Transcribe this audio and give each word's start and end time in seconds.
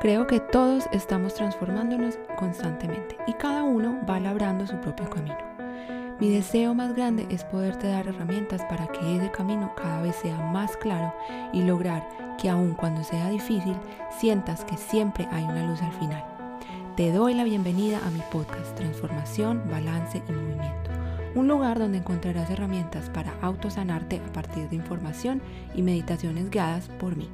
Creo 0.00 0.26
que 0.26 0.40
todos 0.40 0.84
estamos 0.92 1.34
transformándonos 1.34 2.18
constantemente 2.38 3.18
y 3.26 3.34
cada 3.34 3.64
uno 3.64 4.00
va 4.08 4.18
labrando 4.18 4.66
su 4.66 4.80
propio 4.80 5.10
camino. 5.10 5.36
Mi 6.18 6.30
deseo 6.30 6.72
más 6.72 6.96
grande 6.96 7.26
es 7.28 7.44
poderte 7.44 7.88
dar 7.88 8.08
herramientas 8.08 8.64
para 8.64 8.86
que 8.86 9.16
ese 9.16 9.30
camino 9.30 9.74
cada 9.76 10.00
vez 10.00 10.16
sea 10.16 10.38
más 10.38 10.74
claro 10.78 11.14
y 11.52 11.64
lograr 11.64 12.08
que 12.38 12.48
aun 12.48 12.72
cuando 12.72 13.04
sea 13.04 13.28
difícil, 13.28 13.76
sientas 14.18 14.64
que 14.64 14.78
siempre 14.78 15.28
hay 15.32 15.44
una 15.44 15.66
luz 15.66 15.82
al 15.82 15.92
final. 15.92 16.24
Te 16.96 17.12
doy 17.12 17.34
la 17.34 17.44
bienvenida 17.44 17.98
a 17.98 18.10
mi 18.10 18.22
podcast 18.32 18.74
Transformación, 18.76 19.62
Balance 19.70 20.22
y 20.26 20.32
Movimiento, 20.32 20.92
un 21.34 21.46
lugar 21.46 21.78
donde 21.78 21.98
encontrarás 21.98 22.48
herramientas 22.48 23.10
para 23.10 23.34
autosanarte 23.42 24.22
a 24.26 24.32
partir 24.32 24.66
de 24.70 24.76
información 24.76 25.42
y 25.74 25.82
meditaciones 25.82 26.48
guiadas 26.48 26.88
por 26.98 27.16
mí. 27.16 27.28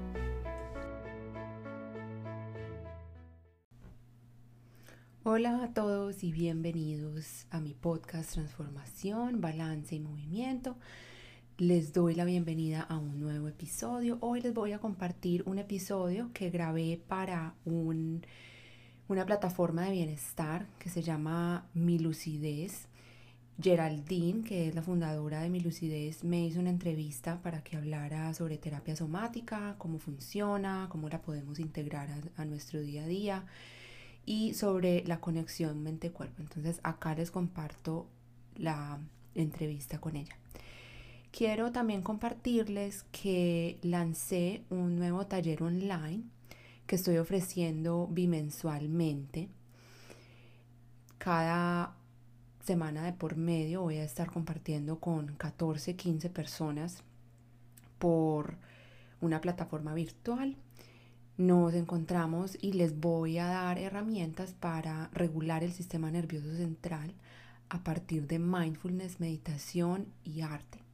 Hola 5.29 5.64
a 5.64 5.75
todos 5.75 6.22
y 6.22 6.30
bienvenidos 6.30 7.48
a 7.50 7.58
mi 7.58 7.75
podcast 7.75 8.35
Transformación, 8.35 9.40
Balance 9.40 9.96
y 9.96 9.99
Movimiento. 9.99 10.76
Les 11.58 11.93
doy 11.93 12.14
la 12.14 12.25
bienvenida 12.25 12.82
a 12.82 12.96
un 12.96 13.18
nuevo 13.18 13.49
episodio. 13.49 14.18
Hoy 14.21 14.40
les 14.40 14.54
voy 14.54 14.71
a 14.71 14.79
compartir 14.79 15.43
un 15.46 15.58
episodio 15.58 16.30
que 16.32 16.50
grabé 16.50 17.02
para 17.08 17.57
un, 17.64 18.25
una 19.08 19.26
plataforma 19.26 19.86
de 19.86 19.90
bienestar 19.90 20.68
que 20.79 20.90
se 20.90 21.02
llama 21.02 21.66
Mi 21.74 21.99
Lucidez. 21.99 22.86
Geraldine, 23.61 24.44
que 24.44 24.68
es 24.68 24.77
la 24.77 24.82
fundadora 24.82 25.40
de 25.40 25.50
Mi 25.50 25.58
Lucidez, 25.58 26.22
me 26.22 26.46
hizo 26.46 26.61
una 26.61 26.71
entrevista 26.71 27.43
para 27.43 27.64
que 27.64 27.77
hablara 27.77 28.32
sobre 28.32 28.58
terapia 28.58 28.94
somática, 28.94 29.74
cómo 29.79 29.99
funciona, 29.99 30.86
cómo 30.88 31.08
la 31.08 31.21
podemos 31.21 31.58
integrar 31.58 32.11
a, 32.11 32.42
a 32.42 32.44
nuestro 32.44 32.80
día 32.80 33.02
a 33.02 33.08
día 33.08 33.44
y 34.27 34.55
sobre 34.55 35.05
la 35.05 35.20
conexión 35.20 35.82
mente-cuerpo. 35.82 36.42
Entonces 36.42 36.80
acá 36.82 37.14
les 37.14 37.30
comparto 37.30 38.06
la 38.56 38.98
entrevista 39.34 40.00
con 40.00 40.16
ella. 40.16 40.36
Quiero 41.30 41.70
también 41.70 42.02
compartirles 42.02 43.04
que 43.12 43.78
lancé 43.82 44.64
un 44.69 44.97
nuevo 44.97 45.27
taller 45.27 45.62
online 45.62 46.24
que 46.86 46.97
estoy 46.97 47.19
ofreciendo 47.19 48.08
bimensualmente. 48.10 49.48
Cada 51.19 51.94
semana 52.64 53.04
de 53.04 53.12
por 53.12 53.36
medio 53.36 53.82
voy 53.82 53.98
a 53.98 54.04
estar 54.04 54.30
compartiendo 54.30 54.98
con 54.98 55.36
14, 55.36 55.94
15 55.94 56.30
personas 56.30 57.02
por 57.98 58.56
una 59.20 59.41
plataforma 59.41 59.94
virtual 59.94 60.56
nos 61.38 61.74
encontramos 61.74 62.56
y 62.60 62.72
les 62.72 62.98
voy 62.98 63.38
a 63.38 63.46
dar 63.46 63.78
herramientas 63.78 64.54
para 64.54 65.10
regular 65.12 65.62
el 65.62 65.72
sistema 65.72 66.10
nervioso 66.10 66.54
central 66.54 67.14
a 67.68 67.82
partir 67.82 68.26
de 68.26 68.38
mindfulness, 68.38 69.20
meditación 69.20 70.06
y 70.24 70.40
arte. 70.40 70.86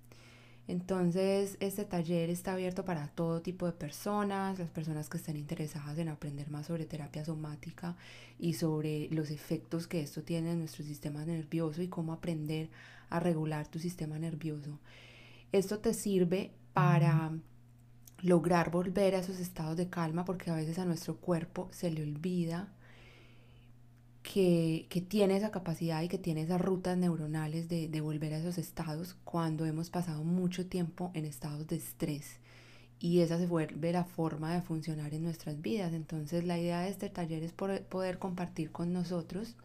Entonces, 0.68 1.56
este 1.60 1.84
taller 1.84 2.30
está 2.30 2.52
abierto 2.52 2.84
para 2.84 3.08
todo 3.08 3.42
tipo 3.42 3.66
de 3.66 3.72
personas, 3.72 4.58
las 4.58 4.70
personas 4.70 5.08
que 5.08 5.16
estén 5.18 5.36
interesadas 5.36 5.98
en 5.98 6.08
aprender 6.08 6.50
más 6.50 6.66
sobre 6.66 6.86
terapia 6.86 7.24
somática 7.24 7.96
y 8.38 8.54
sobre 8.54 9.08
los 9.10 9.30
efectos 9.30 9.88
que 9.88 10.00
esto 10.00 10.22
tiene 10.22 10.52
en 10.52 10.60
nuestro 10.60 10.84
sistema 10.84 11.24
nervioso 11.24 11.82
y 11.82 11.88
cómo 11.88 12.12
aprender 12.12 12.70
a 13.10 13.18
regular 13.18 13.66
tu 13.68 13.80
sistema 13.80 14.18
nervioso. 14.18 14.78
Esto 15.50 15.80
te 15.80 15.94
sirve 15.94 16.52
para 16.72 17.32
lograr 18.22 18.70
volver 18.70 19.14
a 19.14 19.18
esos 19.18 19.40
estados 19.40 19.76
de 19.76 19.88
calma, 19.88 20.24
porque 20.24 20.50
a 20.50 20.54
veces 20.54 20.78
a 20.78 20.84
nuestro 20.84 21.16
cuerpo 21.16 21.68
se 21.72 21.90
le 21.90 22.02
olvida 22.02 22.68
que, 24.22 24.86
tiene 25.08 25.36
esa 25.36 25.50
capacidad 25.50 26.00
y 26.02 26.08
que 26.08 26.18
tiene 26.18 26.42
esas 26.42 26.60
rutas 26.60 26.96
neuronales 26.96 27.68
de, 27.68 27.88
de, 27.88 28.00
volver 28.00 28.32
a 28.34 28.38
esos 28.38 28.58
estados 28.58 29.16
cuando 29.24 29.66
hemos 29.66 29.90
pasado 29.90 30.22
mucho 30.24 30.66
tiempo 30.66 31.10
en 31.14 31.24
estados 31.24 31.66
de 31.66 31.76
estrés. 31.76 32.38
Y 33.00 33.20
esa 33.20 33.36
se 33.38 33.46
vuelve 33.46 33.92
la 33.92 34.04
forma 34.04 34.54
de 34.54 34.62
funcionar 34.62 35.12
en 35.12 35.24
nuestras 35.24 35.60
vidas. 35.60 35.92
Entonces 35.92 36.44
la 36.44 36.56
idea 36.56 36.82
de 36.82 36.90
este 36.90 37.10
taller 37.10 37.42
es 37.42 37.52
poder 37.52 38.18
compartir 38.20 38.70
con 38.70 38.92
nosotros 38.92 39.56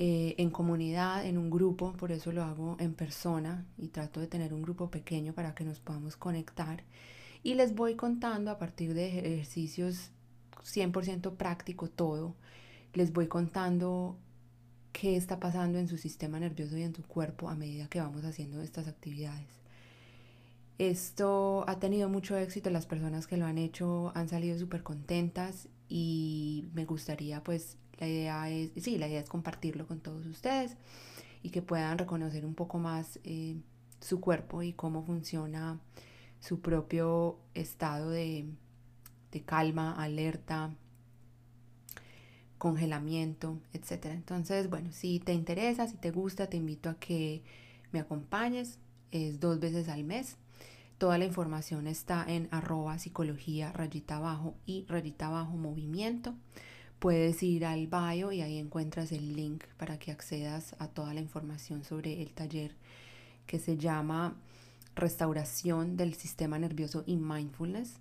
eh, 0.00 0.36
en 0.38 0.50
comunidad, 0.50 1.26
en 1.26 1.38
un 1.38 1.50
grupo, 1.50 1.92
por 1.94 2.12
eso 2.12 2.30
lo 2.30 2.44
hago 2.44 2.76
en 2.78 2.94
persona 2.94 3.66
y 3.76 3.88
trato 3.88 4.20
de 4.20 4.28
tener 4.28 4.54
un 4.54 4.62
grupo 4.62 4.92
pequeño 4.92 5.32
para 5.32 5.56
que 5.56 5.64
nos 5.64 5.80
podamos 5.80 6.16
conectar 6.16 6.84
y 7.42 7.54
les 7.54 7.74
voy 7.74 7.94
contando 7.94 8.50
a 8.50 8.58
partir 8.58 8.94
de 8.94 9.18
ejercicios 9.18 10.10
100% 10.64 11.36
práctico 11.36 11.88
todo, 11.88 12.34
les 12.94 13.12
voy 13.12 13.28
contando 13.28 14.18
qué 14.92 15.16
está 15.16 15.38
pasando 15.38 15.78
en 15.78 15.88
su 15.88 15.96
sistema 15.96 16.40
nervioso 16.40 16.76
y 16.76 16.82
en 16.82 16.92
tu 16.92 17.02
cuerpo 17.02 17.48
a 17.48 17.54
medida 17.54 17.88
que 17.88 18.00
vamos 18.00 18.24
haciendo 18.24 18.60
estas 18.60 18.88
actividades. 18.88 19.46
Esto 20.78 21.64
ha 21.68 21.78
tenido 21.80 22.08
mucho 22.08 22.36
éxito, 22.36 22.70
las 22.70 22.86
personas 22.86 23.26
que 23.26 23.36
lo 23.36 23.46
han 23.46 23.58
hecho 23.58 24.12
han 24.14 24.28
salido 24.28 24.58
súper 24.58 24.82
contentas 24.82 25.68
y 25.88 26.68
me 26.72 26.84
gustaría 26.84 27.42
pues 27.42 27.76
la 27.98 28.06
idea 28.06 28.50
es, 28.50 28.70
sí, 28.76 28.96
la 28.96 29.08
idea 29.08 29.20
es 29.20 29.28
compartirlo 29.28 29.86
con 29.86 30.00
todos 30.00 30.24
ustedes 30.26 30.76
y 31.42 31.50
que 31.50 31.62
puedan 31.62 31.98
reconocer 31.98 32.46
un 32.46 32.54
poco 32.54 32.78
más 32.78 33.18
eh, 33.24 33.56
su 34.00 34.20
cuerpo 34.20 34.62
y 34.62 34.72
cómo 34.72 35.04
funciona 35.04 35.80
su 36.40 36.60
propio 36.60 37.38
estado 37.54 38.10
de, 38.10 38.46
calma, 39.46 39.92
alerta, 39.92 40.74
congelamiento, 42.58 43.60
etc. 43.72 44.06
Entonces, 44.06 44.68
bueno, 44.68 44.90
si 44.92 45.20
te 45.20 45.32
interesa, 45.32 45.86
si 45.86 45.96
te 45.96 46.10
gusta, 46.10 46.48
te 46.48 46.56
invito 46.56 46.90
a 46.90 46.98
que 46.98 47.42
me 47.92 48.00
acompañes. 48.00 48.78
Es 49.10 49.40
dos 49.40 49.60
veces 49.60 49.88
al 49.88 50.04
mes. 50.04 50.36
Toda 50.98 51.16
la 51.16 51.24
información 51.24 51.86
está 51.86 52.24
en 52.26 52.48
arroba 52.50 52.98
psicología 52.98 53.72
rayita 53.72 54.16
abajo 54.16 54.56
y 54.66 54.84
rayita 54.88 55.28
abajo 55.28 55.56
movimiento. 55.56 56.34
Puedes 56.98 57.40
ir 57.44 57.64
al 57.64 57.86
bio 57.86 58.32
y 58.32 58.40
ahí 58.40 58.58
encuentras 58.58 59.12
el 59.12 59.36
link 59.36 59.64
para 59.76 60.00
que 60.00 60.10
accedas 60.10 60.74
a 60.80 60.88
toda 60.88 61.14
la 61.14 61.20
información 61.20 61.84
sobre 61.84 62.20
el 62.20 62.32
taller 62.32 62.74
que 63.46 63.60
se 63.60 63.76
llama 63.76 64.36
restauración 64.98 65.96
del 65.96 66.14
sistema 66.14 66.58
nervioso 66.58 67.04
y 67.06 67.16
mindfulness. 67.16 68.00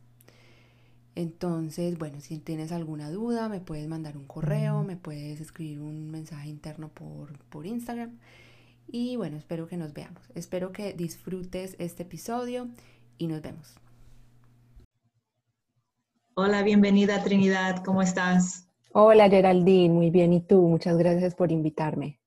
Entonces, 1.16 1.98
bueno, 1.98 2.22
si 2.22 2.38
tienes 2.38 2.72
alguna 2.72 3.10
duda, 3.10 3.50
me 3.50 3.60
puedes 3.60 3.88
mandar 3.88 4.18
un 4.18 4.26
correo, 4.26 4.84
me 4.84 4.98
puedes 4.98 5.42
escribir 5.42 5.80
un 5.80 6.12
mensaje 6.12 6.50
interno 6.50 6.90
por, 6.90 7.38
por 7.50 7.66
Instagram. 7.66 8.20
Y 8.90 9.16
bueno, 9.16 9.38
espero 9.38 9.68
que 9.68 9.78
nos 9.78 9.94
veamos. 9.94 10.22
Espero 10.36 10.72
que 10.72 10.94
disfrutes 10.94 11.76
este 11.80 12.04
episodio 12.04 12.68
y 13.18 13.28
nos 13.28 13.42
vemos. 13.42 13.76
Hola, 16.36 16.62
bienvenida 16.62 17.24
Trinidad, 17.24 17.84
¿cómo 17.84 18.04
estás? 18.04 18.68
Hola 18.94 19.28
Geraldine, 19.28 19.94
muy 19.94 20.12
bien. 20.12 20.34
¿Y 20.34 20.42
tú? 20.42 20.62
Muchas 20.68 20.98
gracias 20.98 21.34
por 21.34 21.52
invitarme. 21.52 22.20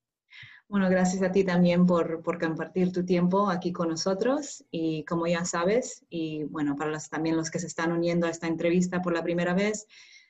Bueno, 0.71 0.89
gracias 0.89 1.21
a 1.21 1.33
ti 1.33 1.43
también 1.43 1.85
por, 1.85 2.23
compartir 2.39 2.93
tu 2.93 3.03
tiempo 3.03 3.49
aquí 3.49 3.73
con 3.73 3.89
nosotros 3.89 4.63
y 4.71 5.03
como 5.03 5.27
ya 5.27 5.43
sabes, 5.43 6.05
y 6.09 6.45
bueno, 6.45 6.77
para 6.77 6.91
los, 6.91 7.09
también 7.09 7.35
los 7.35 7.51
que 7.51 7.59
se 7.59 7.67
están 7.67 7.91
uniendo 7.91 8.25
a 8.25 8.29
esta 8.29 8.47
entrevista 8.47 9.01
por 9.01 9.11
la 9.11 9.21
primera 9.21 9.53
vez, 9.53 9.85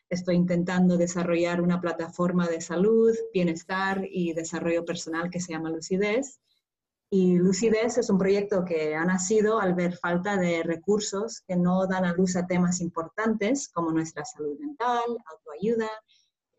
estoy 0.09 0.37
intentando 0.37 0.97
desarrollar 0.97 1.61
una 1.61 1.79
plataforma 1.79 2.47
de 2.47 2.59
salud, 2.59 3.15
bienestar 3.31 4.03
y 4.09 4.33
desarrollo 4.33 4.83
personal 4.83 5.29
que 5.29 5.39
se 5.39 5.53
llama 5.53 5.69
Lucidez. 5.69 6.39
Y 7.11 7.35
Lucidez 7.35 7.99
es 7.99 8.09
un 8.09 8.17
proyecto 8.17 8.65
que 8.65 8.95
ha 8.95 9.05
nacido 9.05 9.59
al 9.59 9.75
ver 9.75 9.95
falta 9.95 10.37
de 10.37 10.63
recursos 10.63 11.43
que 11.47 11.55
no 11.55 11.85
dan 11.85 12.03
a 12.03 12.13
luz 12.13 12.35
a 12.35 12.47
temas 12.47 12.81
importantes 12.81 13.69
como 13.69 13.91
nuestra 13.91 14.25
salud 14.25 14.57
mental, 14.57 15.17
autoayuda 15.27 15.91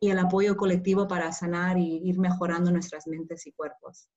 y 0.03 0.11
el 0.11 0.19
apoyo 0.19 0.57
colectivo 0.57 1.07
para 1.07 1.31
sanar 1.31 1.79
y 1.79 2.03
ir 2.03 2.19
mejorando 2.19 2.73
nuestras 2.73 3.07
mentes 3.07 3.47
y 3.47 3.53
cuerpos. 3.53 4.09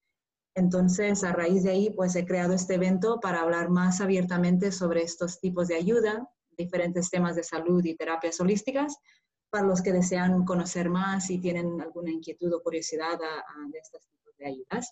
Entonces, 0.56 1.24
a 1.24 1.32
raíz 1.32 1.62
de 1.62 1.70
ahí, 1.70 1.92
pues 1.92 2.16
he 2.16 2.26
creado 2.26 2.54
este 2.54 2.74
evento 2.74 3.20
para 3.20 3.42
hablar 3.42 3.70
más 3.70 4.02
abiertamente 4.02 4.72
sobre 4.72 5.04
estos 5.04 5.40
tipos 5.40 5.68
de 5.68 5.76
ayuda, 5.76 6.28
diferentes 6.58 7.12
temas 7.12 7.36
de 7.36 7.44
salud 7.44 7.86
y 7.86 7.96
terapias 7.96 8.40
holísticas, 8.40 8.98
para 9.52 9.68
los 9.68 9.84
que 9.84 9.94
desean 9.94 10.44
conocer 10.44 10.90
más 10.90 11.30
y 11.30 11.40
tienen 11.40 11.80
alguna 11.80 12.10
inquietud 12.10 12.52
o 12.52 12.64
curiosidad 12.64 13.20
de 13.20 13.78
estos 13.78 14.08
tipos 14.08 14.36
de 14.38 14.48
ayudas. 14.48 14.92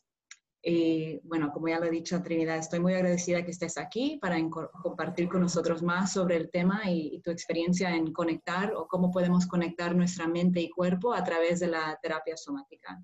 Y 0.66 1.20
bueno, 1.26 1.52
como 1.52 1.68
ya 1.68 1.78
lo 1.78 1.88
he 1.88 1.92
dicho, 1.92 2.24
Trinidad, 2.24 2.58
estoy 2.58 2.80
muy 2.80 2.94
agradecida 2.94 3.44
que 3.44 3.52
estés 3.52 3.78
aquí 3.78 4.18
para 4.22 4.38
compartir 4.82 5.28
con 5.28 5.42
nosotros 5.42 5.84
más 5.84 6.14
sobre 6.14 6.38
el 6.38 6.50
tema 6.50 6.90
y, 6.90 7.20
tu 7.20 7.32
experiencia 7.32 7.94
en 7.94 8.14
conectar 8.14 8.74
o 8.74 8.88
cómo 8.88 9.12
podemos 9.12 9.46
conectar 9.46 9.94
nuestra 9.94 10.26
mente 10.26 10.62
y 10.62 10.70
cuerpo 10.70 11.14
a 11.14 11.22
través 11.22 11.60
de 11.60 11.68
la 11.68 12.00
terapia 12.02 12.38
somática. 12.38 12.98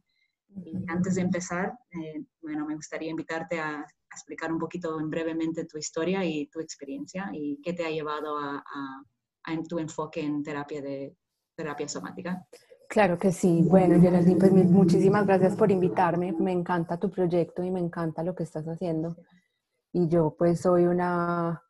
Y 0.55 0.73
antes 0.87 1.15
de 1.15 1.21
empezar, 1.21 1.73
eh, 1.91 2.23
bueno, 2.41 2.65
me 2.65 2.75
gustaría 2.75 3.09
invitarte 3.09 3.59
a, 3.59 3.85
explicar 4.11 4.51
un 4.51 4.57
poquito 4.57 4.99
en 4.99 5.07
brevemente 5.07 5.65
tu 5.65 5.77
historia 5.77 6.25
y 6.25 6.47
tu 6.47 6.59
experiencia 6.59 7.29
y 7.31 7.61
qué 7.61 7.73
te 7.73 7.85
ha 7.85 7.91
llevado 7.91 8.39
a, 8.39 8.57
a, 8.57 9.63
tu 9.67 9.77
enfoque 9.77 10.21
en 10.21 10.41
terapia 10.41 10.81
de 10.81 11.15
terapia 11.55 11.87
somática. 11.87 12.43
Claro 12.89 13.19
que 13.19 13.31
sí. 13.31 13.61
Bueno, 13.69 14.01
Geraldine, 14.01 14.39
pues 14.39 14.51
muchísimas 14.51 15.27
gracias 15.27 15.55
por 15.55 15.69
invitarme. 15.69 16.31
Me 16.31 16.51
encanta 16.51 16.97
tu 16.97 17.11
proyecto 17.11 17.63
y 17.63 17.69
me 17.69 17.79
encanta 17.79 18.23
lo 18.23 18.33
que 18.33 18.41
estás 18.41 18.65
haciendo. 18.65 19.15
Y 19.93 20.07
yo 20.07 20.35
pues 20.35 20.61
soy 20.61 20.85
una 20.85 21.61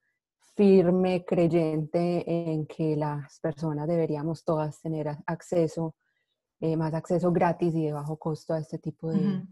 firme 0.55 1.25
creyente 1.25 2.23
en 2.51 2.65
que 2.65 2.95
las 2.95 3.37
personas 3.41 3.85
deberíamos 3.89 4.45
todas 4.45 4.81
tener 4.81 5.09
acceso, 5.25 5.93
eh, 6.61 6.77
más 6.77 6.93
acceso 6.93 7.33
gratis 7.33 7.75
y 7.75 7.87
de 7.87 7.91
bajo 7.91 8.15
costo 8.15 8.53
a 8.53 8.59
este 8.59 8.79
tipo 8.79 9.11
de, 9.11 9.43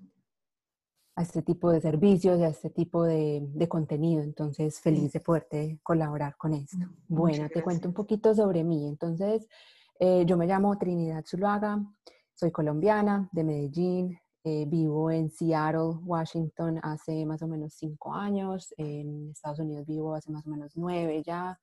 a 1.18 1.22
este 1.22 1.42
tipo 1.42 1.70
de 1.70 1.82
servicios 1.82 2.40
y 2.40 2.44
a 2.44 2.48
este 2.48 2.70
tipo 2.70 3.04
de, 3.04 3.46
de 3.46 3.68
contenido. 3.68 4.24
Entonces, 4.24 4.80
feliz 4.80 5.12
de 5.12 5.20
poderte 5.20 5.82
colaborar 5.84 6.38
con 6.38 6.54
esto. 6.54 6.88
bueno, 7.10 7.50
te 7.50 7.62
cuento 7.62 7.90
un 7.90 7.94
poquito 7.94 8.34
sobre 8.34 8.64
mí. 8.64 8.88
Entonces, 8.88 9.50
eh, 10.00 10.26
yo 10.26 10.38
me 10.38 10.46
llamo 10.46 10.78
Trinidad 10.78 11.26
Zuluaga, 11.26 11.84
soy 12.34 12.52
colombiana 12.52 13.28
de 13.32 13.44
Medellín, 13.44 14.20
eh, 14.44 14.66
vivo 14.68 15.10
en 15.10 15.32
Seattle, 15.32 16.00
Washington 16.04 16.80
hace 16.84 17.26
más 17.26 17.42
o 17.42 17.48
menos 17.48 17.74
cinco 17.74 18.14
años, 18.14 18.74
en 18.78 19.32
Estados 19.32 19.60
Unidos 19.60 19.88
vivo 19.88 20.14
hace 20.14 20.32
más 20.32 20.46
o 20.46 20.50
menos 20.50 20.74
nueve 20.76 21.24
ya. 21.24 21.60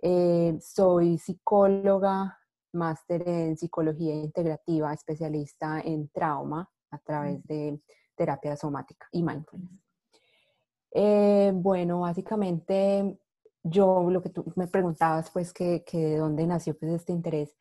Eh, 0.00 0.56
soy 0.60 1.18
psicóloga, 1.18 2.38
máster 2.72 3.28
en 3.28 3.56
psicología 3.56 4.14
integrativa, 4.14 4.92
especialista 4.92 5.80
en 5.80 6.08
trauma 6.08 6.68
a 6.90 6.98
través 6.98 7.44
de 7.44 7.80
terapia 8.16 8.56
somática 8.56 9.06
y 9.12 9.22
mindfulness. 9.22 9.84
bueno, 11.62 12.00
básicamente 12.00 13.18
yo, 13.64 14.10
lo 14.10 14.22
que 14.22 14.28
tú 14.28 14.44
me 14.56 14.68
preguntabas, 14.68 15.30
pues, 15.30 15.52
que, 15.52 15.82
de 15.90 16.18
dónde 16.18 16.46
nació 16.46 16.78
pues, 16.78 16.92
este 16.92 17.12
interés, 17.12 17.56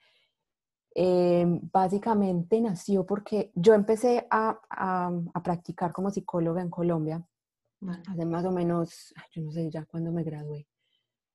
em, 0.93 1.59
básicamente 1.71 2.61
nació 2.61 3.05
porque 3.05 3.51
yo 3.55 3.73
empecé 3.73 4.27
a, 4.29 4.59
practicar 5.43 5.91
como 5.93 6.11
psicóloga 6.11 6.61
en 6.61 6.69
Colombia 6.69 7.25
hace 8.07 8.25
más 8.25 8.45
o 8.45 8.51
menos, 8.51 9.13
yo 9.31 9.41
no 9.41 9.51
sé 9.51 9.69
ya 9.69 9.85
cuándo 9.85 10.11
me 10.11 10.23
gradué, 10.23 10.67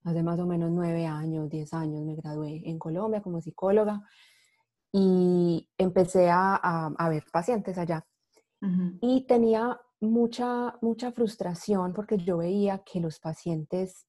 hace 0.05 0.23
más 0.23 0.38
o 0.38 0.47
menos 0.47 0.70
nueve 0.70 1.06
años, 1.06 1.49
diez 1.50 1.75
años 1.75 2.05
me 2.05 2.15
gradué 2.15 2.62
en 2.65 2.79
Colombia 2.79 3.20
como 3.20 3.41
psicóloga 3.41 4.03
y 4.93 5.69
empecé 5.76 6.31
a, 6.31 6.94
ver 7.11 7.25
pacientes 7.32 7.76
allá. 7.79 8.06
Y 9.00 9.26
tenía 9.26 9.79
mucha, 10.00 10.76
mucha 10.81 11.12
frustración 11.12 11.93
porque 11.93 12.17
yo 12.17 12.38
veía 12.38 12.79
que 12.79 13.00
los 13.00 13.20
pacientes 13.20 14.06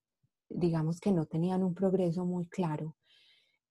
digamos 0.49 0.99
que 0.99 1.11
no 1.11 1.25
tenían 1.25 1.63
un 1.63 1.73
progreso 1.73 2.25
muy 2.25 2.47
claro. 2.47 2.95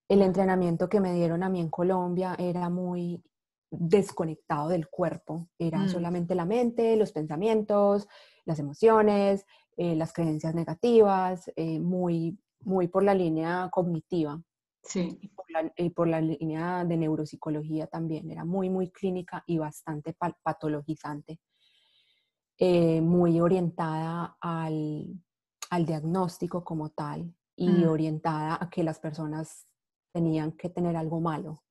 El 0.09 0.23
entrenamiento 0.23 0.89
que 0.89 1.01
me 1.01 1.13
dieron 1.13 1.43
a 1.43 1.49
mí 1.49 1.61
en 1.61 1.69
Colombia 1.69 2.35
era 2.39 2.71
muy 2.71 3.23
desconectado 3.71 4.69
del 4.69 4.89
cuerpo, 4.89 5.49
era 5.59 5.81
mm. 5.81 5.89
solamente 5.91 6.35
la 6.35 6.47
mente, 6.47 6.97
los 6.97 7.13
pensamientos, 7.13 8.09
las 8.47 8.59
emociones, 8.59 9.45
eh, 9.77 9.95
las 9.95 10.13
creencias 10.13 10.55
negativas, 10.55 11.51
eh, 11.55 11.79
muy, 11.79 12.39
muy 12.61 12.89
por 12.89 13.03
la 13.03 13.15
línea 13.15 13.69
cognitiva. 13.71 14.43
Sí. 14.83 15.19
Y 15.21 15.91
por, 15.91 16.09
la, 16.09 16.21
línea 16.21 16.85
de 16.85 16.97
neuropsicología 16.97 17.87
también, 17.89 18.31
era 18.31 18.45
muy, 18.45 18.71
muy 18.71 18.91
clínica 18.91 19.45
y 19.47 19.59
bastante 19.59 20.15
patologizante, 20.43 21.41
eh, 22.57 23.03
muy 23.03 23.39
orientada 23.41 24.37
al, 24.41 25.21
al 25.71 25.87
diagnóstico 25.87 26.65
como 26.65 26.91
tal 26.91 27.35
y 27.57 27.69
mm. 27.69 27.89
orientada 27.89 28.59
a 28.61 28.71
que 28.71 28.83
las 28.83 28.99
personas 28.99 29.67
tenían 30.13 30.53
que 30.53 30.69
tener 30.69 30.97
algo 30.97 31.21
malo 31.21 31.63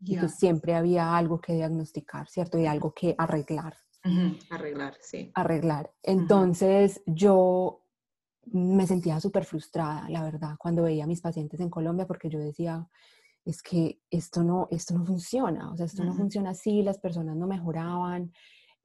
y 0.00 0.18
que 0.18 0.28
siempre 0.28 0.74
había 0.74 1.16
algo 1.16 1.40
que 1.40 1.54
diagnosticar, 1.54 2.28
¿cierto? 2.28 2.58
Y 2.58 2.66
algo 2.66 2.92
que 2.92 3.14
arreglar. 3.16 3.74
Arreglar, 4.50 4.96
sí. 5.00 5.32
Arreglar. 5.34 5.90
Entonces 6.02 7.02
yo 7.06 7.82
me 8.44 8.86
sentía 8.86 9.18
súper 9.20 9.44
frustrada, 9.44 10.08
la 10.08 10.22
verdad, 10.22 10.56
cuando 10.58 10.82
veía 10.82 11.04
a 11.04 11.08
mis 11.08 11.20
pacientes 11.20 11.60
en 11.60 11.70
Colombia 11.70 12.06
porque 12.06 12.28
yo 12.28 12.38
decía, 12.38 12.86
es 13.44 13.62
que 13.62 14.00
esto 14.10 14.42
no, 14.42 14.68
esto 14.70 14.94
no 14.94 15.04
funciona, 15.04 15.70
o 15.70 15.76
sea, 15.76 15.86
esto 15.86 16.04
no 16.04 16.14
funciona 16.14 16.50
así, 16.50 16.82
las 16.82 16.98
personas 16.98 17.36
no 17.36 17.46
mejoraban. 17.46 18.32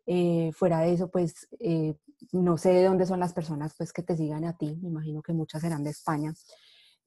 Eh, 0.05 0.51
fuera 0.53 0.79
de 0.79 0.93
eso, 0.93 1.09
pues 1.09 1.47
eh, 1.59 1.95
no 2.31 2.57
sé 2.57 2.69
de 2.69 2.85
dónde 2.85 3.05
son 3.05 3.19
las 3.19 3.33
personas 3.33 3.73
pues, 3.77 3.93
que 3.93 4.03
te 4.03 4.17
sigan 4.17 4.45
a 4.45 4.57
ti, 4.57 4.77
me 4.81 4.89
imagino 4.89 5.21
que 5.21 5.33
muchas 5.33 5.61
serán 5.61 5.83
de 5.83 5.91
España 5.91 6.33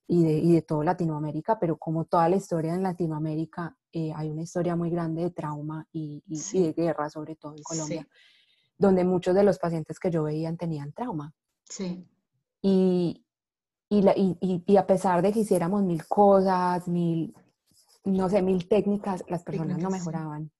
y 0.06 0.22
de, 0.22 0.38
y 0.38 0.52
de 0.52 0.62
todo 0.62 0.82
Latinoamérica, 0.82 1.58
pero 1.58 1.76
como 1.76 2.04
toda 2.04 2.28
la 2.28 2.36
historia 2.36 2.74
en 2.74 2.82
Latinoamérica, 2.82 3.76
eh, 3.92 4.12
hay 4.14 4.30
una 4.30 4.42
historia 4.42 4.76
muy 4.76 4.90
grande 4.90 5.22
de 5.22 5.30
trauma 5.30 5.86
y, 5.92 6.22
de 6.26 6.72
guerra, 6.72 7.08
sobre 7.10 7.36
todo 7.36 7.54
en 7.56 7.62
Colombia, 7.62 8.06
donde 8.76 9.04
muchos 9.04 9.34
de 9.34 9.44
los 9.44 9.58
pacientes 9.58 9.98
que 9.98 10.10
yo 10.10 10.24
veía 10.24 10.54
tenían 10.56 10.92
trauma. 10.92 11.32
Sí. 11.64 12.06
Y, 12.60 13.24
y, 13.88 14.76
a 14.76 14.86
pesar 14.86 15.22
de 15.22 15.32
que 15.32 15.40
hiciéramos 15.40 15.82
mil 15.82 16.06
cosas, 16.06 16.86
mil, 16.88 17.34
no 18.04 18.28
sé, 18.28 18.42
mil 18.42 18.68
técnicas, 18.68 19.24
las 19.28 19.42
personas 19.42 19.78
no 19.78 19.90
mejoraban. 19.90 20.50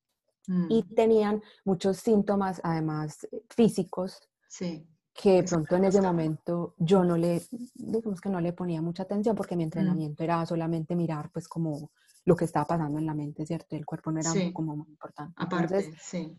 Y 0.47 0.83
mm. 0.83 0.95
tenían 0.95 1.43
muchos 1.65 1.97
síntomas, 1.97 2.61
además 2.63 3.27
físicos, 3.49 4.29
Sí. 4.55 4.87
Que 5.13 5.43
pronto 5.43 5.77
en 5.77 5.85
ese 5.85 6.01
momento 6.01 6.75
yo 6.79 7.05
no 7.05 7.17
le, 7.17 7.43
digamos 7.75 8.21
que 8.21 8.29
no 8.29 8.41
le 8.41 8.53
ponía 8.53 8.81
mucha 8.81 9.03
atención 9.05 9.35
porque 9.35 9.57
mi 9.57 9.65
mm. 9.65 9.67
entrenamiento 9.67 10.23
era 10.23 10.47
solamente 10.47 10.95
mirar 10.95 11.31
pues 11.33 11.49
como 11.49 11.91
lo 12.25 12.37
que 12.37 12.45
estaba 12.45 12.67
pasando 12.67 12.99
en 12.99 13.07
la 13.07 13.15
mente, 13.15 13.45
¿cierto? 13.45 13.75
El 13.75 13.85
cuerpo 13.85 14.13
no 14.13 14.21
era 14.21 14.31
como 14.53 14.77
muy 14.77 14.89
importante. 14.89 15.35
Aparte, 15.37 15.79
entonces, 15.79 16.03
sí. 16.03 16.39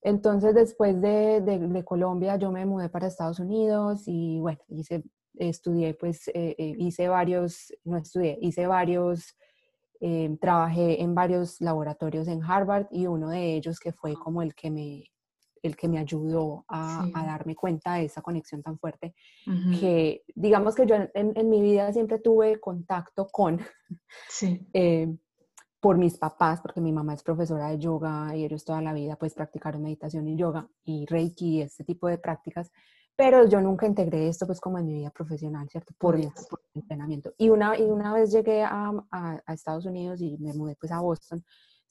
Entonces 0.00 0.54
después 0.54 1.00
de, 1.00 1.40
de, 1.42 1.84
Colombia 1.84 2.36
yo 2.36 2.50
me 2.50 2.64
mudé 2.66 2.88
para 2.88 3.06
Estados 3.06 3.38
Unidos 3.38 4.02
y 4.06 4.38
bueno, 4.40 4.60
hice, 4.68 5.04
estudié 5.34 5.94
pues, 5.94 6.28
eh, 6.28 6.54
eh, 6.58 6.74
hice 6.78 7.08
varios, 7.08 7.74
no 7.84 7.98
estudié, 7.98 8.38
hice 8.40 8.66
varios 8.66 9.34
eh, 10.00 10.36
trabajé 10.40 11.02
en 11.02 11.14
varios 11.14 11.60
laboratorios 11.60 12.28
en 12.28 12.42
Harvard 12.42 12.86
y 12.90 13.06
uno 13.06 13.30
de 13.30 13.54
ellos 13.54 13.78
que 13.78 13.92
fue 13.92 14.14
como 14.14 14.42
el 14.42 14.54
que 14.54 14.70
me 14.70 15.04
el 15.64 15.76
que 15.76 15.88
me 15.88 15.98
ayudó 15.98 16.66
a, 16.68 17.08
darme 17.14 17.56
cuenta 17.56 17.94
de 17.94 18.04
esa 18.04 18.20
conexión 18.20 18.62
tan 18.62 18.78
fuerte, 18.78 19.14
que 19.80 20.22
digamos 20.34 20.74
que 20.74 20.84
yo 20.84 20.94
en, 21.14 21.48
mi 21.48 21.62
vida 21.62 21.90
siempre 21.90 22.18
tuve 22.18 22.60
contacto 22.60 23.26
con, 23.28 23.58
eh, 24.74 25.16
por 25.80 25.96
mis 25.96 26.18
papás, 26.18 26.60
porque 26.60 26.82
mi 26.82 26.92
mamá 26.92 27.14
es 27.14 27.22
profesora 27.22 27.70
de 27.70 27.78
yoga 27.78 28.36
y 28.36 28.44
ellos 28.44 28.62
toda 28.62 28.82
la 28.82 28.92
vida 28.92 29.16
pues 29.16 29.32
practicaron 29.32 29.82
meditación 29.82 30.28
y 30.28 30.36
yoga 30.36 30.68
y 30.84 31.06
reiki 31.06 31.56
y 31.56 31.62
este 31.62 31.82
tipo 31.82 32.08
de 32.08 32.18
prácticas, 32.18 32.70
pero 33.16 33.48
yo 33.48 33.60
nunca 33.60 33.86
integré 33.86 34.28
esto 34.28 34.46
pues 34.46 34.60
como 34.60 34.78
en 34.78 34.86
mi 34.86 34.94
vida 34.94 35.10
profesional, 35.10 35.68
¿cierto? 35.68 35.94
Por, 35.98 36.18
entrenamiento. 36.74 37.32
Y 37.38 37.50
una, 37.50 37.78
y 37.78 37.82
una 37.82 38.12
vez 38.12 38.32
llegué 38.32 38.62
a, 38.62 38.92
a, 39.10 39.42
a 39.46 39.54
Estados 39.54 39.86
Unidos 39.86 40.20
y 40.20 40.36
me 40.38 40.52
mudé 40.52 40.76
pues 40.76 40.90
a 40.92 41.00
Boston, 41.00 41.44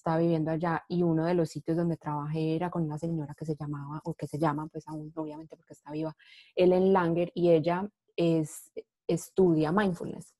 estaba 0.03 0.17
viviendo 0.17 0.51
allá 0.51 0.83
y 0.89 1.01
uno 1.01 1.23
de 1.25 1.33
los 1.33 1.49
sitios 1.49 1.77
donde 1.77 1.95
trabajé 1.95 2.57
era 2.57 2.69
con 2.69 2.83
una 2.83 2.97
señora 2.97 3.33
que 3.35 3.45
se 3.45 3.55
llamaba, 3.55 4.01
o 4.03 4.13
que 4.13 4.27
se 4.27 4.37
llama, 4.37 4.67
pues 4.67 4.85
aún 4.89 5.13
obviamente 5.15 5.55
porque 5.55 5.71
está 5.71 5.91
viva, 5.91 6.13
Ellen 6.55 6.91
Langer 6.91 7.31
y 7.33 7.51
ella 7.51 7.89
es, 8.17 8.69
estudia 9.07 9.71
mindfulness. 9.71 10.35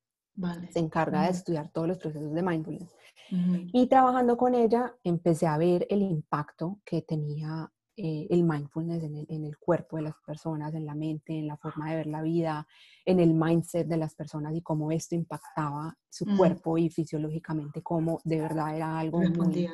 Se 0.72 0.80
encarga 0.80 1.22
de 1.24 1.30
estudiar 1.30 1.70
todos 1.72 1.88
los 1.88 1.98
procesos 1.98 2.34
de 2.34 2.42
mindfulness. 2.42 2.94
Y 3.72 3.88
trabajando 3.88 4.36
con 4.36 4.54
ella 4.54 4.96
empecé 5.04 5.48
a 5.48 5.58
ver 5.58 5.88
el 5.90 6.02
impacto 6.02 6.80
que 6.84 7.02
tenía 7.02 7.72
eh, 7.96 8.28
el 8.30 8.44
mindfulness 8.44 9.04
en 9.04 9.18
el, 9.18 9.26
en 9.30 9.46
el, 9.46 9.58
cuerpo 9.58 9.98
de 9.98 10.04
las 10.04 10.16
personas, 10.26 10.74
en 10.74 10.86
la 10.86 10.96
mente, 10.96 11.38
en 11.38 11.48
la 11.48 11.58
forma 11.58 11.90
de 11.90 11.98
ver 11.98 12.08
la 12.08 12.22
vida, 12.22 12.68
en 13.06 13.20
el 13.20 13.34
mindset 13.34 13.88
de 13.88 13.98
las 13.98 14.16
personas 14.16 14.56
y 14.56 14.62
cómo 14.62 14.92
esto 14.92 15.14
impactaba 15.14 15.96
su 16.10 16.26
cuerpo 16.38 16.78
y 16.78 16.90
fisiológicamente, 16.90 17.84
cómo 17.84 18.20
de 18.24 18.42
verdad 18.42 18.76
era 18.76 19.00
algo 19.00 19.20
muy, 19.20 19.70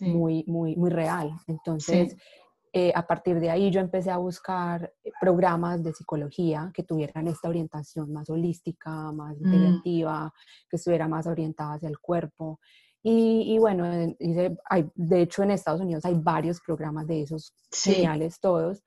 muy, 0.00 0.44
muy, 0.46 0.76
muy, 0.76 0.90
real. 0.90 1.32
Entonces, 1.48 2.16
eh, 2.72 2.92
a 2.94 3.06
partir 3.06 3.40
de 3.40 3.50
ahí 3.50 3.70
yo 3.70 3.80
empecé 3.80 4.10
a 4.10 4.18
buscar 4.18 4.92
eh, 5.02 5.10
programas 5.20 5.82
de 5.82 5.94
psicología 5.94 6.70
que 6.74 6.82
tuvieran 6.82 7.26
esta 7.26 7.48
orientación 7.48 8.12
más 8.12 8.28
holística, 8.28 9.10
más 9.12 9.34
mm. 9.40 9.44
integrativa, 9.44 10.34
que 10.68 10.76
estuviera 10.76 11.08
más 11.08 11.26
orientada 11.26 11.74
hacia 11.74 11.88
el 11.88 11.98
cuerpo. 11.98 12.60
Y, 13.08 13.56
bueno, 13.58 13.84
hay, 14.68 14.90
de 14.96 15.22
hecho 15.22 15.44
en 15.44 15.52
Estados 15.52 15.80
Unidos 15.80 16.04
hay 16.04 16.14
varios 16.14 16.60
programas 16.60 17.06
de 17.06 17.22
esos 17.22 17.54
geniales 17.70 18.40
todos, 18.40 18.82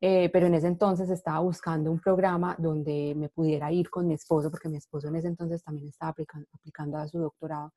eh, 0.00 0.28
pero 0.32 0.48
en 0.48 0.54
ese 0.54 0.66
entonces 0.66 1.08
estaba 1.08 1.38
buscando 1.38 1.88
un 1.92 2.00
programa 2.00 2.56
donde 2.58 3.14
me 3.16 3.28
pudiera 3.28 3.70
ir 3.70 3.88
con 3.88 4.08
mi 4.08 4.14
esposo, 4.14 4.50
porque 4.50 4.68
mi 4.68 4.76
esposo 4.76 5.06
en 5.06 5.14
ese 5.14 5.28
entonces 5.28 5.62
también 5.62 5.86
estaba 5.86 6.10
aplicando, 6.10 6.48
aplicando 6.52 6.98
a 6.98 7.06
su 7.06 7.20
doctorado, 7.20 7.72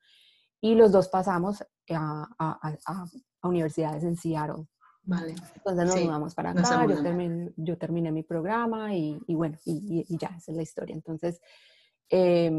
y 0.60 0.74
los 0.74 0.92
dos 0.92 1.10
pasamos 1.10 1.64
a, 1.92 2.28
a, 2.40 3.48
universidades 3.48 4.04
en 4.04 4.16
Seattle. 4.16 4.66
Vale. 5.04 5.36
Entonces 5.58 5.86
nos 5.86 6.04
mudamos 6.04 6.34
para 6.34 6.52
acá, 6.52 6.88
yo 6.88 7.04
terminé, 7.04 7.54
yo 7.56 7.78
terminé, 7.78 8.12
mi 8.12 8.24
programa 8.24 8.96
y, 8.96 9.22
y 9.28 9.36
bueno, 9.36 9.60
y, 9.64 10.04
y, 10.10 10.18
ya, 10.18 10.30
esa 10.30 10.54
es 10.54 10.58
la 10.58 10.64
historia. 10.64 10.96
Entonces, 10.96 11.40
eh, 12.10 12.52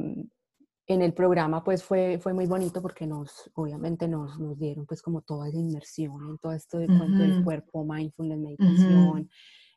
en 0.87 1.03
el 1.03 1.15
programa 1.15 1.65
pues 1.65 1.83
fue, 1.83 2.19
fue 2.21 2.35
muy 2.35 2.47
bonito 2.47 2.83
porque 2.83 3.07
nos, 3.07 3.51
obviamente 3.55 4.07
nos, 4.07 4.39
nos 4.39 4.59
dieron 4.59 4.85
pues 4.87 5.01
como 5.01 5.23
toda 5.23 5.49
esa 5.49 5.59
inmersión 5.59 6.29
en 6.29 6.39
todo 6.39 6.53
esto 6.53 6.79
de 6.79 6.87
cuento 6.87 7.19
del 7.19 7.43
cuerpo, 7.43 7.85
mindfulness, 7.85 8.39
meditación, 8.39 9.31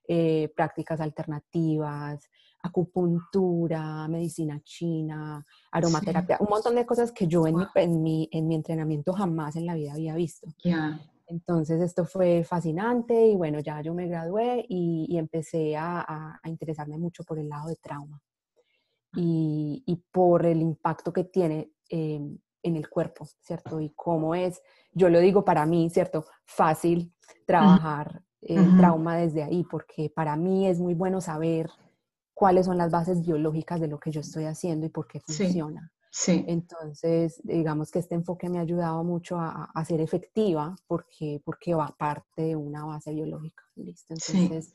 eh, 0.08 0.52
prácticas 0.56 1.00
alternativas, 1.00 2.30
acupuntura, 2.62 4.08
medicina 4.10 4.60
china, 4.64 5.46
aromaterapia, 5.72 6.38
un 6.42 6.50
montón 6.50 6.76
de 6.76 6.86
cosas 6.86 7.12
que 7.12 7.28
yo 7.28 7.48
en, 7.48 7.56
mi, 7.56 7.66
en, 7.76 8.04
mi, 8.04 8.30
en, 8.32 8.48
mi, 8.48 8.56
entrenamiento 8.56 9.14
jamás 9.14 9.56
en 9.56 9.66
la 9.66 9.76
vida 9.76 9.94
había 9.94 10.16
visto. 10.16 10.48
Entonces 11.30 11.82
esto 11.82 12.06
fue 12.06 12.44
fascinante 12.44 13.28
y 13.28 13.36
bueno, 13.36 13.60
ya 13.60 13.82
yo 13.82 13.94
me 13.94 14.08
gradué 14.08 14.66
y, 14.68 15.18
empecé 15.18 15.76
a, 15.76 16.40
a, 16.42 16.50
interesarme 16.50 16.98
mucho 16.98 17.24
por 17.24 17.38
el 17.38 17.50
lado 17.50 17.68
de 17.68 17.76
trauma 17.76 18.22
y, 19.16 19.84
y 19.86 19.96
por 20.12 20.46
el 20.46 20.62
impacto 20.62 21.14
que 21.14 21.24
tiene 21.24 21.72
em, 21.90 22.38
en 22.64 22.76
el 22.76 22.90
cuerpo, 22.90 23.28
¿cierto? 23.42 23.80
Y 23.80 23.92
cómo 23.96 24.36
es, 24.36 24.62
yo 24.92 25.10
lo 25.10 25.20
digo 25.20 25.46
para 25.46 25.66
mí, 25.66 25.90
¿cierto? 25.90 26.26
Fácil 26.46 27.14
trabajar 27.46 28.24
el 28.42 28.78
trauma 28.78 29.18
desde 29.18 29.44
ahí, 29.44 29.64
porque 29.64 30.10
para 30.10 30.36
mí 30.36 30.68
es 30.68 30.80
muy 30.80 30.94
bueno 30.94 31.22
saber 31.22 31.70
cuáles 32.34 32.66
son 32.66 32.78
las 32.78 32.92
bases 32.92 33.26
biológicas 33.26 33.80
de 33.80 33.88
lo 33.88 34.00
que 34.00 34.12
yo 34.12 34.22
estoy 34.22 34.46
haciendo 34.46 34.86
y 34.86 34.90
por 34.90 35.08
qué 35.08 35.20
funciona. 35.20 35.92
Sí. 36.12 36.46
Entonces, 36.48 37.42
digamos 37.44 37.92
que 37.92 38.00
este 38.00 38.16
enfoque 38.16 38.50
me 38.50 38.58
ha 38.58 38.62
ayudado 38.62 39.04
mucho 39.04 39.38
a, 39.38 39.70
a, 39.74 39.86
ser 39.86 40.02
efectiva 40.02 40.76
porque, 40.88 41.42
porque 41.44 41.76
va 41.76 41.96
parte 41.98 42.42
de 42.42 42.56
una 42.56 42.86
base 42.86 43.14
biológica. 43.14 43.64
¿listo? 43.76 44.14
Entonces, 44.14 44.74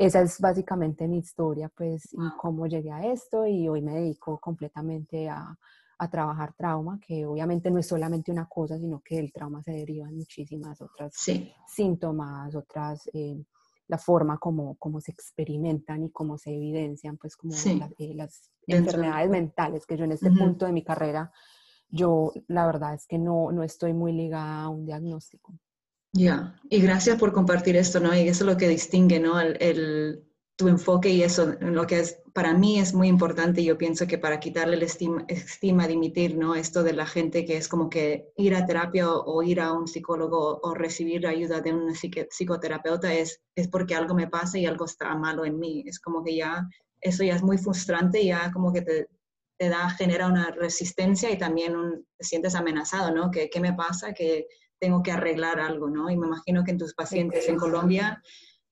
esa 0.00 0.22
es 0.22 0.40
básicamente 0.40 1.06
mi 1.06 1.18
historia, 1.18 1.70
pues, 1.76 2.12
y 2.12 2.36
cómo 2.38 2.66
llegué 2.66 2.90
a 2.90 3.04
esto 3.12 3.46
y 3.46 3.68
hoy 3.68 3.82
me 3.82 3.92
dedico 3.92 4.38
completamente 4.38 5.28
a, 5.28 5.58
a 5.98 6.10
trabajar 6.10 6.54
trauma, 6.54 6.98
que 6.98 7.26
obviamente 7.26 7.70
no 7.70 7.78
es 7.78 7.86
solamente 7.86 8.32
una 8.32 8.46
cosa, 8.46 8.78
sino 8.78 9.00
que 9.00 9.18
el 9.18 9.30
trauma 9.30 9.62
se 9.62 9.72
deriva 9.72 10.08
en 10.08 10.16
muchísimas 10.16 10.80
otras 10.80 11.12
síntomas, 11.66 12.54
otras, 12.54 13.10
eh, 13.12 13.44
la 13.88 13.98
forma 13.98 14.38
como, 14.38 14.76
como 14.76 15.02
se 15.02 15.12
experimentan 15.12 16.04
y 16.04 16.10
cómo 16.10 16.38
se 16.38 16.54
evidencian, 16.54 17.18
pues 17.18 17.36
como 17.36 17.52
eh, 17.98 18.14
las 18.14 18.50
enfermedades 18.66 19.28
mentales, 19.28 19.84
que 19.84 19.98
yo 19.98 20.04
en 20.04 20.12
este 20.12 20.30
punto 20.30 20.64
de 20.64 20.72
mi 20.72 20.82
carrera, 20.82 21.30
yo 21.90 22.32
la 22.48 22.64
verdad 22.64 22.94
es 22.94 23.06
que 23.06 23.18
no, 23.18 23.52
no 23.52 23.62
estoy 23.62 23.92
muy 23.92 24.12
ligada 24.12 24.62
a 24.62 24.68
un 24.70 24.86
diagnóstico. 24.86 25.52
Ya, 26.12 26.60
y 26.68 26.80
gracias 26.80 27.18
por 27.18 27.32
compartir 27.32 27.76
esto, 27.76 28.00
¿no? 28.00 28.14
Y 28.14 28.28
eso 28.28 28.44
es 28.44 28.50
lo 28.52 28.56
que 28.56 28.68
distingue, 28.68 29.20
¿no? 29.20 29.40
el, 29.40 30.24
tu 30.60 30.68
enfoque 30.68 31.08
y 31.08 31.22
eso, 31.22 31.54
lo 31.60 31.86
que 31.86 32.00
es, 32.00 32.18
para 32.34 32.52
mí 32.52 32.78
es 32.78 32.92
muy 32.92 33.08
importante, 33.08 33.64
yo 33.64 33.78
pienso 33.78 34.06
que 34.06 34.18
para 34.18 34.40
quitarle 34.40 34.76
el 34.76 34.82
estima, 34.82 35.24
estima 35.26 35.88
dimitir, 35.88 36.36
¿no? 36.36 36.54
Esto 36.54 36.82
de 36.82 36.92
la 36.92 37.06
gente 37.06 37.46
que 37.46 37.56
es 37.56 37.66
como 37.66 37.88
que 37.88 38.30
ir 38.36 38.54
a 38.54 38.66
terapia 38.66 39.10
o, 39.10 39.42
ir 39.42 39.58
a 39.62 39.72
un 39.72 39.88
psicólogo 39.88 40.60
o, 40.62 40.74
recibir 40.74 41.26
ayuda 41.26 41.62
de 41.62 41.72
un 41.72 41.94
psicoterapeuta 41.94 43.14
es, 43.14 43.40
es 43.54 43.68
porque 43.68 43.94
algo 43.94 44.14
me 44.14 44.28
pasa 44.28 44.58
y 44.58 44.66
algo 44.66 44.84
está 44.84 45.14
malo 45.14 45.46
en 45.46 45.58
mí. 45.58 45.82
Es 45.86 45.98
como 45.98 46.22
que 46.22 46.36
ya, 46.36 46.68
eso 47.00 47.24
ya 47.24 47.36
es 47.36 47.42
muy 47.42 47.56
frustrante, 47.56 48.22
ya 48.22 48.52
como 48.52 48.70
que 48.70 48.82
te, 48.82 49.08
te 49.58 49.70
da, 49.70 49.88
genera 49.88 50.26
una 50.26 50.50
resistencia 50.50 51.30
y 51.30 51.38
también 51.38 51.74
un, 51.74 52.06
te 52.18 52.24
sientes 52.24 52.54
amenazado, 52.54 53.14
¿no? 53.14 53.30
¿Qué, 53.30 53.48
¿Qué 53.48 53.60
me 53.60 53.72
pasa? 53.72 54.12
Que 54.12 54.46
tengo 54.80 55.02
que 55.02 55.12
arreglar 55.12 55.60
algo, 55.60 55.88
¿no? 55.88 56.10
Y 56.10 56.16
me 56.16 56.26
imagino 56.26 56.64
que 56.64 56.72
en 56.72 56.78
tus 56.78 56.94
pacientes 56.94 57.48
en 57.48 57.56
Colombia 57.56 58.22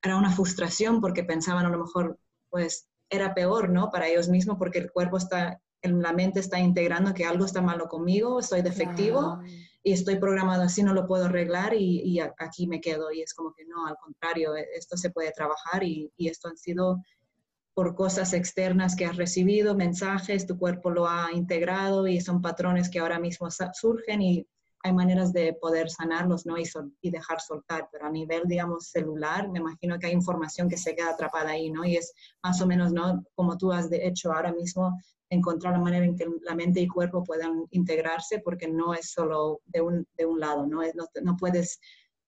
era 0.03 0.17
una 0.17 0.31
frustración 0.31 1.00
porque 1.00 1.23
pensaban 1.23 1.67
a 1.67 1.71
lo 1.71 1.79
mejor, 1.79 2.19
pues 2.49 2.88
era 3.11 3.35
peor, 3.35 3.69
¿no? 3.71 3.91
Para 3.91 4.09
ellos 4.09 4.29
mismos 4.29 4.57
porque 4.59 4.79
el 4.79 4.91
cuerpo 4.91 5.19
está, 5.19 5.61
la 5.83 6.12
mente 6.12 6.41
está 6.41 6.59
integrando 6.59 7.15
que 7.15 7.25
algo 7.25 7.45
está 7.45 7.61
malo 7.61 7.88
conmigo, 7.88 8.43
soy 8.43 8.62
defectivo 8.62 9.38
y 9.83 9.93
estoy 9.93 10.17
programado 10.17 10.62
así, 10.62 10.83
no 10.83 10.93
lo 10.93 11.07
puedo 11.07 11.27
arreglar 11.27 11.75
y, 11.75 12.21
aquí 12.21 12.67
me 12.67 12.81
quedo. 12.81 13.12
Y 13.12 13.23
es 13.23 13.35
como 13.35 13.53
que 13.53 13.65
no, 13.67 13.87
al 13.87 13.97
contrario, 13.97 14.57
e, 14.57 14.67
esto 14.75 14.97
se 14.97 15.11
puede 15.11 15.33
trabajar 15.33 15.83
y, 15.85 16.11
y 16.17 16.29
esto 16.29 16.49
han 16.49 16.57
sido 16.57 17.03
por 17.75 17.95
cosas 17.95 18.33
externas 18.33 18.97
que 18.97 19.07
has 19.07 19.17
recibido, 19.17 19.77
mensajes, 19.77 20.47
tu 20.47 20.59
cuerpo 20.59 20.91
lo 20.91 21.07
ha 21.07 21.31
integrado 21.33 22.09
y 22.09 22.21
son 22.21 22.43
patrones 22.43 22.91
que 22.91 22.99
ahora 22.99 23.21
mismo 23.21 23.49
surgen 23.73 24.21
y 24.21 24.49
hay 24.82 24.92
maneras 24.92 25.32
de 25.32 25.54
poder 25.54 25.90
sanarlos 25.90 26.47
¿no? 26.47 26.56
y, 26.56 26.64
y, 27.00 27.11
dejar 27.11 27.40
soltar, 27.40 27.88
pero 27.90 28.06
a 28.06 28.11
nivel, 28.11 28.42
digamos, 28.47 28.88
celular, 28.88 29.49
me 29.49 29.58
imagino 29.58 29.99
que 29.99 30.06
hay 30.06 30.12
información 30.12 30.68
que 30.68 30.76
se 30.76 30.94
queda 30.94 31.11
atrapada 31.11 31.50
ahí, 31.50 31.70
¿no? 31.70 31.85
Y 31.85 31.97
es 31.97 32.12
más 32.42 32.61
o 32.61 32.66
menos, 32.66 32.92
¿no? 32.92 33.25
Como 33.35 33.58
tú 33.58 33.73
has 33.73 33.90
de 33.90 34.06
hecho 34.06 34.32
ahora 34.32 34.52
mismo, 34.52 34.97
encontrar 35.30 35.75
la 35.75 35.80
manera 35.80 36.04
en 36.04 36.16
que 36.16 36.26
la 36.42 36.54
mente 36.54 36.80
y 36.80 36.88
cuerpo 36.88 37.23
puedan 37.23 37.66
integrarse, 37.70 38.40
porque 38.40 38.68
no 38.68 38.94
es 38.94 39.11
solo 39.11 39.61
de 39.66 39.80
un, 39.80 40.06
de 40.16 40.26
un 40.26 40.40
lado, 40.40 40.66
¿no? 40.66 40.82
Es, 40.82 40.94
no, 40.94 41.37
puedes 41.37 41.80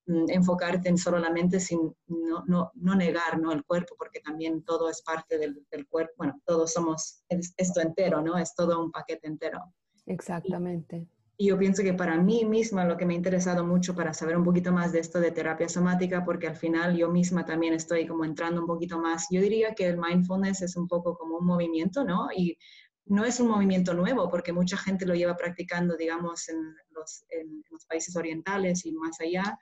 mm, 0.07 0.29
enfocarte 0.29 0.89
en 0.89 0.99
solo 0.99 1.19
la 1.19 1.31
mente 1.31 1.61
sin 1.61 1.95
no, 2.09 2.45
no, 2.47 2.71
no, 2.75 2.95
negar 2.95 3.39
¿no? 3.39 3.53
el 3.53 3.65
cuerpo, 3.65 3.95
porque 3.99 4.21
también 4.21 4.63
todo 4.65 4.91
es 4.91 5.03
parte 5.03 5.39
del, 5.39 5.65
cuerpo, 5.89 6.13
bueno, 6.19 6.41
todos 6.45 6.73
somos 6.73 7.23
esto 7.29 7.81
entero, 7.81 8.21
¿no? 8.21 8.37
Es 8.37 8.55
todo 8.55 8.83
un 8.83 8.91
paquete 8.91 9.27
entero. 9.27 9.61
Exactamente. 10.07 11.09
Yo 11.47 11.59
pienso 11.59 11.83
que 11.83 11.95
para 11.95 12.19
mí 12.19 12.45
misma 12.45 12.85
lo 12.85 12.97
que 12.97 13.07
me 13.07 13.15
ha 13.15 13.17
interesado 13.17 13.65
mucho 13.65 13.95
para 13.95 14.13
saber 14.13 14.37
un 14.37 14.45
poquito 14.45 14.73
más 14.73 14.93
de 14.93 15.01
esto 15.01 15.21
de 15.21 15.31
terapia 15.31 15.69
somática, 15.69 16.25
porque 16.25 16.47
al 16.47 16.57
final 16.57 16.97
yo 16.97 17.11
misma 17.11 17.47
también 17.47 17.73
estoy 17.73 18.07
como 18.07 18.25
entrando 18.25 18.61
un 18.61 18.67
poquito 18.67 18.99
más, 18.99 19.27
yo 19.31 19.41
diría 19.41 19.75
que 19.75 19.87
el 19.87 19.97
mindfulness 19.97 20.63
es 20.63 20.77
un 20.77 20.87
poco 20.87 21.17
como 21.17 21.39
un 21.39 21.47
movimiento, 21.47 22.05
¿no? 22.05 22.29
Y 22.37 22.59
no 23.07 23.25
es 23.25 23.41
un 23.41 23.49
movimiento 23.49 23.95
nuevo, 23.95 24.29
porque 24.29 24.53
mucha 24.53 24.77
gente 24.77 25.07
lo 25.07 25.15
lleva 25.15 25.37
practicando, 25.37 25.97
digamos, 25.97 26.49
en 26.51 26.59
los, 26.91 27.25
en 27.31 27.65
los 27.71 27.87
países 27.87 28.15
orientales 28.17 28.85
y 28.85 28.93
más 28.93 29.19
allá, 29.21 29.59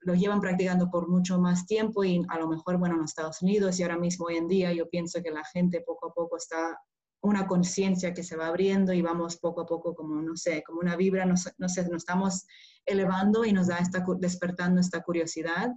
lo 0.00 0.14
llevan 0.14 0.40
practicando 0.40 0.90
por 0.90 1.08
mucho 1.08 1.38
más 1.38 1.64
tiempo 1.66 2.04
y 2.04 2.22
a 2.28 2.38
lo 2.38 2.48
mejor, 2.48 2.76
bueno, 2.78 2.96
en 2.96 3.02
los 3.02 3.10
Estados 3.12 3.40
Unidos 3.40 3.78
y 3.78 3.84
ahora 3.84 3.98
mismo 3.98 4.26
hoy 4.26 4.36
en 4.36 4.48
día 4.48 4.72
yo 4.72 4.88
pienso 4.88 5.22
que 5.22 5.30
la 5.30 5.44
gente 5.44 5.80
poco 5.80 6.08
a 6.08 6.12
poco 6.12 6.36
está 6.36 6.76
una 7.24 7.46
conciencia 7.46 8.12
que 8.12 8.22
se 8.22 8.36
va 8.36 8.48
abriendo 8.48 8.92
y 8.92 9.00
vamos 9.00 9.38
poco 9.38 9.62
a 9.62 9.66
poco 9.66 9.94
como, 9.94 10.20
no 10.20 10.36
sé, 10.36 10.62
como 10.62 10.80
una 10.80 10.94
vibra, 10.94 11.24
no, 11.24 11.36
sé, 11.36 11.52
nos 11.58 11.78
estamos 11.78 12.46
elevando 12.84 13.46
y 13.46 13.52
nos 13.52 13.68
da 13.68 13.78
esta, 13.78 14.04
despertando 14.18 14.78
esta 14.80 15.02
curiosidad. 15.02 15.72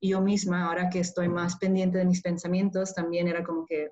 Y 0.00 0.10
yo 0.10 0.22
misma, 0.22 0.64
ahora 0.64 0.88
que 0.88 1.00
estoy 1.00 1.28
más 1.28 1.56
pendiente 1.56 1.98
de 1.98 2.06
mis 2.06 2.22
pensamientos, 2.22 2.94
también 2.94 3.28
era 3.28 3.44
como 3.44 3.66
que 3.66 3.90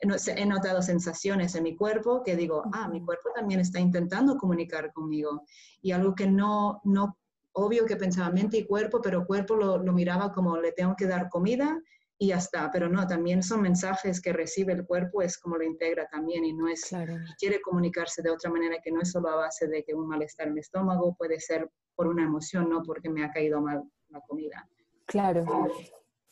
he 0.00 0.44
notado 0.44 0.82
sensaciones 0.82 1.54
en 1.54 1.62
mi 1.62 1.74
cuerpo 1.74 2.22
que 2.22 2.36
digo, 2.36 2.62
ah, 2.74 2.88
mi 2.88 3.02
cuerpo 3.02 3.30
también 3.34 3.60
está 3.60 3.80
intentando 3.80 4.36
comunicar 4.36 4.92
conmigo. 4.92 5.44
Y 5.80 5.92
algo 5.92 6.14
que 6.14 6.26
no, 6.26 6.82
no 6.84 7.16
obvio 7.52 7.86
que 7.86 7.96
pensaba 7.96 8.30
mente 8.30 8.58
y 8.58 8.66
cuerpo, 8.66 9.00
pero 9.00 9.26
cuerpo 9.26 9.56
lo, 9.56 9.78
lo 9.78 9.92
miraba 9.94 10.30
como 10.32 10.58
le 10.58 10.72
tengo 10.72 10.94
que 10.94 11.06
dar 11.06 11.30
comida 11.30 11.80
y 12.18 12.28
ya 12.28 12.38
está, 12.38 12.68
pero 12.72 12.88
no, 12.88 13.06
también 13.06 13.42
son 13.42 13.62
mensajes 13.62 14.20
que 14.20 14.32
recibe 14.32 14.72
el 14.72 14.84
cuerpo, 14.84 15.22
es 15.22 15.38
como 15.38 15.56
lo 15.56 15.64
integra 15.64 16.08
también 16.08 16.44
y 16.44 16.52
no 16.52 16.68
es, 16.68 16.84
claro. 16.86 17.16
quiere 17.38 17.60
comunicarse 17.60 18.22
de 18.22 18.30
otra 18.30 18.50
manera 18.50 18.78
que 18.82 18.90
no 18.90 19.00
es 19.00 19.12
solo 19.12 19.28
a 19.28 19.36
base 19.36 19.68
de 19.68 19.84
que 19.84 19.94
un 19.94 20.08
malestar 20.08 20.48
en 20.48 20.54
el 20.54 20.58
estómago, 20.58 21.14
puede 21.16 21.38
ser 21.38 21.70
por 21.94 22.08
una 22.08 22.24
emoción, 22.24 22.68
no 22.68 22.82
porque 22.82 23.08
me 23.08 23.24
ha 23.24 23.30
caído 23.30 23.60
mal 23.60 23.84
la 24.08 24.20
comida. 24.22 24.68
Claro, 25.06 25.44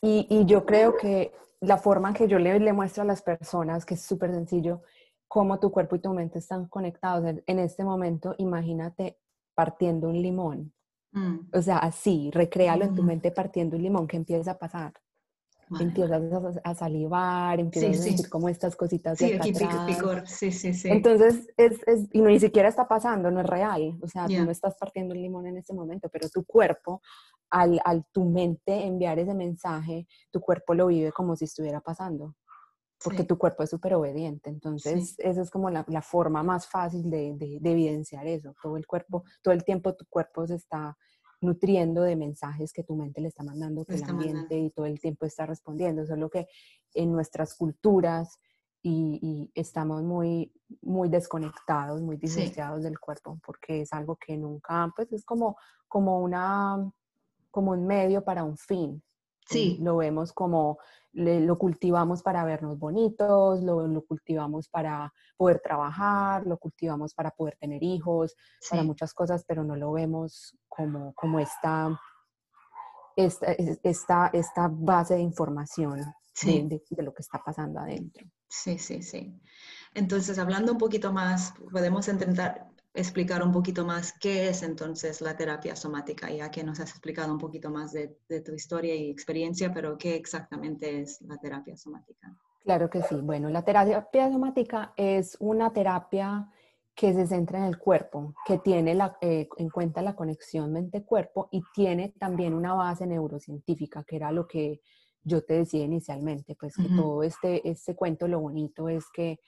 y, 0.01 0.27
y 0.29 0.45
yo 0.45 0.65
creo 0.65 0.95
que 0.95 1.31
la 1.61 1.77
forma 1.77 2.09
en 2.09 2.13
que 2.13 2.27
yo 2.27 2.37
le, 2.37 2.59
le 2.59 2.73
muestro 2.73 3.03
a 3.03 3.05
las 3.05 3.21
personas, 3.21 3.85
que 3.85 3.95
es 3.95 4.01
súper 4.01 4.31
sencillo, 4.31 4.83
cómo 5.27 5.59
tu 5.59 5.71
cuerpo 5.71 5.95
y 5.95 5.99
tu 5.99 6.13
mente 6.13 6.39
están 6.39 6.67
conectados. 6.67 7.25
En 7.45 7.59
este 7.59 7.83
momento, 7.83 8.35
imagínate 8.37 9.17
partiendo 9.55 10.09
un 10.09 10.21
limón. 10.21 10.73
Mm. 11.11 11.49
O 11.53 11.61
sea, 11.61 11.79
así, 11.79 12.29
recréalo 12.31 12.85
en 12.85 12.95
tu 12.95 13.03
mente 13.03 13.31
partiendo 13.31 13.75
un 13.75 13.83
limón, 13.83 14.07
¿qué 14.07 14.17
empieza 14.17 14.51
a 14.51 14.57
pasar? 14.57 14.93
Empiezas 15.79 16.59
a, 16.63 16.75
salivar, 16.75 17.59
empiezas 17.59 17.99
a 17.99 18.03
sentir 18.03 18.29
como 18.29 18.49
estas 18.49 18.75
cositas 18.75 19.17
de 19.17 19.35
aquí 19.35 19.51
picor, 19.51 20.27
sí, 20.27 20.51
sí, 20.51 20.73
sí. 20.73 20.89
Entonces, 20.89 21.47
es, 21.57 21.79
es, 21.85 22.07
y 22.13 22.21
ni 22.21 22.39
siquiera 22.39 22.69
está 22.69 22.87
pasando, 22.87 23.29
no 23.31 23.41
es 23.41 23.45
real, 23.45 23.97
o 24.01 24.07
sea, 24.07 24.27
tú 24.27 24.43
no 24.43 24.51
estás 24.51 24.75
partiendo 24.77 25.13
el 25.13 25.21
limón 25.21 25.47
en 25.47 25.57
este 25.57 25.73
momento, 25.73 26.09
pero 26.09 26.29
tu 26.29 26.45
cuerpo, 26.45 27.01
al, 27.49 27.79
al 27.83 28.05
tu 28.11 28.25
mente 28.25 28.85
enviar 28.85 29.19
ese 29.19 29.33
mensaje, 29.33 30.07
tu 30.31 30.39
cuerpo 30.39 30.73
lo 30.73 30.87
vive 30.87 31.11
como 31.11 31.35
si 31.35 31.45
estuviera 31.45 31.81
pasando, 31.81 32.35
porque 33.03 33.23
tu 33.23 33.37
cuerpo 33.37 33.63
es 33.63 33.69
súper 33.69 33.93
obediente, 33.93 34.49
entonces 34.49 35.15
esa 35.19 35.41
es 35.41 35.49
como 35.49 35.69
la, 35.69 35.85
la 35.87 36.01
forma 36.01 36.43
más 36.43 36.67
fácil 36.67 37.09
de, 37.09 37.35
de, 37.35 37.59
de 37.59 37.71
evidenciar 37.71 38.25
eso, 38.25 38.55
todo 38.61 38.77
el 38.77 38.87
cuerpo, 38.87 39.23
todo 39.41 39.53
el 39.53 39.63
tiempo 39.63 39.95
tu 39.95 40.05
cuerpo 40.09 40.47
se 40.47 40.55
está 40.55 40.97
nutriendo 41.41 42.01
de 42.01 42.15
mensajes 42.15 42.73
que 42.73 42.83
tu 42.83 42.95
mente 42.95 43.21
le 43.21 43.27
está 43.27 43.43
mandando, 43.43 43.85
que 43.85 43.95
el 43.95 44.03
ambiente 44.03 44.57
y 44.57 44.69
todo 44.71 44.85
el 44.85 44.99
tiempo 44.99 45.25
está 45.25 45.45
respondiendo. 45.45 46.05
Solo 46.05 46.29
que 46.29 46.47
en 46.93 47.11
nuestras 47.11 47.53
culturas 47.55 48.39
y, 48.81 49.51
estamos 49.53 50.03
muy, 50.03 50.51
muy 50.81 51.09
desconectados, 51.09 52.01
muy 52.01 52.17
disociados 52.17 52.83
del 52.83 52.99
cuerpo, 52.99 53.39
porque 53.45 53.81
es 53.81 53.93
algo 53.93 54.15
que 54.15 54.37
nunca, 54.37 54.91
pues 54.95 55.11
es 55.11 55.25
como, 55.25 55.57
como, 55.87 56.21
una, 56.21 56.89
como 57.51 57.71
un 57.71 57.85
medio 57.85 58.23
para 58.23 58.43
un 58.43 58.57
fin. 58.57 59.03
Sí. 59.45 59.77
Lo 59.81 59.97
vemos 59.97 60.33
como 60.33 60.77
lo 61.17 61.57
cultivamos 61.57 62.21
para 62.21 62.45
vernos 62.45 62.77
bonitos, 62.77 63.63
lo, 63.63 64.05
cultivamos 64.05 64.69
para 64.69 65.11
poder 65.35 65.59
trabajar, 65.59 66.45
lo 66.45 66.57
cultivamos 66.57 67.13
para 67.15 67.31
poder 67.31 67.57
tener 67.59 67.83
hijos, 67.83 68.35
para 68.69 68.83
muchas 68.83 69.13
cosas, 69.13 69.43
pero 69.47 69.63
no 69.63 69.75
lo 69.75 69.91
vemos 69.91 70.55
como, 70.67 71.13
como 71.15 71.39
esta, 71.39 71.99
esta, 73.15 74.27
esta, 74.27 74.67
base 74.71 75.15
de 75.15 75.21
información 75.21 76.01
de, 76.43 76.83
de, 76.87 77.03
lo 77.03 77.13
que 77.13 77.23
está 77.23 77.41
pasando 77.43 77.79
adentro. 77.79 78.27
Sí, 78.47 78.77
sí, 78.77 79.01
sí. 79.01 79.41
Entonces, 79.95 80.37
hablando 80.37 80.71
un 80.71 80.77
poquito 80.77 81.11
más, 81.11 81.53
podemos 81.71 82.07
intentar 82.07 82.67
explicar 82.97 83.43
un 83.43 83.51
poquito 83.51 83.85
más 83.85 84.13
qué 84.19 84.49
es 84.49 84.63
entonces 84.63 85.21
la 85.21 85.37
terapia 85.37 85.75
somática, 85.75 86.31
ya 86.31 86.49
que 86.49 86.63
nos 86.63 86.79
has 86.79 86.89
explicado 86.89 87.31
un 87.31 87.37
poquito 87.37 87.69
más 87.69 87.93
de, 87.93 88.17
tu 88.43 88.53
historia 88.53 88.95
y 88.95 89.11
experiencia, 89.11 89.71
pero 89.71 89.97
qué 89.97 90.15
exactamente 90.15 91.01
es 91.01 91.21
la 91.21 91.37
terapia 91.37 91.77
somática. 91.77 92.35
Claro 92.63 92.89
que 92.89 93.03
sí. 93.03 93.15
Bueno, 93.21 93.49
la 93.49 93.61
terapia 93.61 94.31
somática 94.31 94.93
es 94.97 95.37
una 95.39 95.71
terapia 95.71 96.51
que 96.95 97.13
se 97.13 97.27
centra 97.27 97.59
en 97.59 97.65
el 97.65 97.77
cuerpo, 97.77 98.33
que 98.45 98.57
tiene 98.57 98.97
eh, 99.21 99.47
en 99.57 99.69
cuenta 99.69 100.01
la 100.01 100.15
conexión 100.15 100.73
mente-cuerpo 100.73 101.49
y 101.51 101.61
tiene 101.75 102.15
también 102.19 102.55
una 102.55 102.73
base 102.73 103.05
neurocientífica, 103.05 104.03
que 104.03 104.15
era 104.15 104.31
lo 104.31 104.47
que 104.47 104.81
yo 105.21 105.43
te 105.43 105.53
decía 105.53 105.83
inicialmente, 105.83 106.55
pues 106.55 106.75
que 106.75 106.89
todo 106.95 107.21
este, 107.21 107.69
este 107.69 107.95
cuento, 107.95 108.27
lo 108.27 108.39
bonito 108.39 108.89
es 108.89 109.05
que, 109.13 109.39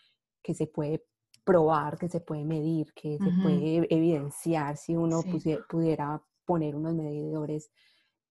que 0.44 0.54
se 0.54 0.68
puede 0.68 1.04
probar, 1.50 1.98
que 1.98 2.08
se 2.08 2.20
puede 2.20 2.46
medir, 2.46 2.94
que 2.94 3.18
se 3.18 3.32
puede 3.42 3.88
evidenciar 3.90 4.78
si 4.78 4.96
uno 4.96 5.24
pudiera, 5.68 6.22
poner 6.46 6.76
unos 6.76 6.94
medidores 6.94 7.72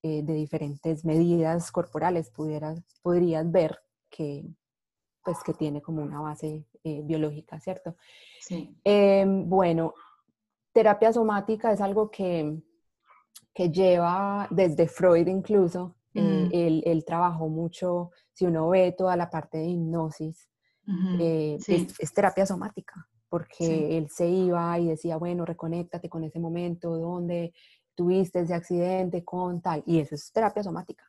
eh, 0.05 0.23
de 0.23 0.35
diferentes 0.35 1.05
medidas 1.05 1.73
corporales, 1.73 2.31
pudieras, 2.31 2.81
podrías 3.03 3.51
ver 3.51 3.77
que, 4.09 4.45
pues, 5.25 5.39
que 5.43 5.53
tiene 5.53 5.83
como 5.83 6.01
una 6.01 6.21
base 6.21 6.65
eh, 6.85 7.03
biológica, 7.03 7.59
¿cierto? 7.59 7.97
Sí. 8.41 8.73
Em, 8.85 9.49
bueno, 9.49 9.95
terapia 10.73 11.13
somática 11.13 11.73
es 11.73 11.81
algo 11.81 12.13
que, 12.13 12.57
que 13.53 13.69
lleva 13.69 14.47
desde 14.53 14.87
Freud 14.87 15.27
incluso, 15.27 15.97
mm. 16.15 16.51
él, 16.53 17.05
trabajó 17.05 17.49
mucho, 17.49 18.13
si 18.33 18.47
uno 18.47 18.69
ve 18.69 18.93
toda 18.93 19.17
la 19.17 19.29
parte 19.29 19.59
de 19.59 19.67
hipnosis, 19.67 20.49
es, 21.59 22.15
terapia 22.15 22.47
somática, 22.47 23.07
porque 23.29 23.99
él 23.99 24.09
se 24.09 24.29
iba 24.29 24.79
y 24.79 24.89
decía, 24.89 25.17
bueno, 25.17 25.45
reconéctate 25.45 26.09
con 26.09 26.25
ese 26.25 26.39
momento 26.39 26.97
donde 26.97 27.53
tuviste 27.95 28.41
ese 28.41 28.55
accidente 28.55 29.25
con 29.25 29.61
tal, 29.61 29.83
y 29.87 29.99
eso 29.99 30.15
es 30.15 30.33
terapia 30.33 30.63
somática. 30.63 31.05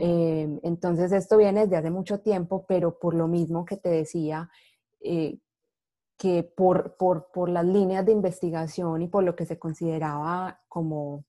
Em, 0.00 0.60
entonces, 0.62 1.10
esto 1.12 1.36
viene 1.36 1.62
desde 1.62 1.76
hace 1.76 1.90
mucho 1.90 2.20
tiempo, 2.20 2.64
pero 2.68 2.98
por 2.98 3.14
lo 3.14 3.26
mismo 3.26 3.64
que 3.64 3.76
te 3.76 3.88
decía, 3.88 4.48
eh, 5.00 5.38
que 6.16 6.44
por, 6.44 6.96
por, 6.96 7.32
por, 7.32 7.48
las 7.48 7.64
líneas 7.64 8.06
de 8.06 8.12
investigación 8.12 9.02
y 9.02 9.08
por 9.08 9.24
lo 9.24 9.34
que 9.34 9.44
se 9.44 9.58
consideraba 9.58 10.60
como, 10.68 11.24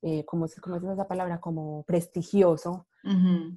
eh, 0.00 0.24
como 0.24 0.46
¿cómo 0.62 0.76
es 0.76 0.84
esa 0.84 1.08
palabra? 1.08 1.40
Como 1.40 1.82
prestigioso, 1.82 2.86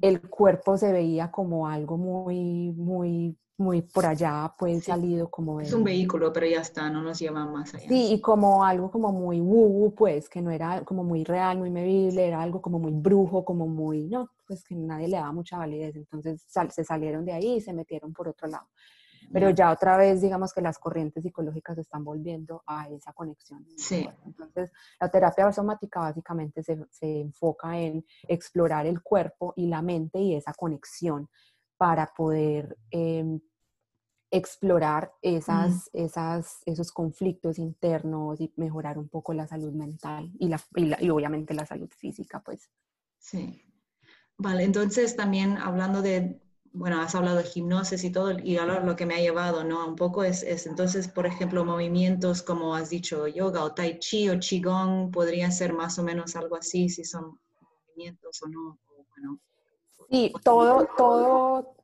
el 0.01 0.22
cuerpo 0.30 0.78
se 0.78 0.92
veía 0.92 1.30
como 1.30 1.68
algo 1.68 1.98
muy, 1.98 2.72
muy 2.72 3.38
muy 3.62 3.82
por 3.82 4.06
allá, 4.06 4.53
pues 4.58 4.84
salido 4.84 5.30
como... 5.30 5.62
Es 5.62 5.72
un 5.74 5.84
vehículo, 5.84 6.34
pero 6.34 6.48
ya 6.48 6.62
está, 6.62 6.89
no 6.89 7.01
nos 7.01 7.20
lleva 7.20 7.46
más 7.46 7.74
allá. 7.74 7.88
Sí, 7.88 8.13
y 8.13 8.20
como 8.20 8.65
algo 8.65 8.91
como 8.91 9.12
muy 9.12 9.39
woo, 9.39 9.94
pues, 9.96 10.27
que 10.27 10.41
no 10.41 10.51
era 10.51 10.84
como 10.84 11.03
muy 11.03 11.24
real, 11.24 11.58
muy 11.60 11.70
medible, 11.70 12.27
era 12.27 12.41
algo 12.41 12.62
como 12.62 12.80
muy 12.80 12.91
brujo, 12.91 13.46
como 13.46 13.68
muy, 13.68 14.08
no, 14.08 14.30
pues 14.46 14.63
que 14.63 14.75
nadie 14.75 15.08
le 15.08 15.18
daba 15.18 15.32
mucha 15.32 15.58
validez. 15.58 15.96
Entonces 15.96 16.46
se 16.70 16.84
salieron 16.84 17.24
de 17.24 17.34
ahí 17.34 17.53
y 17.56 17.62
se 17.62 17.72
metieron 17.74 18.12
por 18.12 18.27
otro 18.27 18.48
lado. 18.48 18.68
Pero 19.32 19.50
ya 19.51 19.72
otra 19.72 19.96
vez, 19.96 20.22
digamos 20.22 20.53
que 20.53 20.62
las 20.62 20.77
corrientes 20.77 21.24
psicológicas 21.24 21.77
están 21.77 22.03
volviendo 22.03 22.63
a 22.68 22.89
esa 22.89 23.13
conexión. 23.13 23.65
Sí. 23.77 24.10
Entonces, 24.25 24.72
la 25.00 25.10
terapia 25.10 25.51
somática 25.53 26.01
básicamente 26.01 26.63
se, 26.63 26.77
se 26.89 27.22
enfoca 27.22 27.79
en 27.79 28.05
explorar 28.27 28.86
el 28.88 29.01
cuerpo 29.01 29.53
y 29.55 29.68
la 29.68 29.81
mente 29.81 30.20
y 30.20 30.36
esa 30.36 30.53
conexión 30.53 31.29
para 31.77 32.14
poder 32.14 32.77
eh, 32.92 33.40
explorar 34.31 35.13
esas, 35.22 35.89
esas, 35.91 36.61
esos 36.65 36.91
conflictos 36.94 37.59
internos 37.59 38.39
y 38.39 38.51
mejorar 38.55 38.98
un 38.98 39.09
poco 39.09 39.33
la 39.33 39.46
salud 39.46 39.74
mental 39.74 40.31
y, 40.39 40.48
la, 40.48 40.61
y, 41.01 41.09
obviamente 41.09 41.53
la 41.53 41.65
salud 41.65 41.89
física, 41.89 42.41
pues. 42.41 42.70
Sí. 43.20 43.61
Vale, 44.37 44.63
entonces 44.63 45.17
también 45.17 45.57
hablando 45.57 46.01
de, 46.01 46.41
bueno, 46.72 47.01
has 47.01 47.13
hablado 47.13 47.37
de 47.37 47.50
hipnosis 47.53 48.03
y 48.05 48.11
todo, 48.11 48.31
y 48.39 48.57
ahora 48.57 48.79
lo 48.79 48.96
que 48.96 49.05
me 49.05 49.15
ha 49.15 49.20
llevado, 49.20 49.65
¿no? 49.65 49.85
Un 49.85 49.98
poco 49.98 50.24
es, 50.24 50.44
es, 50.44 50.65
entonces, 50.65 51.09
por 51.09 51.25
ejemplo, 51.25 51.65
movimientos 51.65 52.41
como 52.41 52.74
has 52.74 52.89
dicho, 52.89 53.27
yoga 53.27 53.63
o 53.65 53.74
tai 53.74 54.00
chi 54.00 54.29
o 54.29 54.39
qigong, 54.39 55.11
podría 55.11 55.51
ser 55.51 55.74
más 55.74 56.00
o 56.00 56.03
menos 56.03 56.37
algo 56.37 56.55
así, 56.55 56.87
si 56.87 57.03
son 57.03 57.37
movimientos 57.59 58.41
o 58.44 58.48
no, 58.48 58.79
bueno. 59.09 59.39
Sí, 60.09 60.33
todo, 60.44 60.87
todo, 60.98 61.75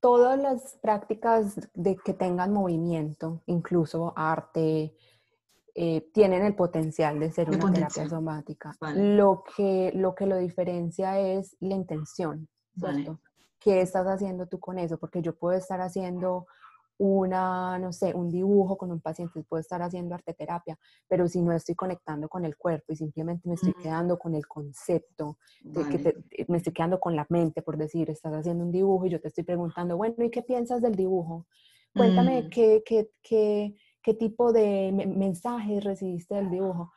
todas 0.00 0.38
las 0.38 0.76
prácticas 0.80 1.56
de 1.74 1.96
que 1.96 2.14
tengan 2.14 2.52
movimiento, 2.52 3.42
incluso 3.46 4.12
arte, 4.16 4.94
eh, 5.74 6.10
tienen 6.12 6.44
el 6.44 6.54
potencial 6.54 7.20
de 7.20 7.30
ser 7.30 7.50
una 7.50 7.72
terapia 7.72 8.08
somática. 8.08 8.76
Lo, 8.94 9.44
que, 9.56 9.92
lo 9.94 10.14
que 10.14 10.26
lo 10.26 10.36
diferencia 10.36 11.18
es 11.20 11.56
la 11.60 11.74
intención, 11.74 12.48
¿cierto? 12.76 13.20
¿Qué 13.60 13.80
estás 13.80 14.06
haciendo 14.06 14.46
tú 14.46 14.60
con 14.60 14.78
eso? 14.78 14.98
Porque 14.98 15.22
yo 15.22 15.36
puedo 15.36 15.56
estar 15.56 15.80
haciendo 15.80 16.46
una, 16.98 17.78
no 17.78 17.92
sé, 17.92 18.12
un 18.14 18.28
dibujo 18.28 18.76
con 18.76 18.90
un 18.90 19.00
paciente, 19.00 19.42
puedo 19.44 19.60
estar 19.60 19.80
haciendo 19.82 20.14
arte 20.14 20.34
terapia, 20.34 20.78
pero 21.06 21.28
si 21.28 21.40
no 21.40 21.52
estoy 21.52 21.74
conectando 21.74 22.28
con 22.28 22.44
el 22.44 22.56
cuerpo 22.56 22.92
y 22.92 22.96
simplemente 22.96 23.48
me 23.48 23.54
estoy 23.54 23.72
quedando 23.74 24.18
con 24.18 24.34
el 24.34 24.46
concepto, 24.46 25.38
de 25.62 25.88
que 25.88 26.44
me 26.48 26.58
estoy 26.58 26.72
quedando 26.72 26.98
con 26.98 27.14
la 27.14 27.26
mente, 27.30 27.62
por 27.62 27.76
decir, 27.76 28.10
estás 28.10 28.34
haciendo 28.34 28.64
un 28.64 28.72
dibujo 28.72 29.06
y 29.06 29.10
yo 29.10 29.20
te 29.20 29.28
estoy 29.28 29.44
preguntando, 29.44 29.96
bueno, 29.96 30.16
¿y 30.24 30.30
qué 30.30 30.42
piensas 30.42 30.82
del 30.82 30.96
dibujo? 30.96 31.46
Cuéntame 31.94 32.42
mm. 32.42 32.50
qué, 32.50 32.82
qué, 32.84 33.10
qué, 33.22 33.76
qué, 34.02 34.14
tipo 34.14 34.52
de 34.52 34.92
mensajes 34.92 35.84
recibiste 35.84 36.34
del 36.34 36.50
dibujo 36.50 36.92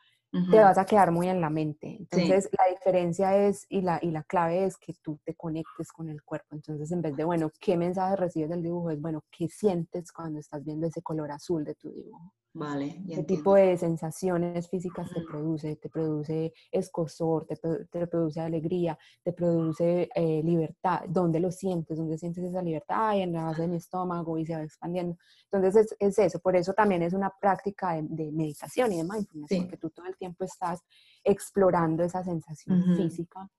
te 0.50 0.58
vas 0.58 0.78
a 0.78 0.86
quedar 0.86 1.10
muy 1.10 1.28
en 1.28 1.40
la 1.40 1.50
mente. 1.50 1.96
Entonces, 1.98 2.48
la 2.52 2.74
diferencia 2.74 3.36
es, 3.36 3.66
y 3.68 3.82
la, 3.82 3.98
y 4.00 4.10
la 4.10 4.22
clave 4.22 4.64
es 4.64 4.78
que 4.78 4.94
tú 5.02 5.18
te 5.24 5.34
conectes 5.34 5.92
con 5.92 6.08
el 6.08 6.22
cuerpo. 6.22 6.54
Entonces, 6.54 6.90
en 6.90 7.02
vez 7.02 7.14
de, 7.16 7.24
bueno, 7.24 7.50
¿qué 7.60 7.76
mensaje 7.76 8.16
recibes 8.16 8.48
del 8.48 8.62
dibujo? 8.62 8.90
Es, 8.90 9.00
bueno, 9.00 9.22
¿qué 9.30 9.48
sientes 9.48 10.10
cuando 10.10 10.40
estás 10.40 10.64
viendo 10.64 10.86
ese 10.86 11.02
color 11.02 11.30
azul 11.30 11.64
de 11.64 11.74
tu 11.74 11.90
dibujo? 11.90 12.32
Vale. 12.54 13.02
¿Qué 13.08 13.22
tipo 13.22 13.54
de 13.54 13.78
sensaciones 13.78 14.68
físicas 14.68 15.10
te 15.10 15.22
produce? 15.22 15.76
Te 15.76 15.88
produce 15.88 16.52
escosor, 16.70 17.46
te, 17.46 17.56
te 17.56 18.06
produce 18.06 18.40
alegría, 18.40 18.98
te 19.22 19.32
produce 19.32 20.10
eh, 20.14 20.42
libertad. 20.44 21.00
¿Dónde 21.08 21.40
lo 21.40 21.50
sientes? 21.50 21.96
¿Dónde 21.96 22.18
sientes 22.18 22.44
esa 22.44 22.60
libertad? 22.60 22.96
Ay, 22.98 23.22
en 23.22 23.32
la 23.32 23.44
base 23.44 23.62
de 23.62 23.68
mi 23.68 23.76
estómago 23.76 24.36
y 24.36 24.44
se 24.44 24.54
va 24.54 24.62
expandiendo. 24.62 25.16
Entonces 25.50 25.86
es, 25.86 25.96
es 25.98 26.18
eso. 26.18 26.40
Por 26.40 26.54
eso 26.54 26.74
también 26.74 27.02
es 27.02 27.14
una 27.14 27.32
práctica 27.40 27.94
de, 28.02 28.30
meditación 28.32 28.92
y 28.92 28.98
de 28.98 29.04
mindfulness, 29.04 29.58
porque 29.58 29.76
tú 29.78 29.88
todo 29.88 30.06
el 30.06 30.16
tiempo 30.16 30.44
estás 30.44 30.80
explorando 31.24 32.04
esa 32.04 32.22
sensación 32.22 32.96
física 32.96 33.50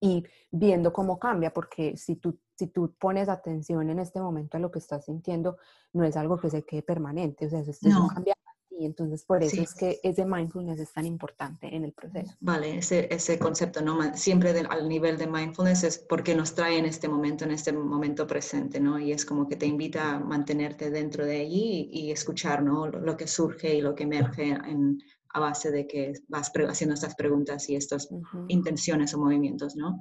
y 0.00 0.24
viendo 0.50 0.92
cómo 0.92 1.18
cambia, 1.18 1.52
porque 1.52 1.96
si 1.96 2.16
tú, 2.16 2.38
si 2.56 2.68
tú 2.68 2.94
pones 2.98 3.28
atención 3.28 3.90
en 3.90 3.98
este 3.98 4.20
momento 4.20 4.56
a 4.56 4.60
lo 4.60 4.70
que 4.70 4.78
estás 4.78 5.06
sintiendo, 5.06 5.58
no 5.92 6.04
es 6.04 6.16
algo 6.16 6.38
que 6.38 6.50
se 6.50 6.64
quede 6.64 6.82
permanente, 6.82 7.46
o 7.46 7.50
sea, 7.50 7.60
eso 7.60 7.88
no. 7.88 8.08
cambia 8.08 8.34
y 8.78 8.86
entonces 8.86 9.24
por 9.24 9.42
eso 9.42 9.60
es 9.60 9.74
que 9.74 9.98
ese 10.04 10.24
mindfulness 10.24 10.78
es 10.78 10.92
tan 10.92 11.04
importante 11.04 11.74
en 11.74 11.84
el 11.84 11.92
proceso. 11.92 12.32
Vale, 12.38 12.78
ese, 12.78 13.12
ese 13.12 13.36
concepto, 13.36 13.80
¿no? 13.82 14.14
Siempre 14.14 14.50
al 14.70 14.88
nivel 14.88 15.18
de 15.18 15.26
mindfulness 15.26 15.82
es 15.82 15.98
porque 15.98 16.36
nos 16.36 16.54
trae 16.54 16.78
en 16.78 16.84
este 16.84 17.08
momento, 17.08 17.44
en 17.44 17.50
este 17.50 17.72
momento 17.72 18.26
presente, 18.26 18.78
¿no? 18.78 18.98
Y 19.00 19.10
es 19.10 19.24
como 19.24 19.48
que 19.48 19.56
te 19.56 19.66
invita 19.66 20.12
a 20.12 20.20
mantenerte 20.20 20.90
dentro 20.90 21.26
de 21.26 21.40
allí 21.40 21.88
y, 21.92 22.12
escuchar, 22.12 22.62
¿no? 22.62 22.86
Lo, 22.86 23.00
lo, 23.00 23.16
que 23.16 23.26
surge 23.26 23.74
y 23.74 23.80
lo 23.80 23.96
que 23.96 24.04
emerge 24.04 24.50
en, 24.50 25.02
a 25.34 25.40
base 25.40 25.70
de 25.70 25.86
que 25.86 26.12
vas 26.28 26.50
haciendo 26.68 26.94
estas 26.94 27.14
preguntas 27.14 27.68
y 27.68 27.76
estas 27.76 28.08
intenciones 28.48 29.14
o 29.14 29.18
movimientos, 29.18 29.76
¿no? 29.76 30.00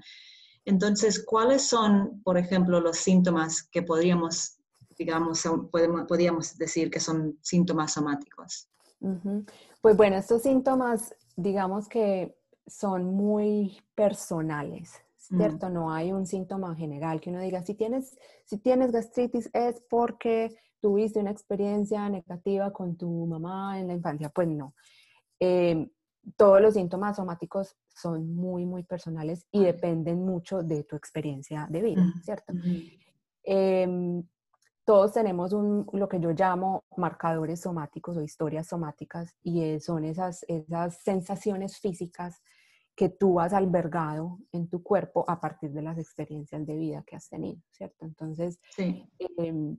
Entonces, 0.65 1.23
¿cuáles 1.25 1.63
son, 1.63 2.21
por 2.23 2.37
ejemplo, 2.37 2.81
los 2.81 2.97
síntomas 2.97 3.63
que 3.63 3.83
podríamos, 3.83 4.57
digamos, 4.97 5.43
podríamos 5.71 6.57
decir 6.57 6.89
que 6.91 6.99
son 6.99 7.37
síntomas 7.41 7.93
somáticos? 7.93 8.69
Pues 9.81 9.95
bueno, 9.95 10.17
estos 10.17 10.41
síntomas, 10.41 11.15
digamos 11.35 11.87
que 11.87 12.35
son 12.65 13.05
muy 13.05 13.81
personales, 13.95 14.91
¿cierto? 15.15 15.69
No 15.69 15.91
hay 15.93 16.11
un 16.11 16.25
síntoma 16.25 16.75
general 16.75 17.21
que 17.21 17.29
uno 17.29 17.39
diga, 17.39 17.63
si 17.63 17.73
tienes, 17.73 18.17
si 18.45 18.57
tienes 18.57 18.91
gastritis 18.91 19.49
es 19.53 19.81
porque 19.89 20.55
tuviste 20.81 21.19
una 21.19 21.31
experiencia 21.31 22.09
negativa 22.09 22.71
con 22.73 22.97
tu 22.97 23.25
mamá 23.25 23.79
en 23.79 23.87
la 23.87 23.93
infancia. 23.93 24.29
Pues 24.29 24.47
no. 24.47 24.73
Em, 25.39 25.89
todos 26.35 26.61
los 26.61 26.73
síntomas 26.73 27.15
somáticos 27.15 27.75
son 27.87 28.35
muy, 28.35 28.65
muy 28.65 28.83
personales 28.83 29.45
y 29.51 29.63
dependen 29.63 30.25
mucho 30.25 30.61
de 30.61 30.83
tu 30.83 30.95
experiencia 30.95 31.67
de 31.69 31.81
vida, 31.81 32.13
¿cierto? 32.21 32.53
Em, 33.43 34.23
todos 34.83 35.13
tenemos 35.13 35.53
un, 35.53 35.87
lo 35.93 36.07
que 36.07 36.19
yo 36.19 36.31
llamo 36.31 36.83
marcadores 36.97 37.61
somáticos 37.61 38.17
o 38.17 38.21
historias 38.21 38.67
somáticas 38.67 39.35
y 39.43 39.79
son 39.79 40.05
esas, 40.05 40.43
esas 40.47 40.97
sensaciones 41.01 41.77
físicas 41.77 42.41
que 42.95 43.09
tú 43.09 43.39
has 43.39 43.53
albergado 43.53 44.39
en 44.51 44.67
tu 44.67 44.81
cuerpo 44.81 45.23
a 45.27 45.39
partir 45.39 45.71
de 45.71 45.83
las 45.83 45.97
experiencias 45.97 46.65
de 46.65 46.75
vida 46.75 47.03
que 47.05 47.15
has 47.15 47.29
tenido, 47.29 47.61
¿cierto? 47.69 48.05
Entonces, 48.05 48.59
em, 48.77 49.77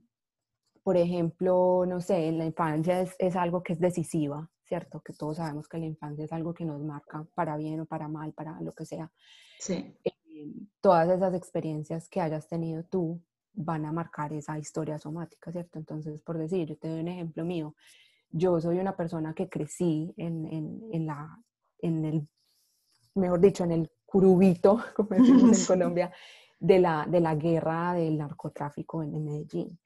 por 0.83 0.95
ejemplo, 0.95 1.85
no 1.85 1.99
sé, 2.01 2.27
en 2.27 2.37
la 2.37 2.45
infancia 2.45 3.01
es, 3.01 3.15
es, 3.19 3.35
algo 3.35 3.61
que 3.61 3.73
es 3.73 3.79
decisiva, 3.79 4.49
¿cierto? 4.69 5.01
Que 5.01 5.13
todos 5.13 5.37
sabemos 5.37 5.67
que 5.67 5.79
la 5.79 5.87
infancia 5.87 6.23
es 6.23 6.31
algo 6.31 6.53
que 6.53 6.63
nos 6.63 6.79
marca 6.81 7.25
para 7.33 7.57
bien 7.57 7.81
o 7.81 7.85
para 7.85 8.07
mal, 8.07 8.31
para 8.33 8.61
lo 8.61 8.71
que 8.71 8.85
sea. 8.85 9.11
Sí. 9.57 9.93
Em, 10.03 10.67
todas 10.79 11.09
esas 11.09 11.33
experiencias 11.33 12.07
que 12.07 12.21
hayas 12.21 12.47
tenido 12.47 12.83
tú 12.83 13.19
van 13.53 13.85
a 13.85 13.91
marcar 13.91 14.31
esa 14.31 14.57
historia 14.59 14.99
somática, 14.99 15.51
¿cierto? 15.51 15.79
Entonces, 15.79 16.21
por 16.21 16.37
decir, 16.37 16.67
yo 16.67 16.77
te 16.77 16.87
doy 16.87 16.99
un 17.01 17.07
ejemplo 17.07 17.43
mío. 17.43 17.75
Yo 18.29 18.61
soy 18.61 18.77
una 18.77 18.95
persona 18.95 19.33
que 19.33 19.49
crecí 19.49 20.13
en, 20.15 20.45
en, 20.45 20.83
en 20.93 21.07
la, 21.07 21.37
en 21.79 22.05
el 22.05 22.27
mejor 23.15 23.41
dicho, 23.41 23.63
en 23.63 23.71
el 23.71 23.91
curubito, 24.05 24.79
como 24.95 25.09
decimos 25.09 25.59
en 25.59 25.65
Colombia, 25.67 26.11
de 26.59 26.79
la, 26.79 27.07
de 27.09 27.19
la 27.19 27.33
guerra 27.33 27.93
del 27.95 28.19
narcotráfico 28.19 29.01
en, 29.01 29.25
Medellín. 29.25 29.79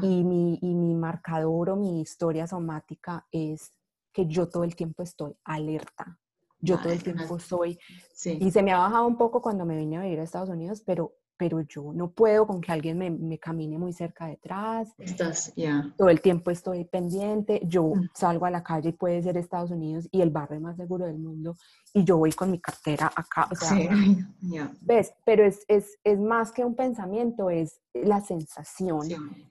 Y 0.00 0.24
mi, 0.24 0.58
y 0.62 0.74
mi 0.74 0.94
marcador 0.94 1.68
o 1.68 1.76
mi 1.76 2.00
historia 2.00 2.46
somática 2.46 3.26
es 3.30 3.72
que 4.12 4.26
yo 4.26 4.48
todo 4.48 4.64
el 4.64 4.76
tiempo 4.76 5.02
estoy 5.02 5.34
alerta. 5.44 6.18
Yo 6.60 6.78
todo 6.78 6.92
el 6.92 7.02
tiempo 7.02 7.36
estoy... 7.36 7.78
Sí. 8.14 8.38
Y 8.40 8.50
se 8.52 8.62
me 8.62 8.72
ha 8.72 8.78
bajado 8.78 9.06
un 9.06 9.16
poco 9.16 9.42
cuando 9.42 9.64
me 9.64 9.76
vine 9.76 9.96
a 9.96 10.02
vivir 10.02 10.20
a 10.20 10.22
Estados 10.22 10.48
Unidos, 10.48 10.82
pero 10.86 11.16
pero 11.42 11.60
yo 11.62 11.92
no 11.92 12.12
puedo 12.12 12.46
con 12.46 12.60
que 12.60 12.70
alguien 12.70 12.96
me, 12.96 13.10
me 13.10 13.36
camine 13.36 13.76
muy 13.76 13.92
cerca 13.92 14.26
detrás. 14.26 14.94
Estás, 14.96 15.52
ya. 15.56 15.92
Todo 15.98 16.08
el 16.08 16.20
tiempo 16.20 16.52
estoy 16.52 16.84
pendiente. 16.84 17.60
Yo 17.64 17.82
mm. 17.82 18.10
salgo 18.14 18.46
a 18.46 18.50
la 18.50 18.62
calle 18.62 18.90
y 18.90 18.92
puede 18.92 19.20
ser 19.24 19.36
Estados 19.36 19.72
Unidos 19.72 20.08
y 20.12 20.20
el 20.20 20.30
barrio 20.30 20.60
más 20.60 20.76
seguro 20.76 21.04
del 21.04 21.18
mundo 21.18 21.56
y 21.92 22.04
yo 22.04 22.16
voy 22.16 22.30
con 22.32 22.50
mi 22.50 22.60
cartera 22.60 23.10
acá. 23.14 23.48
O 23.50 23.56
sea, 23.56 23.70
sí, 23.70 23.88
¿ves? 24.82 25.14
Pero 25.24 25.44
es, 25.44 25.64
es, 25.66 25.98
es, 26.04 26.20
más 26.20 26.52
que 26.52 26.64
un 26.64 26.76
pensamiento, 26.76 27.50
es 27.50 27.80
la 27.92 28.20
sensación 28.20 29.08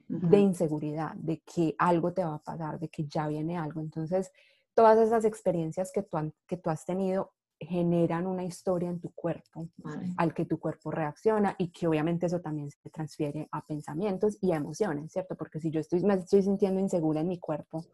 de 0.08 0.40
inseguridad, 0.40 1.14
de 1.16 1.42
que 1.42 1.76
algo 1.78 2.14
te 2.14 2.24
va 2.24 2.36
a 2.36 2.40
pasar, 2.40 2.80
de 2.80 2.88
que 2.88 3.06
ya 3.06 3.28
viene 3.28 3.58
algo. 3.58 3.82
Entonces, 3.82 4.32
todas 4.74 4.98
esas 5.00 5.26
experiencias 5.26 5.92
que 5.92 6.04
tú, 6.04 6.18
que 6.48 6.58
tú 6.58 6.70
has 6.70 6.86
tenido 6.86 7.32
generan 7.62 8.26
una 8.26 8.44
historia 8.44 8.90
en 8.90 9.00
tu 9.00 9.12
cuerpo 9.14 9.68
al 10.18 10.34
que 10.34 10.46
tu 10.46 10.60
cuerpo 10.60 10.90
reacciona 10.90 11.56
y 11.60 11.68
que 11.72 11.88
obviamente 11.88 12.26
eso 12.26 12.42
también 12.42 12.72
se 12.72 12.90
transfiere 12.90 13.48
a 13.52 13.64
pensamientos 13.64 14.38
y 14.42 14.52
a 14.52 14.56
emociones, 14.56 15.12
¿cierto? 15.12 15.36
Porque 15.36 15.60
si 15.60 15.70
yo 15.70 15.80
estoy, 15.80 16.02
me 16.02 16.16
estoy 16.16 16.42
sintiendo 16.42 16.80
insegura 16.80 17.22
en 17.22 17.28
mi 17.28 17.38
cuerpo, 17.38 17.86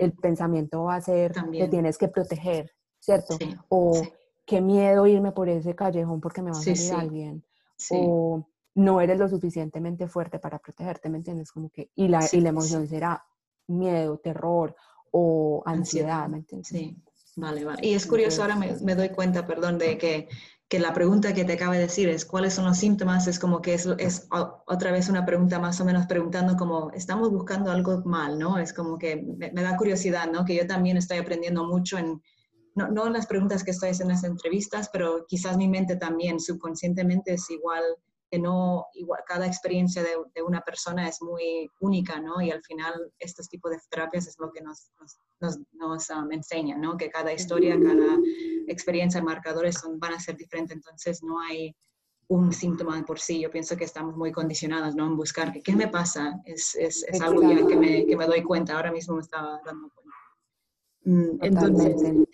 el 0.00 0.12
pensamiento 0.14 0.84
va 0.84 0.96
a 0.96 1.00
ser 1.00 1.32
que 1.52 1.68
tienes 1.68 1.96
que 1.96 2.08
proteger, 2.08 2.72
¿cierto? 2.98 3.38
o 3.68 4.02
qué 4.44 4.60
miedo 4.60 5.06
irme 5.06 5.30
por 5.30 5.48
ese 5.48 5.76
callejón 5.76 6.20
porque 6.20 6.42
me 6.42 6.50
va 6.50 6.58
a 6.58 6.62
salir 6.62 6.92
alguien. 6.92 7.44
O 7.92 8.44
no 8.74 9.00
eres 9.00 9.18
lo 9.18 9.28
suficientemente 9.28 10.08
fuerte 10.08 10.40
para 10.40 10.58
protegerte, 10.58 11.08
¿me 11.08 11.18
entiendes? 11.18 11.52
Como 11.52 11.70
que, 11.70 11.90
y 11.94 12.08
la, 12.08 12.26
y 12.32 12.40
la 12.40 12.48
emoción 12.48 12.88
será 12.88 13.24
miedo, 13.68 14.18
terror 14.18 14.74
o 15.12 15.62
ansiedad, 15.66 16.28
¿me 16.28 16.38
entiendes? 16.38 16.68
Sí. 16.68 16.96
Vale, 17.36 17.64
vale. 17.64 17.86
Y 17.86 17.94
es 17.94 18.06
curioso, 18.06 18.42
ahora 18.42 18.56
me, 18.56 18.74
me 18.82 18.96
doy 18.96 19.10
cuenta, 19.10 19.46
perdón, 19.46 19.78
de 19.78 19.96
que, 19.96 20.28
que, 20.68 20.80
la 20.80 20.92
pregunta 20.92 21.32
que 21.34 21.44
te 21.44 21.52
acaba 21.52 21.74
de 21.74 21.82
decir 21.82 22.08
es 22.08 22.24
cuáles 22.24 22.54
son 22.54 22.64
los 22.64 22.78
síntomas, 22.78 23.28
es 23.28 23.38
como 23.38 23.62
que 23.62 23.74
es, 23.74 23.86
es, 23.98 24.26
otra 24.66 24.90
vez 24.90 25.08
una 25.08 25.24
pregunta 25.24 25.60
más 25.60 25.80
o 25.80 25.84
menos 25.84 26.06
preguntando 26.06 26.56
como 26.56 26.90
estamos 26.90 27.30
buscando 27.30 27.70
algo 27.70 28.02
mal, 28.04 28.40
¿no? 28.40 28.58
Es 28.58 28.72
como 28.72 28.98
que 28.98 29.16
me, 29.16 29.52
me 29.52 29.62
da 29.62 29.76
curiosidad, 29.76 30.28
¿no? 30.32 30.44
Que 30.44 30.56
yo 30.56 30.66
también 30.66 30.96
estoy 30.96 31.18
aprendiendo 31.18 31.64
mucho 31.64 31.96
en, 31.96 32.20
no, 32.74 32.88
no 32.88 33.06
en 33.06 33.12
las 33.12 33.26
preguntas 33.26 33.62
que 33.62 33.70
estoy 33.70 33.90
haciendo 33.90 34.14
en 34.14 34.20
las 34.20 34.24
entrevistas, 34.24 34.90
pero 34.92 35.24
quizás 35.28 35.56
mi 35.56 35.68
mente 35.68 35.94
también 35.94 36.40
subconscientemente 36.40 37.34
es 37.34 37.48
igual 37.50 37.84
que 38.30 38.38
no, 38.38 38.86
igual, 38.94 39.22
cada 39.26 39.46
experiencia 39.46 40.02
de, 40.02 40.10
de, 40.34 40.42
una 40.42 40.60
persona 40.60 41.08
es 41.08 41.22
muy 41.22 41.70
única, 41.80 42.20
¿no? 42.20 42.40
Y 42.40 42.50
al 42.50 42.62
final, 42.62 43.12
estos 43.18 43.48
tipos 43.48 43.70
de 43.70 43.78
terapias 43.88 44.26
es 44.26 44.38
lo 44.38 44.52
que 44.52 44.60
nos, 44.60 44.90
nos, 45.40 45.58
nos, 45.72 46.10
um, 46.10 46.30
enseñan, 46.32 46.80
¿no? 46.80 46.96
Que 46.96 47.10
cada 47.10 47.32
historia, 47.32 47.78
cada 47.80 48.18
experiencia, 48.66 49.22
marcadores 49.22 49.76
son, 49.76 49.98
van 49.98 50.14
a 50.14 50.20
ser 50.20 50.36
diferentes, 50.36 50.76
entonces 50.76 51.22
no 51.22 51.40
hay 51.40 51.74
un 52.28 52.52
síntoma 52.52 53.02
por 53.04 53.18
sí. 53.18 53.40
Yo 53.40 53.50
pienso 53.50 53.76
que 53.76 53.84
estamos 53.84 54.16
muy 54.16 54.30
condicionados, 54.30 54.94
¿no? 54.94 55.06
En 55.06 55.16
buscar 55.16 55.52
qué 55.62 55.74
me 55.74 55.88
pasa. 55.88 56.40
Es, 56.44 56.74
es, 56.74 57.04
es 57.08 57.20
algo 57.20 57.42
ya 57.42 57.66
que 57.66 57.76
me, 57.76 58.06
que 58.06 58.16
me, 58.16 58.26
doy 58.26 58.42
cuenta, 58.42 58.74
ahora 58.74 58.92
mismo 58.92 59.14
me 59.16 59.22
estaba 59.22 59.60
dando 59.64 59.90
cuenta. 59.90 60.14
Mm, 61.04 61.38
entonces, 61.44 62.26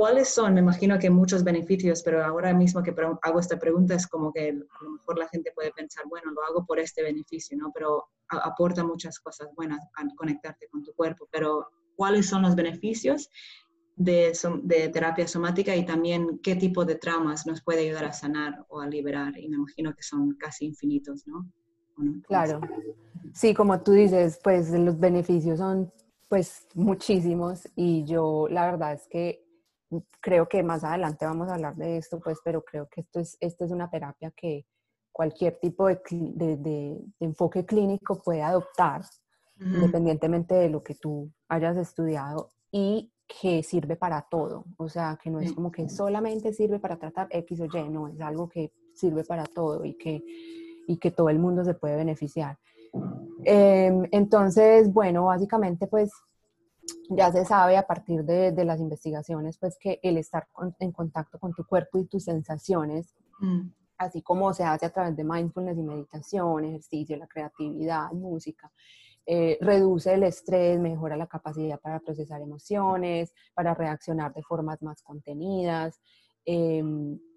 ¿Cuáles 0.00 0.30
son? 0.30 0.54
Me 0.54 0.60
imagino 0.60 0.98
que 0.98 1.10
muchos 1.10 1.44
beneficios, 1.44 2.02
pero 2.02 2.24
ahora 2.24 2.54
mismo 2.54 2.82
que 2.82 2.94
hago 3.20 3.38
esta 3.38 3.58
pregunta 3.58 3.94
es 3.94 4.06
como 4.06 4.32
que 4.32 4.48
a 4.48 4.84
lo 4.84 4.92
mejor 4.92 5.18
la 5.18 5.28
gente 5.28 5.52
puede 5.54 5.72
pensar, 5.72 6.06
bueno, 6.08 6.32
lo 6.32 6.42
hago 6.42 6.64
por 6.64 6.80
este 6.80 7.02
beneficio, 7.02 7.58
¿no? 7.58 7.70
Pero 7.74 8.06
aporta 8.28 8.82
muchas 8.82 9.18
cosas 9.18 9.48
buenas 9.54 9.86
al 9.96 10.08
conectarte 10.16 10.68
con 10.68 10.82
tu 10.82 10.94
cuerpo. 10.94 11.28
Pero, 11.30 11.68
¿cuáles 11.96 12.26
son 12.26 12.40
los 12.40 12.56
beneficios 12.56 13.28
de, 13.94 14.32
de 14.62 14.88
terapia 14.88 15.28
somática 15.28 15.76
y 15.76 15.84
también 15.84 16.40
qué 16.42 16.56
tipo 16.56 16.86
de 16.86 16.94
traumas 16.94 17.46
nos 17.46 17.62
puede 17.62 17.82
ayudar 17.82 18.06
a 18.06 18.14
sanar 18.14 18.64
o 18.70 18.80
a 18.80 18.86
liberar? 18.86 19.36
Y 19.36 19.50
me 19.50 19.56
imagino 19.56 19.94
que 19.94 20.02
son 20.02 20.34
casi 20.36 20.64
infinitos, 20.64 21.26
¿no? 21.26 21.46
Claro. 22.26 22.62
Sí, 23.34 23.52
como 23.52 23.82
tú 23.82 23.92
dices, 23.92 24.40
pues 24.42 24.70
los 24.70 24.98
beneficios 24.98 25.58
son 25.58 25.92
pues 26.30 26.66
muchísimos 26.74 27.68
y 27.76 28.04
yo 28.04 28.46
la 28.48 28.64
verdad 28.64 28.94
es 28.94 29.06
que 29.06 29.49
creo 30.20 30.48
que 30.48 30.62
más 30.62 30.84
adelante 30.84 31.24
vamos 31.24 31.48
a 31.48 31.54
hablar 31.54 31.76
de 31.76 31.96
esto, 31.96 32.20
pues, 32.20 32.38
pero 32.44 32.62
creo 32.62 32.88
que 32.88 33.02
esto 33.02 33.20
es, 33.20 33.36
esto 33.40 33.64
es 33.64 33.70
una 33.70 33.90
terapia 33.90 34.30
que 34.30 34.66
cualquier 35.12 35.58
tipo 35.58 35.88
de, 35.88 36.00
de, 36.08 37.00
enfoque 37.18 37.66
clínico 37.66 38.22
puede 38.22 38.42
adoptar, 38.42 39.02
independientemente 39.58 40.54
de 40.54 40.70
lo 40.70 40.82
que 40.82 40.94
tú 40.94 41.30
hayas 41.48 41.76
estudiado, 41.76 42.50
y 42.72 43.12
que 43.40 43.62
sirve 43.62 43.96
para 43.96 44.22
todo. 44.22 44.64
O 44.76 44.88
sea, 44.88 45.18
que 45.22 45.30
no 45.30 45.40
es 45.40 45.52
como 45.52 45.70
que 45.70 45.88
solamente 45.88 46.52
sirve 46.52 46.78
para 46.78 46.96
tratar 46.96 47.28
X 47.30 47.60
o 47.60 47.64
Y, 47.66 47.88
no, 47.88 48.08
es 48.08 48.20
algo 48.20 48.48
que 48.48 48.72
sirve 48.94 49.24
para 49.24 49.44
todo 49.44 49.84
y 49.84 49.94
que, 49.94 50.22
y 50.86 50.96
que 50.98 51.10
todo 51.10 51.28
el 51.28 51.38
mundo 51.38 51.64
se 51.64 51.74
puede 51.74 51.96
beneficiar. 51.96 52.58
Em, 53.44 54.06
entonces, 54.10 54.92
bueno, 54.92 55.24
básicamente, 55.24 55.86
pues 55.86 56.10
ya 57.10 57.32
se 57.32 57.44
sabe 57.44 57.76
a 57.76 57.86
partir 57.86 58.24
de, 58.24 58.52
de, 58.52 58.64
las 58.64 58.80
investigaciones, 58.80 59.58
pues 59.58 59.76
que 59.78 60.00
el 60.02 60.16
estar 60.16 60.48
en 60.78 60.92
contacto 60.92 61.38
con 61.38 61.52
tu 61.52 61.64
cuerpo 61.64 61.98
y 61.98 62.06
tus 62.06 62.24
sensaciones, 62.24 63.14
mm. 63.40 63.68
así 63.98 64.22
como 64.22 64.52
se 64.54 64.64
hace 64.64 64.86
a 64.86 64.90
través 64.90 65.16
de 65.16 65.24
mindfulness 65.24 65.78
y 65.78 65.82
meditación, 65.82 66.64
ejercicio, 66.64 67.16
la 67.16 67.26
creatividad, 67.26 68.10
música, 68.12 68.70
eh, 69.26 69.58
reduce 69.60 70.14
el 70.14 70.22
estrés, 70.22 70.80
mejora 70.80 71.16
la 71.16 71.26
capacidad 71.26 71.78
para 71.80 72.00
procesar 72.00 72.40
emociones, 72.40 73.32
para 73.54 73.74
reaccionar 73.74 74.32
de 74.32 74.42
formas 74.42 74.82
más 74.82 75.02
contenidas, 75.02 76.00
eh, 76.44 76.82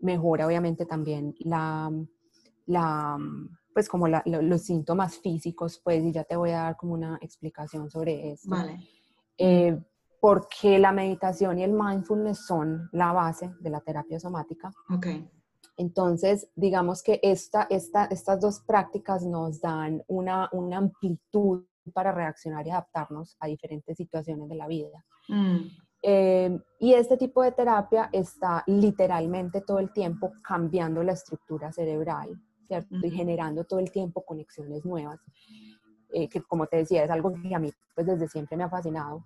mejora 0.01 0.47
obviamente 0.47 0.85
también 0.85 1.35
la, 1.39 1.91
la 2.65 3.17
pues 3.73 3.89
como 3.89 4.07
la, 4.07 4.23
los 4.25 4.61
síntomas 4.61 5.17
físicos, 5.17 5.81
pues, 5.83 6.03
y 6.03 6.11
ya 6.11 6.23
te 6.23 6.35
voy 6.35 6.51
a 6.51 6.63
dar 6.63 6.77
como 6.77 6.93
una 6.93 7.17
explicación 7.21 7.89
sobre 7.89 8.31
eso. 8.31 8.49
Vale. 8.49 8.79
Eh, 9.37 9.79
porque 10.19 10.79
la 10.79 10.93
meditación 10.93 11.59
y 11.59 11.63
el 11.63 11.73
mindfulness 11.73 12.45
son 12.45 12.87
la 12.93 13.11
base 13.11 13.53
de 13.59 13.69
la 13.69 13.81
terapia 13.81 14.19
somática. 14.21 14.71
Okay. 14.89 15.29
Entonces, 15.75 16.49
digamos 16.55 17.03
que 17.03 17.19
esta, 17.21 17.63
esta, 17.69 18.05
estas 18.05 18.39
dos 18.39 18.61
prácticas 18.61 19.25
nos 19.25 19.59
dan 19.59 20.01
una, 20.07 20.47
una, 20.53 20.77
amplitud 20.77 21.65
para 21.93 22.11
reaccionar 22.11 22.65
y 22.65 22.69
adaptarnos 22.69 23.35
a 23.39 23.47
diferentes 23.47 23.97
situaciones 23.97 24.47
de 24.47 24.55
la 24.55 24.67
vida. 24.67 25.03
Mm. 25.27 25.67
Eh, 26.05 26.59
y 26.79 26.93
este 26.93 27.17
tipo 27.17 27.41
de 27.41 27.53
terapia 27.53 28.09
está 28.11 28.63
literalmente 28.67 29.61
todo 29.61 29.79
el 29.79 29.91
tiempo 29.93 30.33
cambiando 30.43 31.01
la 31.01 31.13
estructura 31.13 31.71
cerebral, 31.71 32.29
¿cierto? 32.67 32.95
Y 33.01 33.09
generando 33.09 33.63
todo 33.63 33.79
el 33.79 33.89
tiempo 33.89 34.23
conexiones 34.23 34.85
nuevas. 34.85 35.19
Eh, 36.15 36.29
que 36.29 36.41
como 36.43 36.67
te 36.67 36.77
decía, 36.77 37.03
es 37.03 37.09
algo 37.09 37.33
que 37.33 37.55
a 37.55 37.59
mí 37.59 37.71
pues 37.95 38.05
desde 38.05 38.27
siempre 38.27 38.55
me 38.55 38.63
ha 38.63 38.69
fascinado, 38.69 39.25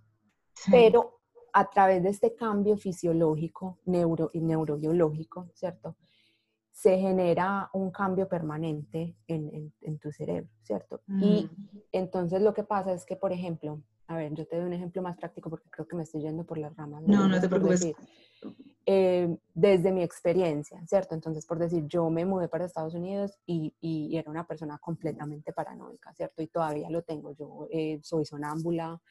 pero 0.72 1.20
a 1.52 1.70
través 1.70 2.02
de 2.02 2.10
este 2.10 2.34
cambio 2.34 2.78
fisiológico 2.78 3.80
neuro 3.86 4.30
y 4.34 4.40
neurobiológico, 4.40 5.50
¿cierto? 5.54 5.98
Se 6.72 6.98
genera 6.98 7.70
un 7.74 7.92
cambio 7.92 8.30
permanente 8.30 9.18
en, 9.28 9.74
en, 9.82 10.00
tu 10.00 10.12
cerebro, 10.12 10.50
¿cierto? 10.62 11.02
Y 11.08 11.46
mm. 11.46 11.80
entonces 11.92 12.42
lo 12.42 12.54
que 12.54 12.64
pasa 12.64 12.94
es 12.94 13.04
que, 13.06 13.18
por 13.18 13.34
ejemplo, 13.34 13.82
a 14.08 14.16
ver, 14.16 14.34
yo 14.34 14.48
te 14.48 14.56
doy 14.56 14.66
un 14.66 14.74
ejemplo 14.74 15.02
más 15.02 15.18
práctico 15.18 15.50
porque 15.50 15.70
creo 15.70 15.88
que 15.88 15.96
me 15.98 16.04
estoy 16.04 16.22
yendo 16.22 16.46
por 16.46 16.58
las 16.58 16.74
ramas. 16.78 17.04
No, 17.06 17.28
no, 17.28 17.42
te 17.42 17.50
preocupes. 17.50 17.94
Eh, 18.90 19.38
desde 19.54 19.92
mi 19.92 20.02
experiencia, 20.02 20.82
¿cierto? 20.88 21.14
Entonces, 21.14 21.46
por 21.46 21.60
decir, 21.60 21.86
yo 21.88 22.10
me 22.10 22.24
mudé 22.24 22.48
para 22.48 22.64
Estados 22.64 22.94
Unidos 22.94 23.38
y, 23.46 23.76
y 23.82 24.16
era 24.16 24.32
una 24.32 24.48
persona 24.48 24.78
completamente 24.78 25.52
paranoica, 25.52 26.14
¿cierto? 26.14 26.42
Y 26.42 26.48
todavía 26.48 26.90
lo 26.90 27.02
tengo. 27.02 27.34
Yo 27.34 27.68
eh, 27.70 28.00
soy 28.02 28.24
sonámbula 28.24 29.02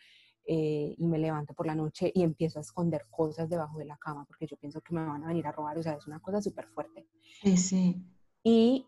eh, 0.47 0.95
y 0.97 1.07
me 1.07 1.19
levanto 1.19 1.53
por 1.53 1.67
la 1.67 1.75
noche 1.75 2.11
y 2.15 2.23
empiezo 2.23 2.59
a 2.59 2.63
esconder 2.63 3.05
cosas 3.11 3.51
debajo 3.51 3.79
de 3.79 3.85
la 3.85 3.99
cama 3.99 4.25
porque 4.25 4.47
yo 4.47 4.57
pienso 4.57 4.81
que 4.81 4.95
me 4.95 5.05
van 5.05 5.25
a 5.25 5.29
venir 5.29 5.47
a 5.47 5.53
robar, 5.53 5.77
o 5.77 5.83
sea, 5.83 5.93
es 5.93 6.07
una 6.07 6.21
cosa 6.21 6.41
súper 6.41 6.69
fuerte. 6.69 7.07
Sí, 7.43 7.59
sí. 7.59 8.03
Y, 8.43 8.87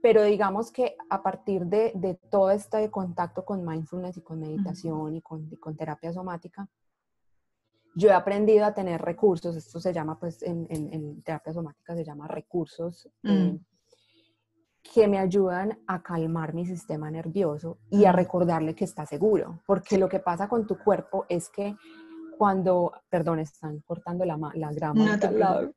pero 0.00 0.22
digamos 0.22 0.72
que 0.72 0.96
a 1.10 1.22
partir 1.22 1.66
de, 1.66 1.92
de, 1.94 2.14
todo 2.30 2.50
este 2.50 2.90
contacto 2.90 3.44
con 3.44 3.62
mindfulness 3.62 4.16
y 4.16 4.22
con 4.22 4.40
meditación 4.40 5.16
y, 5.16 5.20
con, 5.20 5.52
y 5.52 5.56
con 5.56 5.76
terapia 5.76 6.14
somática, 6.14 6.66
yo 7.94 8.08
he 8.08 8.12
aprendido 8.12 8.64
a 8.64 8.74
tener 8.74 9.00
recursos, 9.00 9.56
esto 9.56 9.80
se 9.80 9.92
llama 9.92 10.18
pues 10.18 10.42
en, 10.42 10.66
en, 10.70 11.22
terapia 11.22 11.52
somática 11.52 11.94
se 11.94 12.04
llama 12.04 12.26
recursos, 12.26 13.08
eh, 13.22 13.52
mm. 13.52 13.64
que 14.82 15.08
me 15.08 15.18
ayudan 15.18 15.78
a 15.86 16.02
calmar 16.02 16.54
mi 16.54 16.66
sistema 16.66 17.10
nervioso 17.10 17.78
y 17.90 18.04
a 18.04 18.12
mm. 18.12 18.16
recordarle 18.16 18.74
que 18.74 18.84
está 18.84 19.06
seguro, 19.06 19.60
porque 19.66 19.98
lo 19.98 20.08
que 20.08 20.20
pasa 20.20 20.48
con 20.48 20.66
tu 20.66 20.78
cuerpo 20.78 21.26
es 21.28 21.48
que 21.48 21.76
cuando, 22.36 22.92
perdón, 23.08 23.38
están 23.38 23.80
cortando 23.80 24.24
la, 24.24 24.36
la 24.54 24.72
grama 24.72 25.14
al 25.14 25.38
lado. 25.38 25.72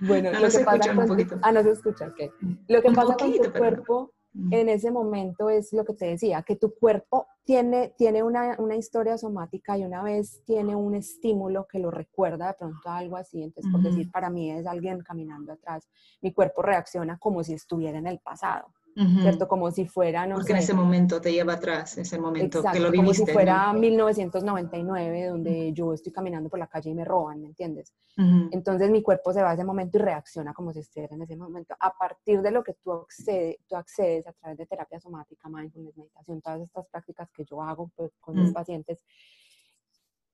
Bueno, 0.00 0.32
lo 0.32 0.48
que 0.48 0.58
pasa 0.64 0.92
con, 0.92 1.40
ah, 1.40 1.52
no 1.52 1.62
se 1.62 1.70
escucha, 1.70 2.12
¿qué? 2.16 2.32
Lo 2.66 2.82
que 2.82 2.90
pasa 2.90 3.14
con 3.16 3.32
tu 3.32 3.52
cuerpo 3.52 4.12
en 4.50 4.68
ese 4.68 4.90
momento 4.90 5.48
es 5.48 5.72
lo 5.72 5.84
que 5.84 5.94
te 5.94 6.06
decía, 6.06 6.42
que 6.42 6.56
tu 6.56 6.74
cuerpo 6.74 7.28
tiene, 7.44 7.94
tiene 7.96 8.22
una, 8.22 8.56
una, 8.58 8.74
historia 8.74 9.16
somática 9.16 9.78
y 9.78 9.84
una 9.84 10.02
vez 10.02 10.42
tiene 10.44 10.74
un 10.74 10.94
estímulo 10.94 11.66
que 11.68 11.78
lo 11.78 11.90
recuerda 11.90 12.48
de 12.48 12.54
pronto 12.54 12.88
a 12.88 12.98
algo 12.98 13.16
así, 13.16 13.42
entonces 13.42 13.70
por 13.70 13.82
decir, 13.82 14.10
para 14.10 14.30
mí 14.30 14.50
es 14.50 14.66
alguien 14.66 15.00
caminando 15.00 15.52
atrás, 15.52 15.88
mi 16.20 16.32
cuerpo 16.32 16.62
reacciona 16.62 17.16
como 17.18 17.44
si 17.44 17.54
estuviera 17.54 17.98
en 17.98 18.08
el 18.08 18.18
pasado. 18.18 18.66
¿Cierto? 18.94 19.48
Como 19.48 19.70
si 19.70 19.86
fuera, 19.86 20.26
no 20.26 20.36
Porque 20.36 20.52
en 20.52 20.58
ese 20.58 20.74
momento 20.74 21.20
te 21.20 21.32
lleva 21.32 21.54
atrás, 21.54 21.98
ese 21.98 22.18
momento 22.18 22.62
que 22.62 22.78
lo 22.78 22.90
viviste. 22.90 22.96
como 22.96 23.12
si 23.12 23.32
fuera 23.32 23.72
1999, 23.72 25.26
donde 25.26 25.72
yo 25.72 25.92
estoy 25.92 26.12
caminando 26.12 26.48
por 26.48 26.58
la 26.58 26.66
calle 26.66 26.90
y 26.90 26.94
me 26.94 27.04
roban, 27.04 27.40
¿me 27.40 27.48
entiendes? 27.48 27.92
Entonces 28.16 28.90
mi 28.90 29.02
cuerpo 29.02 29.32
se 29.32 29.42
va 29.42 29.50
a 29.50 29.54
ese 29.54 29.64
momento 29.64 29.98
y 29.98 30.00
reacciona 30.00 30.54
como 30.54 30.72
si 30.72 30.80
estuviera 30.80 31.14
en 31.16 31.22
ese 31.22 31.36
momento. 31.36 31.74
A 31.80 31.92
partir 31.92 32.40
de 32.40 32.50
lo 32.50 32.62
que 32.62 32.74
tú, 32.74 32.92
accede, 32.92 33.58
tú 33.66 33.76
accedes 33.76 34.26
a 34.26 34.32
través 34.32 34.58
de 34.58 34.66
terapia 34.66 35.00
somática, 35.00 35.48
mindfulness, 35.48 35.96
meditación, 35.96 36.40
todas 36.40 36.60
estas 36.60 36.86
prácticas 36.86 37.28
que 37.32 37.44
yo 37.44 37.60
hago 37.62 37.90
pues, 37.96 38.12
con 38.20 38.36
mis 38.40 38.52
pacientes, 38.52 39.02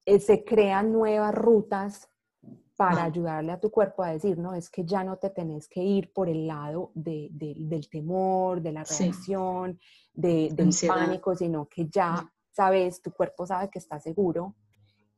eh, 0.05 0.18
se 0.18 0.44
crean 0.44 0.92
nuevas 0.92 1.35
rutas 1.35 2.09
para 2.80 3.04
ayudarle 3.04 3.52
a 3.52 3.60
tu 3.60 3.70
cuerpo 3.70 4.02
a 4.02 4.12
decir, 4.12 4.38
no, 4.38 4.54
es 4.54 4.70
que 4.70 4.86
ya 4.86 5.04
no 5.04 5.18
te 5.18 5.28
tenés 5.28 5.68
que 5.68 5.82
ir 5.82 6.14
por 6.14 6.30
el 6.30 6.46
lado 6.46 6.92
de, 6.94 7.28
del 7.30 7.90
temor, 7.90 8.62
de 8.62 8.72
la 8.72 8.84
reacción, 8.84 9.78
del 10.14 10.56
pánico, 10.88 11.36
sino 11.36 11.68
que 11.68 11.90
ya 11.90 12.26
sabes, 12.50 13.02
tu 13.02 13.12
cuerpo 13.12 13.46
sabe 13.46 13.68
que 13.68 13.78
está 13.78 14.00
seguro 14.00 14.54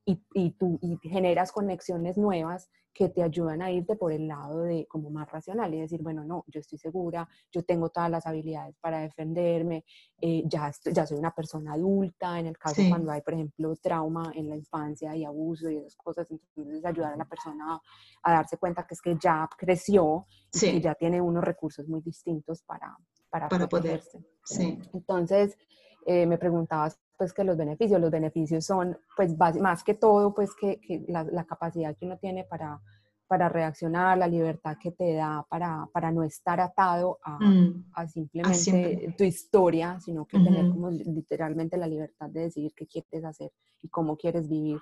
y, 0.04 0.22
y, 0.34 0.50
tú, 0.52 0.78
y 0.82 0.96
generas 1.08 1.52
conexiones 1.52 2.16
nuevas 2.16 2.68
que 2.94 3.08
te 3.08 3.22
ayudan 3.22 3.62
a 3.62 3.70
irte 3.70 3.96
por 3.96 4.12
el 4.12 4.28
lado 4.28 4.62
de 4.62 4.86
como 4.86 5.10
más 5.10 5.30
racional 5.30 5.72
y 5.72 5.80
decir, 5.80 6.02
bueno, 6.02 6.24
no, 6.24 6.44
yo 6.48 6.60
estoy 6.60 6.78
segura, 6.78 7.26
yo 7.50 7.62
tengo 7.62 7.88
todas 7.88 8.10
las 8.10 8.26
habilidades 8.26 8.76
para 8.80 9.00
defenderme, 9.00 9.84
eh, 10.20 10.42
ya, 10.46 10.70
ya 10.92 11.06
soy 11.06 11.18
una 11.18 11.34
persona 11.34 11.72
adulta, 11.72 12.38
en 12.38 12.46
el 12.46 12.58
caso 12.58 12.82
cuando 12.88 13.10
hay, 13.10 13.22
por 13.22 13.34
ejemplo, 13.34 13.74
trauma 13.76 14.32
en 14.34 14.48
la 14.50 14.56
infancia 14.56 15.16
y 15.16 15.24
abuso 15.24 15.70
y 15.70 15.78
esas 15.78 15.96
cosas, 15.96 16.30
entonces 16.30 16.84
ayudar 16.84 17.14
a 17.14 17.16
la 17.16 17.24
persona 17.24 17.80
a, 18.22 18.32
darse 18.32 18.58
cuenta 18.58 18.86
que 18.86 18.94
es 18.94 19.00
que 19.00 19.16
ya 19.18 19.48
creció 19.56 20.26
y 20.60 20.80
ya 20.80 20.94
tiene 20.94 21.20
unos 21.20 21.42
recursos 21.42 21.88
muy 21.88 22.02
distintos 22.02 22.62
para, 22.62 22.94
para, 23.30 23.48
para 23.48 23.68
protegerse. 23.68 24.22
Sí. 24.44 24.78
Entonces, 24.92 25.56
eh, 26.04 26.26
me 26.26 26.36
preguntabas 26.36 26.98
pues 27.22 27.32
que 27.32 27.44
los 27.44 27.56
beneficios, 27.56 28.00
los 28.00 28.10
beneficios 28.10 28.66
son 28.66 28.98
pues 29.16 29.36
más 29.60 29.84
que 29.84 29.94
todo 29.94 30.34
pues 30.34 30.50
que, 30.56 30.80
que 30.80 31.04
la, 31.06 31.22
la, 31.22 31.44
capacidad 31.44 31.96
que 31.96 32.04
uno 32.04 32.18
tiene 32.18 32.42
para, 32.42 32.80
para 33.28 33.48
reaccionar, 33.48 34.18
la 34.18 34.26
libertad 34.26 34.76
que 34.76 34.90
te 34.90 35.14
da 35.14 35.46
para, 35.48 35.88
para 35.92 36.10
no 36.10 36.24
estar 36.24 36.58
atado 36.58 37.20
a, 37.22 37.38
mm. 37.38 37.92
a 37.94 38.08
simplemente 38.08 39.14
tu 39.16 39.22
historia, 39.22 40.00
sino 40.00 40.26
que 40.26 40.40
tener 40.40 40.68
como 40.68 40.90
literalmente 40.90 41.76
la 41.76 41.86
libertad 41.86 42.28
de 42.28 42.40
decidir 42.40 42.72
qué 42.74 42.88
quieres 42.88 43.24
hacer 43.24 43.52
y 43.80 43.88
cómo 43.88 44.16
quieres 44.16 44.48
vivir. 44.48 44.80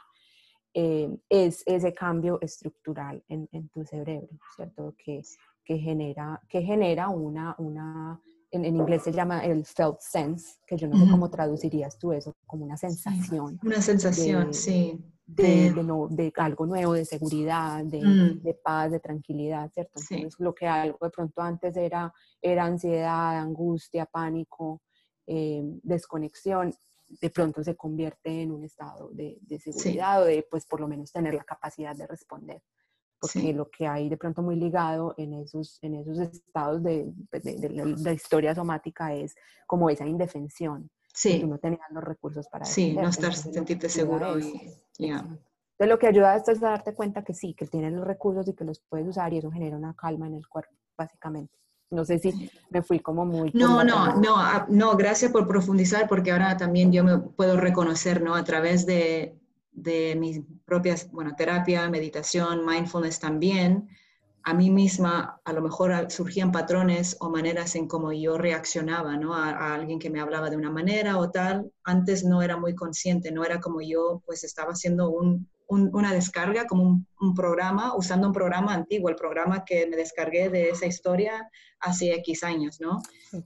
Eh, 0.73 1.15
es 1.29 1.63
ese 1.67 1.93
cambio 1.93 2.39
estructural 2.41 3.23
en, 3.29 3.51
en, 3.53 3.69
tu 3.69 3.85
cerebro, 3.85 4.31
¿cierto? 4.57 4.95
Que, 4.97 5.21
que 5.63 5.77
genera, 5.77 6.41
que 6.49 6.63
genera 6.63 7.11
una, 7.11 7.55
una 7.59 8.19
en, 8.51 8.65
inglés 8.65 9.03
se 9.03 9.13
llama 9.13 9.45
el 9.45 9.65
felt 9.65 10.01
sense, 10.01 10.59
que 10.67 10.77
yo 10.77 10.89
no 10.89 10.99
sé 10.99 11.11
cómo 11.11 11.31
traducirías 11.31 11.99
tú 11.99 12.13
eso, 12.13 12.35
como 12.47 12.65
una 12.65 12.77
sensación. 12.77 13.59
Una 13.63 13.81
sensación, 13.81 14.53
sí. 14.53 14.99
De, 15.27 15.73
de, 16.11 16.33
algo 16.39 16.67
nuevo, 16.67 16.95
de 16.95 17.05
seguridad, 17.05 17.85
de, 17.85 18.03
mm. 18.03 18.43
de, 18.43 18.55
paz, 18.55 18.91
de 18.91 18.99
tranquilidad, 18.99 19.71
¿cierto? 19.73 20.01
Entonces, 20.11 20.41
lo 20.41 20.53
que 20.53 20.67
algo 20.67 20.99
de 21.01 21.11
pronto 21.11 21.41
antes 21.41 21.77
era, 21.77 22.13
era 22.43 22.65
ansiedad, 22.65 23.39
angustia, 23.39 24.07
pánico, 24.07 24.83
eh, 25.29 25.63
desconexión, 25.85 26.75
de 27.21 27.31
pronto 27.31 27.63
se 27.63 27.77
convierte 27.77 28.43
en 28.43 28.51
un 28.51 28.65
estado 28.65 29.11
de, 29.13 29.39
seguridad 29.61 30.23
o 30.23 30.25
de, 30.25 30.45
pues, 30.51 30.67
por 30.67 30.81
lo 30.81 30.89
menos 30.89 31.13
tener 31.13 31.35
la 31.35 31.45
capacidad 31.45 31.95
de 31.95 32.09
responder 32.09 32.61
porque 33.21 33.53
lo 33.53 33.69
que 33.71 33.87
hay 33.87 34.09
de 34.09 34.17
pronto 34.17 34.43
muy 34.43 34.57
ligado 34.57 35.15
en 35.19 35.35
esos, 35.35 35.79
en 35.83 35.95
esos 35.95 36.19
estados 36.19 36.83
de, 36.83 37.13
pues, 37.31 37.43
de, 37.43 37.69
la, 37.69 38.13
historia 38.13 38.55
somática 38.55 39.15
es 39.15 39.35
como 39.67 39.91
esa 39.91 40.07
indefensión. 40.07 40.91
Sí. 41.13 41.41
Tú 41.41 41.49
no 41.49 41.59
tenías 41.59 41.83
los 41.91 42.03
recursos 42.03 42.49
para 42.49 42.65
Sí, 42.65 42.95
no 42.95 43.09
estar, 43.09 43.35
sentirte 43.35 43.89
seguro. 43.89 44.39
Y, 44.39 44.75
Entonces 44.99 45.29
lo 45.79 45.99
que 45.99 46.07
ayuda 46.07 46.33
a 46.33 46.37
esto 46.37 46.53
es 46.53 46.61
darte 46.61 46.95
cuenta 46.95 47.23
que 47.23 47.35
sí, 47.35 47.55
que 47.55 47.67
tienes 47.67 47.93
los 47.93 48.07
recursos 48.07 48.49
y 48.49 48.55
que 48.55 48.65
los 48.65 48.81
puedes 48.89 49.07
usar 49.07 49.33
y 49.33 49.39
eso 49.39 49.51
genera 49.51 49.77
una 49.77 49.95
calma 49.95 50.27
en 50.27 50.35
el 50.35 50.47
cuerpo, 50.49 50.75
básicamente. 50.97 51.59
No 51.91 52.05
sé 52.05 52.21
si 52.21 52.51
me 52.71 52.83
fui 52.83 53.01
como 53.01 53.27
muy... 53.27 53.51
No, 53.53 53.83
no, 53.83 54.15
no, 54.17 54.37
ah, 54.37 54.65
no, 54.69 54.97
gracias 54.97 55.33
por 55.33 55.49
profundizar 55.49 56.09
porque 56.09 56.31
ahora 56.31 56.57
también 56.57 56.93
yo 56.93 57.03
me 57.03 57.19
puedo 57.19 57.57
reconocer, 57.57 58.23
¿no? 58.23 58.37
A 58.37 58.45
través 58.45 58.87
de, 58.87 59.40
de 59.73 60.17
mis 60.17 60.41
propias, 60.65 61.11
bueno, 61.11 61.35
terapia, 61.37 61.89
meditación, 61.89 62.65
mindfulness 62.67 63.19
también, 63.19 63.89
a 64.43 64.55
mí 64.55 64.71
misma 64.71 65.41
a 65.45 65.53
lo 65.53 65.61
mejor 65.61 66.11
surgían 66.11 66.53
patrones 66.53 67.17
o 67.21 67.29
maneras 67.29 67.75
en 67.77 67.87
cómo 67.87 68.13
yo 68.13 68.39
reaccionaba, 68.39 69.17
¿no? 69.17 69.35
A, 69.35 69.75
alguien 69.75 69.99
que 69.99 70.11
me 70.11 70.21
hablaba 70.21 70.49
de 70.51 70.57
una 70.57 70.71
manera 70.71 71.19
o 71.19 71.31
tal. 71.31 71.71
Antes 71.85 72.25
no 72.25 72.43
era 72.43 72.57
muy 72.57 72.75
consciente, 72.75 73.33
no 73.33 73.45
era 73.45 73.61
como 73.61 73.81
yo, 73.81 74.23
pues 74.25 74.45
estaba 74.45 74.73
haciendo 74.73 75.13
una 75.69 76.13
descarga, 76.13 76.67
como 76.67 77.05
un, 77.21 77.35
programa, 77.35 77.95
usando 77.97 78.29
un 78.29 78.33
programa 78.33 78.75
antiguo, 78.75 79.11
el 79.11 79.17
programa 79.17 79.65
que 79.65 79.87
me 79.87 79.97
descargué 79.97 80.49
de 80.49 80.71
esa 80.71 80.87
historia 80.87 81.49
hace 81.79 82.15
X 82.15 82.43
años, 82.43 82.81
¿no? 82.81 83.03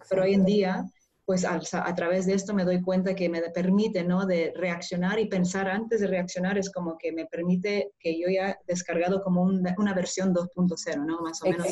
Pero 0.08 0.22
hoy 0.22 0.34
en 0.34 0.44
día 0.44 0.87
pues 1.26 1.44
a, 1.46 1.58
través 1.94 2.26
de 2.26 2.34
esto 2.34 2.52
me 2.52 2.64
doy 2.64 2.82
cuenta 2.82 3.14
que 3.14 3.30
me 3.30 3.40
permite, 3.50 4.04
¿no? 4.04 4.26
De 4.26 4.52
reaccionar 4.56 5.18
y 5.18 5.26
pensar 5.26 5.68
antes 5.68 6.00
de 6.00 6.06
reaccionar 6.06 6.58
es 6.58 6.70
como 6.70 6.98
que 6.98 7.12
me 7.12 7.24
permite 7.26 7.92
que 7.98 8.20
yo 8.20 8.28
ya 8.28 8.50
he 8.50 8.56
descargado 8.66 9.22
como 9.22 9.42
una 9.42 9.94
versión 9.94 10.34
2.0, 10.34 11.06
¿no? 11.06 11.22
Más 11.22 11.40
o 11.42 11.46
menos. 11.46 11.66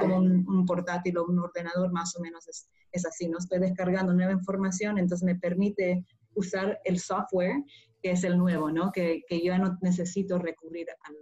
Como 0.00 0.16
un, 0.18 0.64
portátil 0.64 1.18
o 1.18 1.24
un 1.24 1.40
ordenador, 1.40 1.90
más 1.92 2.14
o 2.16 2.20
menos 2.20 2.46
es, 2.46 2.68
es, 2.92 3.04
así, 3.04 3.28
¿no? 3.28 3.38
Estoy 3.38 3.58
descargando 3.58 4.14
nueva 4.14 4.32
información, 4.32 4.98
entonces 4.98 5.24
me 5.24 5.34
permite 5.34 6.04
usar 6.34 6.80
el 6.84 7.00
software 7.00 7.64
que 8.00 8.12
es 8.12 8.22
el 8.22 8.38
nuevo, 8.38 8.70
¿no? 8.70 8.92
Que, 8.92 9.22
que 9.26 9.38
yo 9.38 9.46
ya 9.46 9.58
no 9.58 9.76
necesito 9.82 10.38
recurrir 10.38 10.86
a 10.90 11.12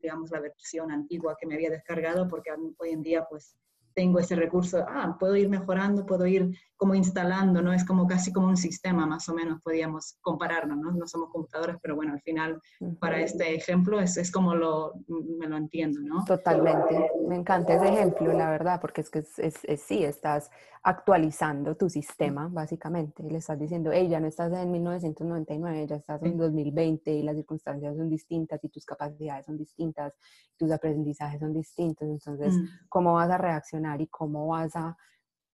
digamos, 0.00 0.30
la 0.30 0.40
versión 0.40 0.90
antigua 0.90 1.36
que 1.38 1.46
me 1.46 1.54
había 1.54 1.70
descargado 1.70 2.28
porque 2.28 2.50
hoy 2.78 2.90
en 2.90 3.02
día, 3.02 3.26
pues, 3.28 3.56
tengo 3.98 4.20
ese 4.20 4.36
recurso, 4.36 4.84
ah, 4.88 5.16
puedo 5.18 5.34
ir 5.34 5.48
mejorando, 5.48 6.06
puedo 6.06 6.24
ir 6.24 6.56
como 6.76 6.94
instalando, 6.94 7.60
¿no? 7.60 7.72
Es 7.72 7.84
como 7.84 8.06
casi 8.06 8.32
como 8.32 8.46
un 8.46 8.56
sistema, 8.56 9.04
más 9.04 9.28
o 9.28 9.34
menos, 9.34 9.60
podríamos 9.60 10.16
compararnos, 10.20 10.78
¿no? 10.78 10.92
No 10.92 11.08
somos 11.08 11.30
computadoras, 11.30 11.78
pero 11.82 11.96
bueno, 11.96 12.12
al 12.12 12.20
final, 12.20 12.62
para 13.00 13.20
este 13.20 13.56
ejemplo, 13.56 14.00
es, 14.00 14.16
es 14.16 14.30
como 14.30 14.54
lo, 14.54 14.94
me 15.08 15.48
lo 15.48 15.56
entiendo, 15.56 16.00
¿no? 16.00 16.24
Totalmente. 16.24 17.10
Me 17.26 17.34
encanta 17.34 17.74
ese 17.74 17.88
ejemplo, 17.88 18.32
la 18.32 18.48
verdad, 18.50 18.80
porque 18.80 19.00
es 19.00 19.10
que 19.10 19.18
es, 19.18 19.64
es, 19.64 19.82
sí, 19.82 20.04
estás 20.04 20.52
actualizando 20.84 21.74
tu 21.74 21.90
sistema, 21.90 22.48
básicamente. 22.48 23.24
Le 23.24 23.38
estás 23.38 23.58
diciendo, 23.58 23.90
hey, 23.92 24.08
ya 24.08 24.20
no 24.20 24.28
estás 24.28 24.52
en 24.52 24.70
1999, 24.70 25.86
ya 25.88 25.96
estás 25.96 26.22
en 26.22 26.38
2020 26.38 27.10
y 27.10 27.22
las 27.24 27.34
circunstancias 27.34 27.96
son 27.96 28.08
distintas 28.08 28.62
y 28.62 28.68
tus 28.68 28.84
capacidades 28.86 29.46
son 29.46 29.58
distintas, 29.58 30.14
tus 30.56 30.70
aprendizajes 30.70 31.40
son 31.40 31.52
distintos. 31.52 32.08
Entonces, 32.08 32.54
mm. 32.54 32.86
¿cómo 32.88 33.14
vas 33.14 33.30
a 33.30 33.38
reaccionar 33.38 33.87
y 33.96 34.06
cómo 34.08 34.48
vas 34.48 34.76
a 34.76 34.96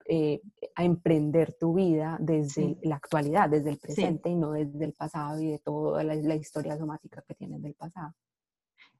eh, 0.06 0.42
a 0.74 0.84
emprender 0.84 1.54
tu 1.58 1.72
vida 1.72 2.18
desde 2.20 2.76
la 2.82 2.96
actualidad, 2.96 3.48
desde 3.48 3.70
el 3.70 3.78
presente 3.78 4.28
y 4.28 4.34
no 4.34 4.52
desde 4.52 4.84
el 4.84 4.92
pasado 4.92 5.40
y 5.40 5.52
de 5.52 5.58
toda 5.60 6.04
la, 6.04 6.34
historia 6.34 6.76
somática 6.76 7.24
que 7.26 7.34
tienes 7.34 7.62
del 7.62 7.72
pasado. 7.72 8.12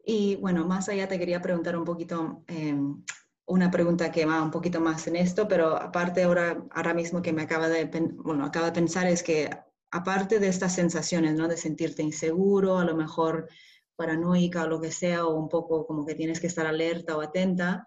Y 0.03 0.37
bueno, 0.37 0.67
más 0.67 0.89
allá 0.89 1.07
te 1.07 1.19
quería 1.19 1.43
preguntar 1.43 1.77
un 1.77 1.85
poquito, 1.85 2.43
em, 2.47 3.05
una 3.45 3.71
pregunta 3.71 4.11
que 4.11 4.25
va 4.25 4.43
un 4.43 4.51
poquito 4.51 4.81
más 4.81 5.07
en 5.07 5.17
esto, 5.17 5.47
pero 5.47 5.77
aparte 5.77 6.23
ahora, 6.23 6.65
ahora 6.71 6.95
mismo 6.95 7.21
que 7.21 7.35
me 7.35 7.43
acaba 7.43 7.69
de, 7.69 7.85
bueno, 8.25 8.47
acaba 8.47 8.67
de 8.67 8.73
pensar 8.73 9.07
es 9.07 9.23
que 9.23 9.51
aparte 9.91 10.39
de 10.39 10.49
estas 10.49 10.75
sensaciones, 10.75 11.35
¿no? 11.35 11.49
De 11.49 11.59
sentirte 11.59 12.03
inseguro, 12.03 12.79
a 12.79 12.85
lo 12.87 12.97
mejor 12.97 13.51
paranoica 13.95 14.65
o 14.65 14.69
lo 14.69 14.81
que 14.81 14.91
sea, 14.91 15.27
o 15.27 15.35
un 15.35 15.51
poco 15.51 15.87
como 15.87 16.07
que 16.07 16.15
tienes 16.15 16.41
que 16.41 16.47
estar 16.47 16.67
alerta 16.67 17.15
o 17.15 17.21
atenta, 17.21 17.87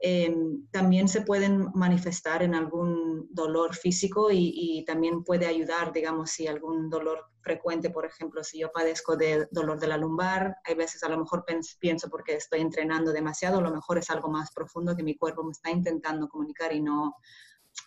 Em, 0.00 0.68
también 0.70 1.08
se 1.08 1.22
pueden 1.22 1.72
manifestar 1.74 2.44
en 2.44 2.54
algún 2.54 3.26
dolor 3.30 3.74
físico 3.74 4.28
y, 4.30 4.84
también 4.86 5.24
puede 5.24 5.46
ayudar, 5.46 5.92
digamos, 5.92 6.30
si 6.30 6.46
algún 6.46 6.88
dolor 6.88 7.24
frecuente, 7.40 7.90
por 7.90 8.06
ejemplo, 8.06 8.44
si 8.44 8.60
yo 8.60 8.70
padezco 8.70 9.16
de 9.16 9.48
dolor 9.50 9.80
de 9.80 9.88
la 9.88 9.96
lumbar, 9.96 10.56
hay 10.64 10.76
veces 10.76 11.02
a 11.02 11.08
lo 11.08 11.18
mejor 11.18 11.44
pienso 11.80 12.08
porque 12.08 12.36
estoy 12.36 12.60
entrenando 12.60 13.12
demasiado, 13.12 13.58
a 13.58 13.62
lo 13.62 13.72
mejor 13.72 13.98
es 13.98 14.08
algo 14.10 14.28
más 14.28 14.52
profundo 14.52 14.94
que 14.96 15.02
mi 15.02 15.16
cuerpo 15.16 15.42
me 15.42 15.50
está 15.50 15.70
intentando 15.70 16.28
comunicar 16.28 16.72
y 16.72 16.80
no, 16.80 17.16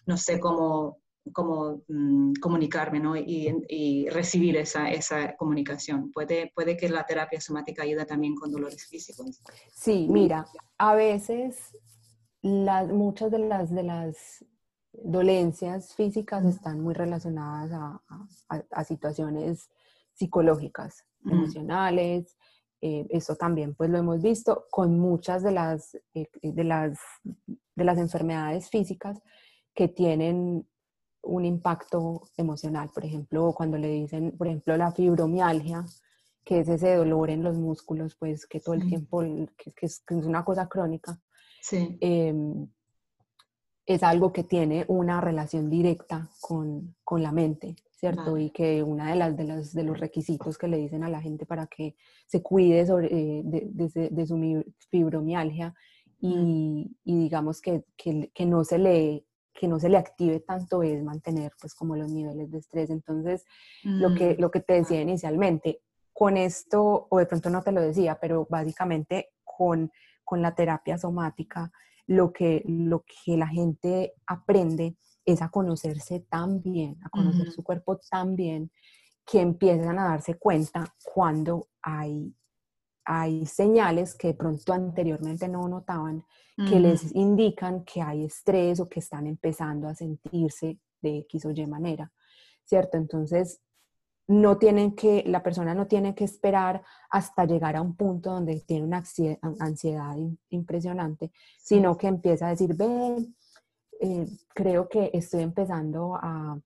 no 0.06 0.18
sé 0.18 0.40
cómo, 0.40 1.00
cómo 1.32 1.82
mm, 1.88 2.34
comunicarme 2.42 3.00
¿no? 3.00 3.16
y, 3.16 4.08
recibir 4.10 4.58
esa, 4.58 4.92
esa 4.92 5.36
comunicación. 5.38 6.12
Puede, 6.12 6.52
puede 6.54 6.76
que 6.76 6.90
la 6.90 7.06
terapia 7.06 7.40
somática 7.40 7.84
ayude 7.84 8.06
también 8.06 8.36
con 8.36 8.52
dolores 8.52 8.86
físicos. 8.86 9.42
Sí, 9.74 10.08
mira, 10.10 10.46
a 10.78 10.94
veces 10.96 11.74
las, 12.42 12.88
muchas 12.90 13.32
de 13.32 13.40
las, 13.40 13.74
de 13.74 13.84
las 13.84 14.46
dolencias 14.94 15.94
físicas 15.96 16.46
están 16.46 16.82
muy 16.82 16.94
relacionadas 16.94 17.72
a, 17.72 18.02
a, 18.72 18.84
situaciones 18.84 19.70
psicológicas, 20.14 21.06
emocionales. 21.26 22.38
Eh, 22.82 23.08
eso 23.12 23.36
también 23.36 23.76
pues 23.76 23.90
lo 23.90 24.00
hemos 24.00 24.22
visto 24.22 24.66
con 24.72 25.00
muchas 25.00 25.44
de 25.44 25.52
las, 25.52 25.96
eh, 26.14 26.28
de, 26.42 26.64
las, 26.64 27.00
de 27.24 27.84
las 27.84 27.98
enfermedades 28.00 28.70
físicas 28.70 29.22
que 29.74 29.88
tienen 29.88 30.68
un 31.24 31.46
impacto 31.46 32.24
emocional. 32.38 32.90
Por 32.94 33.06
ejemplo, 33.06 33.54
cuando 33.56 33.78
le 33.78 33.90
dicen, 33.90 34.36
por 34.38 34.48
ejemplo, 34.48 34.76
la 34.78 34.92
fibromialgia, 34.92 35.86
que 36.44 36.60
es 36.60 36.68
ese 36.68 36.96
dolor 36.96 37.30
en 37.30 37.44
los 37.44 37.56
músculos, 37.58 38.16
pues 38.16 38.48
que 38.48 38.60
todo 38.60 38.74
el 38.76 38.88
tiempo, 38.88 39.22
que, 39.22 39.72
es, 39.82 40.00
que, 40.00 40.16
es, 40.16 40.26
una 40.26 40.44
cosa 40.44 40.68
crónica, 40.68 41.22
sí. 41.62 41.98
Em, 42.02 42.68
es 43.86 44.04
algo 44.04 44.32
que 44.32 44.44
tiene 44.44 44.86
una 44.88 45.22
relación 45.22 45.70
directa 45.70 46.30
con, 46.40 46.96
con 47.04 47.24
la 47.24 47.32
mente, 47.32 47.76
¿cierto? 47.92 48.38
Y 48.38 48.52
que 48.52 48.84
una 48.84 49.10
de 49.10 49.16
las, 49.16 49.36
de 49.36 49.44
las 49.44 49.74
de 49.74 49.84
los 49.84 50.00
requisitos 50.00 50.58
que 50.58 50.68
le 50.68 50.78
dicen 50.78 51.04
a 51.04 51.10
la 51.10 51.22
gente 51.22 51.46
para 51.46 51.68
que 51.68 51.96
se 52.26 52.42
cuide 52.42 52.86
sobre, 52.86 53.08
eh, 53.08 53.42
de, 53.44 53.68
de, 53.72 54.10
de, 54.10 54.26
su 54.26 54.64
fibromialgia 54.90 55.74
y, 56.20 56.96
y 57.04 57.18
digamos 57.18 57.62
que, 57.62 57.84
que, 57.98 58.32
que, 58.34 58.46
no 58.46 58.64
se 58.64 58.78
le 58.78 59.26
que 59.54 59.68
no 59.68 59.80
se 59.80 59.90
le 59.90 59.98
active 59.98 60.40
tanto 60.40 60.84
es 60.84 61.04
mantener 61.04 61.52
pues 61.60 61.76
como 61.76 61.96
los 61.96 62.12
niveles 62.12 62.50
de 62.52 62.60
estrés. 62.60 62.90
Entonces, 62.90 63.46
lo, 63.84 64.14
que, 64.16 64.36
mm. 64.36 64.42
lo 64.42 64.50
que 64.50 64.62
te 64.62 64.74
decía 64.74 65.02
inicialmente, 65.02 65.82
con 66.14 66.38
esto, 66.38 67.08
o 67.10 67.20
de 67.20 67.26
pronto 67.26 67.50
no 67.50 67.62
te 67.62 67.72
lo 67.72 67.82
decía, 67.82 68.18
pero 68.20 68.48
básicamente 68.50 69.30
con 69.44 69.92
con 70.24 70.42
la 70.42 70.54
terapia 70.56 70.98
somática, 70.98 71.72
lo 72.08 72.32
que, 72.32 72.64
lo 72.66 73.04
que 73.04 73.38
la 73.38 73.48
gente 73.48 74.14
aprende 74.28 74.98
es 75.26 75.42
a 75.42 75.50
conocerse 75.50 76.22
tan 76.30 76.62
bien, 76.62 76.98
a 77.04 77.10
conocer 77.10 77.52
su 77.52 77.64
cuerpo 77.64 78.00
tan 78.10 78.36
bien, 78.36 78.72
que 79.26 79.40
empiezan 79.40 80.00
a 80.00 80.10
darse 80.10 80.36
cuenta 80.36 80.84
cuando 81.04 81.70
hay, 81.82 82.36
hay 83.06 83.46
señales 83.46 84.16
que 84.16 84.30
de 84.30 84.34
pronto 84.34 84.74
anteriormente 84.74 85.48
no 85.48 85.68
notaban, 85.68 86.24
que 86.68 86.80
les 86.80 87.16
indican 87.16 87.84
que 87.84 88.04
hay 88.04 88.26
estrés 88.26 88.80
o 88.80 88.88
que 88.88 89.00
están 89.00 89.26
empezando 89.26 89.88
a 89.88 89.96
sentirse 89.96 90.80
de 91.02 91.20
X 91.20 91.46
o 91.46 91.52
Y 91.52 91.66
manera, 91.66 92.12
¿cierto? 92.66 92.98
Entonces, 92.98 93.62
no 94.32 94.58
tienen 94.58 94.96
que, 94.96 95.24
la 95.28 95.44
persona 95.44 95.76
no 95.76 95.88
tiene 95.88 96.16
que 96.16 96.24
esperar 96.24 96.84
hasta 97.10 97.44
llegar 97.44 97.76
a 97.76 97.82
un 97.82 97.96
punto 97.96 98.32
donde 98.32 98.62
tiene 98.62 98.86
una 98.86 99.04
ansiedad 99.60 100.16
impresionante, 100.50 101.32
sino 101.60 101.98
que 101.98 102.08
empieza 102.08 102.48
a 102.48 102.52
decir, 102.52 102.74
ven, 102.74 103.36
eh, 104.00 104.26
creo 104.54 104.88
que 104.88 105.12
estoy 105.14 105.44
empezando 105.44 106.16
a, 106.16 106.58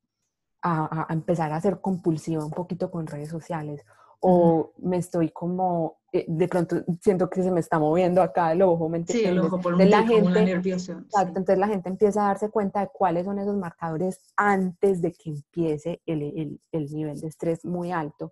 a, 0.61 1.05
a, 1.09 1.13
empezar 1.13 1.51
a 1.51 1.59
ser 1.59 1.81
compulsiva 1.81 2.45
un 2.45 2.51
poquito 2.51 2.91
con 2.91 3.07
redes 3.07 3.29
sociales 3.29 3.83
o 4.19 4.71
me 4.77 4.97
estoy 4.97 5.29
como, 5.29 5.97
eh, 6.15 6.25
de 6.27 6.47
pronto 6.47 6.77
siento 7.01 7.29
que 7.29 7.43
se 7.43 7.51
me 7.51 7.59
está 7.59 7.77
moviendo 7.77 8.21
acá 8.21 8.51
el 8.53 8.61
ojo, 8.61 8.87
¿me 8.87 9.05
Sí, 9.05 9.25
el 9.25 9.39
ojo 9.39 9.59
por 9.59 9.73
un 9.73 9.89
la 9.89 10.03
gente, 10.03 10.45
nervioso. 10.45 10.93
Exacto, 10.93 11.39
entonces 11.39 11.57
la 11.57 11.67
gente 11.67 11.89
empieza 11.89 12.23
a 12.23 12.27
darse 12.27 12.49
cuenta 12.49 12.79
de 12.79 12.89
cuáles 12.93 13.25
son 13.25 13.39
esos 13.39 13.57
marcadores 13.57 14.19
antes 14.37 15.01
de 15.01 15.11
que 15.11 15.31
empiece 15.31 16.01
el, 16.05 16.21
el, 16.21 16.61
el 16.71 16.85
nivel 16.93 17.19
de 17.19 17.27
estrés 17.27 17.65
muy 17.65 17.91
alto. 17.91 18.31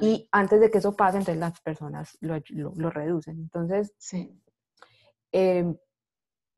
Y 0.00 0.28
antes 0.30 0.60
de 0.60 0.70
que 0.70 0.78
eso 0.78 0.94
pase, 0.94 1.18
entonces 1.18 1.40
las 1.40 1.60
personas 1.60 2.16
lo, 2.20 2.36
lo, 2.50 2.72
lo 2.76 2.90
reducen. 2.90 3.38
Entonces, 3.38 3.92
sí. 3.98 4.40
eh, 5.32 5.74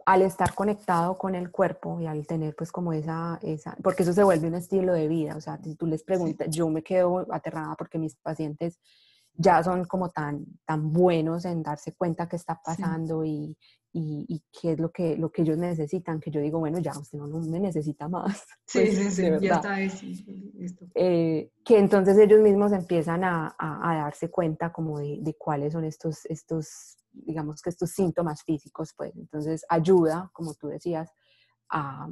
al 0.04 0.22
estar 0.22 0.54
conectado 0.54 1.16
con 1.16 1.34
el 1.34 1.50
cuerpo 1.50 2.00
y 2.00 2.06
al 2.06 2.26
tener 2.26 2.54
pues 2.54 2.70
como 2.70 2.92
esa, 2.92 3.38
esa, 3.42 3.76
porque 3.82 4.02
eso 4.02 4.12
se 4.12 4.22
vuelve 4.22 4.48
un 4.48 4.54
estilo 4.54 4.92
de 4.92 5.08
vida, 5.08 5.36
o 5.36 5.40
sea, 5.40 5.58
si 5.62 5.74
tú 5.74 5.86
les 5.86 6.04
preguntas, 6.04 6.48
yo 6.50 6.68
me 6.68 6.82
quedo 6.82 7.26
aterrada 7.32 7.74
porque 7.76 7.98
mis 7.98 8.14
pacientes 8.16 8.78
ya 9.36 9.62
son 9.62 9.84
como 9.84 10.10
tan, 10.10 10.44
tan 10.64 10.92
buenos 10.92 11.44
en 11.44 11.62
darse 11.62 11.94
cuenta 11.94 12.28
qué 12.28 12.36
está 12.36 12.60
pasando 12.62 13.24
y, 13.24 13.56
y, 13.92 14.26
y, 14.28 14.42
qué 14.52 14.72
es 14.72 14.78
lo 14.78 14.90
que, 14.90 15.16
lo 15.16 15.30
que 15.30 15.42
ellos 15.42 15.56
necesitan, 15.56 16.20
que 16.20 16.30
yo 16.30 16.40
digo, 16.40 16.58
bueno, 16.58 16.78
ya 16.78 16.92
usted 16.98 17.18
no, 17.18 17.40
me 17.40 17.60
necesita 17.60 18.08
más. 18.08 18.44
Sí, 18.66 18.80
pues, 18.80 18.96
sí, 18.96 19.10
sí, 19.10 19.22
ya 19.40 19.54
está 19.54 19.78
listo. 19.78 20.84
Eh, 20.94 21.50
que 21.64 21.78
entonces 21.78 22.18
ellos 22.18 22.40
mismos 22.40 22.72
empiezan 22.72 23.24
a, 23.24 23.54
a, 23.58 23.90
a 23.90 23.96
darse 24.02 24.30
cuenta 24.30 24.72
como 24.72 24.98
de, 24.98 25.18
de, 25.20 25.34
cuáles 25.34 25.72
son 25.72 25.84
estos, 25.84 26.26
estos 26.26 26.96
digamos 27.12 27.62
que 27.62 27.70
estos 27.70 27.90
síntomas 27.90 28.42
físicos, 28.42 28.92
pues 28.96 29.14
entonces 29.16 29.64
ayuda, 29.68 30.30
como 30.32 30.54
tú 30.54 30.68
decías, 30.68 31.10
a, 31.70 32.08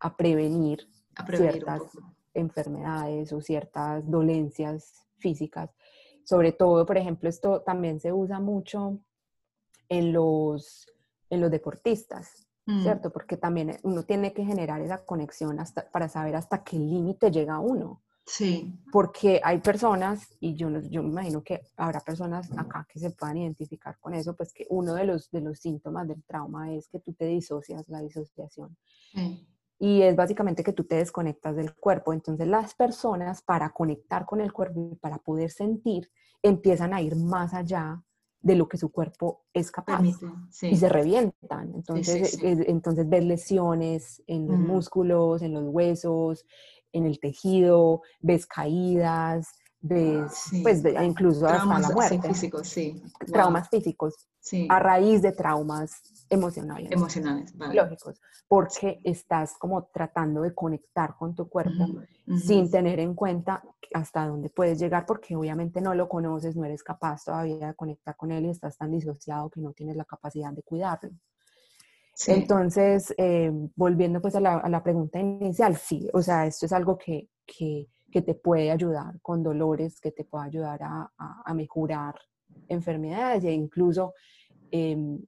a 0.00 0.16
prevenir, 0.16 0.86
ciertas 1.34 1.82
enfermedades 2.34 3.32
o 3.32 3.40
ciertas 3.40 4.08
dolencias 4.08 5.06
físicas. 5.18 5.70
Sobre 6.26 6.50
todo, 6.50 6.84
por 6.84 6.98
ejemplo, 6.98 7.28
esto 7.28 7.62
también 7.62 8.00
se 8.00 8.12
usa 8.12 8.40
mucho 8.40 8.98
en 9.88 10.12
los, 10.12 10.88
en 11.30 11.40
los 11.40 11.52
deportistas, 11.52 12.48
mm. 12.66 12.82
¿cierto? 12.82 13.12
Porque 13.12 13.36
también 13.36 13.78
uno 13.84 14.02
tiene 14.02 14.32
que 14.32 14.44
generar 14.44 14.80
esa 14.80 15.04
conexión 15.06 15.60
hasta, 15.60 15.88
para 15.88 16.08
saber 16.08 16.34
hasta 16.34 16.64
qué 16.64 16.76
límite 16.78 17.30
llega 17.30 17.60
uno. 17.60 18.02
Sí. 18.26 18.76
Porque 18.90 19.40
hay 19.44 19.58
personas, 19.58 20.26
y 20.40 20.56
yo, 20.56 20.68
yo 20.90 21.00
me 21.04 21.10
imagino 21.10 21.44
que 21.44 21.60
habrá 21.76 22.00
personas 22.00 22.50
acá 22.58 22.84
que 22.92 22.98
se 22.98 23.10
puedan 23.10 23.36
identificar 23.36 23.96
con 24.00 24.12
eso, 24.14 24.34
pues 24.34 24.52
que 24.52 24.66
uno 24.68 24.94
de 24.94 25.04
los, 25.04 25.30
de 25.30 25.42
los 25.42 25.60
síntomas 25.60 26.08
del 26.08 26.24
trauma 26.24 26.74
es 26.74 26.88
que 26.88 26.98
tú 26.98 27.12
te 27.12 27.26
disocias, 27.26 27.88
la 27.88 28.00
disociación. 28.00 28.76
Y 29.78 30.02
es 30.02 30.16
básicamente 30.16 30.64
que 30.64 30.72
tú 30.72 30.84
te 30.84 30.96
desconectas 30.96 31.56
del 31.56 31.74
cuerpo. 31.74 32.12
Entonces 32.12 32.46
las 32.46 32.74
personas 32.74 33.42
para 33.42 33.70
conectar 33.70 34.24
con 34.24 34.40
el 34.40 34.52
cuerpo 34.52 34.90
y 34.92 34.96
para 34.96 35.18
poder 35.18 35.50
sentir, 35.50 36.10
empiezan 36.42 36.94
a 36.94 37.02
ir 37.02 37.16
más 37.16 37.54
allá 37.54 38.02
de 38.40 38.54
lo 38.54 38.68
que 38.68 38.78
su 38.78 38.90
cuerpo 38.92 39.44
es 39.52 39.72
capaz 39.72 40.02
y 40.62 40.76
se 40.76 40.88
revientan. 40.88 41.74
Entonces, 41.74 42.38
entonces 42.42 43.08
ves 43.08 43.24
lesiones 43.24 44.22
en 44.26 44.46
los 44.46 44.58
músculos, 44.58 45.42
en 45.42 45.52
los 45.54 45.64
huesos, 45.64 46.46
en 46.92 47.06
el 47.06 47.18
tejido, 47.18 48.02
ves 48.20 48.46
caídas, 48.46 49.48
pues 50.62 50.84
incluso 51.02 51.46
hasta 51.46 51.78
la 51.78 51.88
muerte. 51.90 52.20
físicos, 52.28 52.68
sí. 52.68 53.02
Traumas 53.26 53.68
físicos. 53.68 54.28
Sí. 54.40 54.66
A 54.70 54.78
raíz 54.78 55.22
de 55.22 55.32
traumas 55.32 56.02
emocionales. 56.30 56.90
Emocionales, 56.92 57.54
Lógicos. 57.54 58.20
Porque 58.48 59.00
estás 59.02 59.54
como 59.58 59.84
tratando 59.92 60.42
de 60.42 60.54
conectar 60.54 61.16
con 61.16 61.34
tu 61.34 61.48
cuerpo 61.48 61.84
sin 62.38 62.70
tener 62.70 63.00
en 63.00 63.14
cuenta 63.14 63.62
hasta 63.92 64.26
dónde 64.26 64.50
puedes 64.50 64.78
llegar, 64.78 65.06
porque 65.06 65.36
obviamente 65.36 65.80
no 65.80 65.94
lo 65.94 66.08
conoces, 66.08 66.56
no 66.56 66.64
eres 66.64 66.82
capaz 66.82 67.24
todavía 67.24 67.68
de 67.68 67.74
conectar 67.74 68.16
con 68.16 68.32
él 68.32 68.46
y 68.46 68.50
estás 68.50 68.76
tan 68.76 68.90
disociado 68.90 69.50
que 69.50 69.60
no 69.60 69.72
tienes 69.72 69.96
la 69.96 70.04
capacidad 70.04 70.52
de 70.52 70.62
cuidarlo. 70.62 71.10
Entonces, 72.26 73.14
eh, 73.18 73.50
volviendo 73.74 74.22
pues 74.22 74.34
a 74.34 74.40
la, 74.40 74.56
a 74.56 74.68
la, 74.68 74.82
pregunta 74.82 75.20
inicial, 75.20 75.76
sí, 75.76 76.08
o 76.14 76.22
sea, 76.22 76.46
esto 76.46 76.64
es 76.64 76.72
algo 76.72 76.96
que, 76.96 77.28
que, 77.44 77.88
que, 78.10 78.22
te 78.22 78.34
puede 78.34 78.70
ayudar 78.70 79.20
con 79.20 79.42
dolores, 79.42 80.00
que 80.00 80.12
te 80.12 80.24
puede 80.24 80.46
ayudar 80.46 80.82
a, 80.82 81.10
a, 81.44 81.54
mejorar 81.54 82.14
enfermedades 82.68 83.44
e 83.44 83.52
incluso 83.52 84.14
em, 84.70 85.18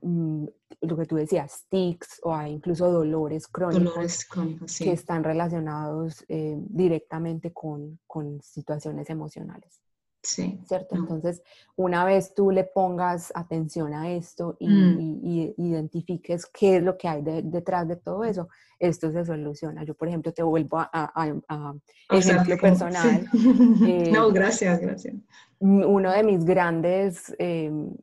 mm, 0.00 0.46
lo 0.82 0.96
que 0.96 1.06
tú 1.06 1.16
decías, 1.16 1.66
tics 1.68 2.20
o 2.22 2.34
hay 2.34 2.52
incluso 2.52 2.90
dolores 2.90 3.46
crónicos, 3.46 4.26
que 4.78 4.92
están 4.92 5.24
relacionados 5.24 6.24
eh, 6.28 6.56
directamente 6.58 7.52
con, 7.52 7.98
con 8.06 8.40
situaciones 8.40 9.10
emocionales. 9.10 9.82
Sí. 10.22 10.60
¿Cierto? 10.66 10.96
Entonces, 10.96 11.42
una 11.76 12.04
vez 12.04 12.34
tú 12.34 12.50
le 12.50 12.64
pongas 12.64 13.32
atención 13.34 13.94
a 13.94 14.10
esto 14.10 14.56
y, 14.58 14.68
mm. 14.68 15.54
identifiques 15.56 16.46
qué 16.46 16.76
es 16.76 16.82
lo 16.82 16.98
que 16.98 17.08
hay 17.08 17.22
detrás 17.22 17.88
de 17.88 17.96
todo 17.96 18.24
eso, 18.24 18.48
esto 18.78 19.10
se 19.12 19.24
soluciona. 19.24 19.84
Yo, 19.84 19.94
por 19.94 20.08
ejemplo, 20.08 20.32
te 20.32 20.42
vuelvo 20.42 20.78
a, 20.78 20.90
a, 20.92 21.74
ejemplo 22.10 22.56
personal. 22.58 23.26
Eh, 23.86 24.10
no, 24.12 24.30
gracias, 24.30 24.80
gracias. 24.80 25.14
Uno 25.58 26.12
de 26.12 26.22
mis 26.22 26.44
grandes... 26.44 27.34
Em, 27.38 27.94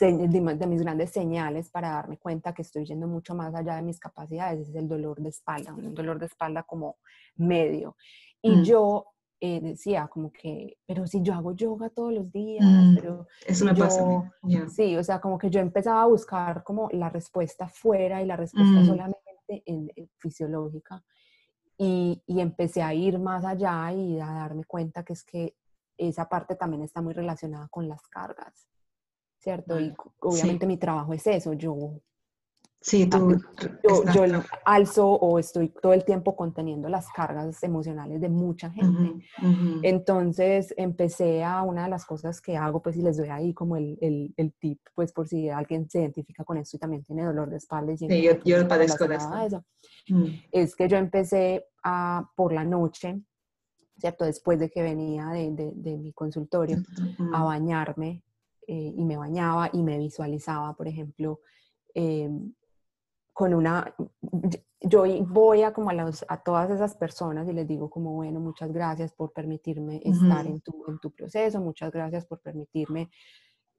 de 0.00 0.66
mis 0.68 0.82
grandes 0.82 1.10
señales 1.10 1.68
para 1.68 1.90
darme 1.90 2.16
cuenta 2.16 2.54
que 2.54 2.62
estoy 2.62 2.84
yendo 2.84 3.08
mucho 3.08 3.34
más 3.34 3.52
allá 3.56 3.74
de 3.74 3.82
mis 3.82 3.98
capacidades 3.98 4.68
es 4.68 4.74
el 4.76 4.86
dolor 4.86 5.20
de 5.20 5.30
espalda, 5.30 5.74
un 5.74 5.92
dolor 5.92 6.20
de 6.20 6.26
espalda 6.26 6.62
como 6.62 6.98
medio. 7.34 7.96
Y 8.40 8.58
mm. 8.58 8.62
yo 8.62 9.13
eh, 9.40 9.60
decía 9.60 10.08
como 10.08 10.32
que, 10.32 10.78
pero 10.86 11.06
si 11.06 11.22
yo 11.22 11.34
hago 11.34 11.52
yoga 11.52 11.90
todos 11.90 12.12
los 12.12 12.32
días, 12.32 12.64
mm, 12.64 12.94
pero... 12.94 13.26
Eso 13.46 13.64
me 13.64 13.74
pasa. 13.74 14.32
Sí, 14.68 14.96
o 14.96 15.04
sea, 15.04 15.20
como 15.20 15.38
que 15.38 15.50
yo 15.50 15.60
empezaba 15.60 16.02
a 16.02 16.06
buscar 16.06 16.62
como 16.64 16.88
la 16.92 17.10
respuesta 17.10 17.68
fuera 17.68 18.22
y 18.22 18.26
la 18.26 18.36
respuesta 18.36 18.80
mm. 18.80 18.86
solamente 18.86 19.18
en, 19.46 19.90
fisiológica. 20.18 21.04
Y, 21.76 22.22
y, 22.26 22.40
empecé 22.40 22.82
a 22.82 22.94
ir 22.94 23.18
más 23.18 23.44
allá 23.44 23.92
y 23.92 24.20
a 24.20 24.26
darme 24.26 24.64
cuenta 24.64 25.02
que 25.02 25.12
es 25.12 25.24
que 25.24 25.56
esa 25.98 26.28
parte 26.28 26.54
también 26.54 26.82
está 26.82 27.02
muy 27.02 27.12
relacionada 27.12 27.66
con 27.68 27.88
las 27.88 28.02
cargas. 28.08 28.68
¿cierto? 29.44 29.78
Y 29.78 29.94
obviamente 30.20 30.66
mi 30.66 30.78
trabajo 30.78 31.12
es 31.12 31.26
eso, 31.26 31.52
yo... 31.52 32.00
Sí, 32.84 33.06
tú... 33.06 33.40
Yo, 34.14 34.24
alzo 34.66 35.08
o 35.08 35.38
estoy 35.38 35.70
todo 35.70 35.94
el 35.94 36.04
tiempo 36.04 36.36
conteniendo 36.36 36.90
las 36.90 37.08
cargas 37.08 37.62
emocionales 37.62 38.20
de 38.20 38.28
mucha 38.28 38.68
gente. 38.70 39.24
Entonces 39.82 40.74
empecé 40.76 41.42
a 41.42 41.62
una 41.62 41.84
de 41.84 41.88
las 41.88 42.04
cosas 42.04 42.42
que 42.42 42.58
hago, 42.58 42.82
pues 42.82 42.98
y 42.98 43.00
les 43.00 43.16
doy 43.16 43.30
ahí 43.30 43.54
como 43.54 43.76
el, 43.76 43.96
el, 44.02 44.34
el 44.36 44.52
tip, 44.52 44.80
pues 44.94 45.12
por 45.12 45.26
si 45.26 45.48
alguien 45.48 45.88
se 45.88 46.00
identifica 46.00 46.44
con 46.44 46.58
esto 46.58 46.76
y 46.76 46.80
también 46.80 47.02
tiene 47.02 47.24
dolor 47.24 47.48
de 47.48 47.56
espalda. 47.56 47.92
Y 47.94 47.96
sí, 47.96 48.22
yo, 48.22 48.32
yo 48.44 48.68
padezco 48.68 49.08
de 49.08 49.16
eso. 49.16 49.64
Mm. 50.08 50.26
Es 50.52 50.76
que 50.76 50.86
yo 50.86 50.98
empecé 50.98 51.64
a, 51.82 52.30
por 52.36 52.52
la 52.52 52.64
noche, 52.64 53.18
¿cierto? 53.96 54.26
Después 54.26 54.58
de 54.58 54.68
que 54.68 54.82
venía 54.82 55.28
de, 55.28 55.52
de, 55.52 55.72
de 55.74 55.96
mi 55.96 56.12
consultorio, 56.12 56.82
a 57.32 57.44
bañarme 57.44 58.22
eh, 58.66 58.92
y 58.94 59.04
me 59.06 59.16
bañaba 59.16 59.70
y 59.72 59.82
me 59.82 59.96
visualizaba, 59.96 60.76
por 60.76 60.86
ejemplo, 60.86 61.40
eh, 61.94 62.28
con 63.34 63.52
una, 63.52 63.94
yo 64.80 65.04
voy 65.26 65.62
a 65.62 65.72
como 65.72 65.90
a, 65.90 66.10
a, 66.28 66.42
todas 66.42 66.70
esas 66.70 66.94
personas 66.94 67.48
y 67.48 67.52
les 67.52 67.66
digo 67.66 67.90
como, 67.90 68.12
bueno, 68.12 68.38
muchas 68.38 68.72
gracias 68.72 69.12
por 69.12 69.32
permitirme 69.32 70.00
estar 70.04 70.46
en, 70.46 70.60
tu, 70.60 70.84
en 70.88 70.98
tu 71.00 71.10
proceso, 71.10 71.60
muchas 71.60 71.90
gracias 71.90 72.24
por 72.24 72.40
permitirme 72.40 73.10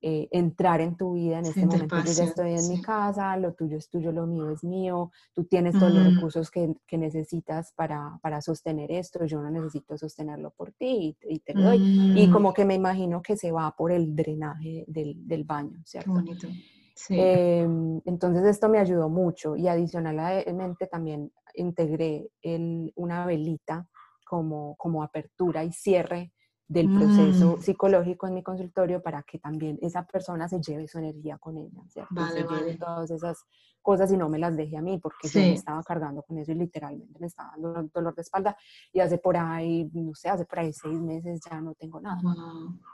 eh, 0.02 0.28
entrar 0.32 0.82
en 0.82 0.98
tu 0.98 1.14
vida 1.14 1.40
en 1.40 1.46
este 1.46 1.66
momento. 1.66 1.96
yo 1.96 2.12
ya 2.12 2.24
estoy 2.26 2.54
en 2.54 2.68
mi 2.68 2.82
casa, 2.82 3.38
lo 3.38 3.54
tuyo 3.54 3.78
es 3.78 3.90
tuyo, 3.90 4.12
lo 4.12 4.28
mío 4.28 4.50
es 4.50 4.62
mío, 4.62 5.10
tú 5.34 5.46
tienes 5.46 5.74
todos 5.80 5.94
los 5.94 6.14
recursos 6.14 6.52
que, 6.52 6.76
que 6.86 6.98
necesitas 6.98 7.72
para, 7.72 8.20
para, 8.22 8.42
sostener 8.42 8.92
esto, 8.92 9.26
yo 9.26 9.42
no 9.42 9.50
necesito 9.50 9.98
sostenerlo 9.98 10.52
por 10.52 10.74
ti 10.74 11.18
y, 11.24 11.40
te 11.40 11.54
lo 11.54 11.62
doy. 11.64 11.78
Y 12.14 12.28
mm. 12.28 12.32
como 12.32 12.54
que 12.54 12.66
me 12.66 12.76
imagino 12.76 13.22
que 13.22 13.38
se 13.38 13.54
va 13.54 13.74
por 13.76 13.94
el 13.94 14.14
drenaje 14.16 14.84
del, 14.88 15.26
del 15.26 15.46
baño, 15.46 15.82
¿cierto? 15.86 16.12
Bonito. 16.12 16.50
Sí. 16.96 17.16
Em, 17.20 18.02
entonces 18.06 18.46
esto 18.46 18.70
me 18.70 18.80
ayudó 18.80 19.10
mucho 19.10 19.56
y 19.58 19.68
adicionalmente 19.68 20.88
también 20.88 21.32
integré 21.54 22.30
el, 22.42 22.94
una 22.96 23.26
velita 23.26 23.88
como, 24.26 24.76
como 24.78 25.04
apertura 25.04 25.64
y 25.66 25.74
cierre 25.74 26.32
del 26.68 26.90
proceso 26.92 27.58
mm. 27.58 27.62
psicológico 27.62 28.28
en 28.28 28.34
mi 28.34 28.44
consultorio 28.44 29.02
para 29.02 29.22
que 29.24 29.38
también 29.38 29.78
esa 29.82 30.04
persona 30.06 30.48
se 30.48 30.60
lleve 30.62 30.88
su 30.88 30.98
energía 30.98 31.38
con 31.38 31.58
ella. 31.58 32.08
Vale, 32.10 32.42
se 32.42 32.48
lleve 32.48 32.78
todas 32.78 33.12
esas 33.12 33.46
cosas 33.84 34.12
y 34.12 34.18
no 34.18 34.30
me 34.30 34.40
las 34.40 34.58
deje 34.58 34.76
a 34.76 34.82
mí 34.82 34.98
porque 34.98 35.28
yo 35.28 35.40
me 35.40 35.54
estaba 35.54 35.84
cargando 35.84 36.24
con 36.24 36.40
eso 36.40 36.52
y 36.52 36.56
literalmente 36.56 37.20
me 37.20 37.28
estaba 37.28 37.52
dando 37.52 37.88
dolor 37.94 38.16
de 38.16 38.24
espalda 38.24 38.58
y 38.92 39.00
hace 39.00 39.20
por 39.20 39.38
ahí, 39.38 39.88
no 39.94 40.16
sé, 40.16 40.28
hace 40.28 40.46
por 40.46 40.58
ahí 40.58 40.74
seis 40.74 41.00
meses 41.00 41.40
ya 41.48 41.62
no 41.62 41.76
tengo 41.76 42.02
nada. 42.02 42.20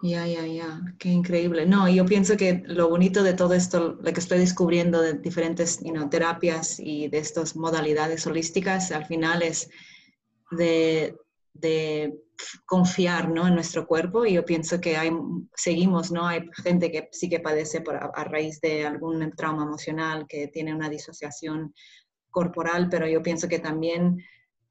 Ya, 0.04 0.28
ya, 0.28 0.46
ya, 0.46 0.82
qué 1.00 1.08
increíble. 1.08 1.66
No, 1.66 1.88
yo 1.88 2.06
pienso 2.06 2.36
que 2.36 2.62
lo 2.68 2.90
bonito 2.90 3.24
de 3.24 3.34
todo 3.34 3.54
esto, 3.54 3.98
lo 4.02 4.12
que 4.12 4.20
estoy 4.20 4.40
descubriendo 4.40 5.02
de 5.02 5.14
diferentes 5.14 5.80
terapias 6.10 6.78
y 6.78 7.08
de 7.08 7.20
estas 7.20 7.56
modalidades 7.56 8.28
holísticas, 8.28 8.92
al 8.92 9.06
final 9.06 9.44
es 9.44 9.70
de, 10.52 11.16
de 11.54 12.20
confiar 12.66 13.30
¿no? 13.30 13.48
en 13.48 13.56
nuestro 13.56 13.86
cuerpo 13.86 14.26
y 14.26 14.34
yo 14.34 14.46
pienso 14.46 14.82
que 14.82 14.98
hay, 14.98 15.12
seguimos, 15.56 16.12
¿no? 16.12 16.28
hay 16.28 16.50
gente 16.64 16.92
que 16.92 17.10
sí 17.12 17.30
que 17.30 17.40
padece 17.40 17.82
por, 17.82 17.96
a, 17.96 18.24
raíz 18.24 18.60
de 18.62 18.86
algún 18.86 19.32
trauma 19.36 19.64
emocional, 19.64 20.26
que 20.28 20.48
tiene 20.48 20.74
una 20.74 20.90
disociación 20.90 21.74
corporal, 22.30 22.88
pero 22.90 23.08
yo 23.08 23.22
pienso 23.22 23.48
que 23.48 23.60
también 23.60 24.18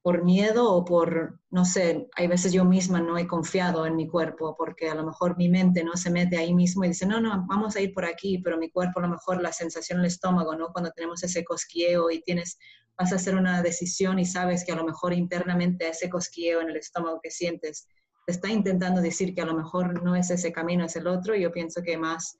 por 0.03 0.25
miedo 0.25 0.73
o 0.73 0.85
por, 0.85 1.41
no 1.51 1.65
sé, 1.65 2.09
hay 2.17 2.27
veces 2.27 2.53
yo 2.53 2.65
misma 2.65 3.01
no 3.01 3.19
he 3.19 3.27
confiado 3.27 3.85
en 3.85 3.97
mi 3.97 4.09
cuerpo 4.09 4.55
porque 4.57 4.89
a 4.89 4.95
lo 4.95 5.05
mejor 5.05 5.37
mi 5.37 5.49
mente 5.49 5.85
no 5.85 5.95
se 5.97 6.11
mete 6.11 6.39
ahí 6.39 6.55
mismo 6.55 6.85
y 6.85 6.89
dice, 6.89 7.07
no, 7.07 7.21
no, 7.21 7.45
vamos 7.47 7.77
a 7.77 7.81
ir 7.81 7.93
por 7.93 8.07
aquí, 8.07 8.39
pero 8.39 8.57
mi 8.57 8.71
cuerpo 8.71 9.01
a 9.01 9.03
lo 9.03 9.09
mejor 9.09 9.43
la 9.43 9.53
sensación 9.53 9.99
en 9.99 10.05
el 10.05 10.11
estómago, 10.11 10.55
¿no? 10.55 10.73
Cuando 10.73 10.91
tenemos 10.91 11.23
ese 11.23 11.45
cosquilleo 11.45 12.11
y 12.11 12.23
tienes 12.23 12.59
vas 12.99 13.13
a 13.13 13.17
hacer 13.17 13.35
una 13.35 13.63
decisión 13.63 14.19
y 14.19 14.27
sabes 14.27 14.65
que 14.65 14.73
a 14.73 14.77
lo 14.77 14.85
mejor 14.85 15.15
internamente 15.15 15.89
ese 15.89 16.11
cosquilleo 16.11 16.61
en 16.61 16.69
el 16.69 16.77
estómago 16.77 17.19
que 17.23 17.31
sientes 17.31 17.89
te 18.27 18.33
está 18.33 18.51
intentando 18.51 19.01
decir 19.01 19.35
que 19.35 19.41
a 19.41 19.47
lo 19.47 19.55
mejor 19.55 20.03
no 20.03 20.15
es 20.15 20.31
ese 20.31 20.53
camino, 20.53 20.85
es 20.85 20.97
el 20.97 21.07
otro. 21.07 21.35
Yo 21.35 21.51
pienso 21.51 21.83
que 21.83 21.97
más 21.97 22.39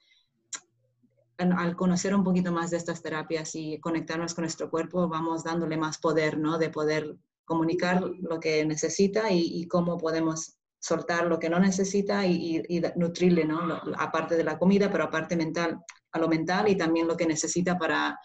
al 1.39 1.75
conocer 1.75 2.15
un 2.15 2.23
poquito 2.23 2.53
más 2.53 2.71
de 2.71 2.77
estas 2.77 3.01
terapias 3.01 3.55
y 3.55 3.81
conectarnos 3.81 4.35
con 4.35 4.43
nuestro 4.43 4.69
cuerpo, 4.69 5.09
vamos 5.09 5.43
dándole 5.43 5.79
más 5.79 5.97
poder, 5.97 6.37
¿no? 6.39 6.59
De 6.59 6.69
poder 6.69 7.17
comunicar 7.51 8.01
lo 8.03 8.39
que 8.39 8.65
necesita 8.65 9.33
y, 9.33 9.67
cómo 9.67 9.99
podemos 9.99 10.57
soltar 10.79 11.27
lo 11.27 11.39
que 11.39 11.51
no 11.51 11.59
necesita 11.59 12.25
y, 12.25 12.63
y, 12.69 12.81
nutrirle, 12.95 13.45
¿no? 13.45 13.59
Aparte 13.99 14.37
de 14.37 14.45
la 14.45 14.57
comida, 14.57 14.91
pero 14.91 15.05
aparte 15.05 15.37
mental, 15.37 15.81
a 16.13 16.19
lo 16.19 16.29
mental 16.29 16.69
y 16.69 16.77
también 16.77 17.09
lo 17.09 17.17
que 17.17 17.27
necesita 17.27 17.77
para 17.77 18.19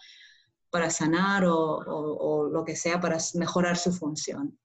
para 0.76 0.90
sanar 0.90 1.44
o, 1.46 2.50
lo 2.52 2.64
que 2.64 2.76
sea 2.76 3.00
para 3.00 3.16
mejorar 3.34 3.76
su 3.78 3.92
función. 3.92 4.58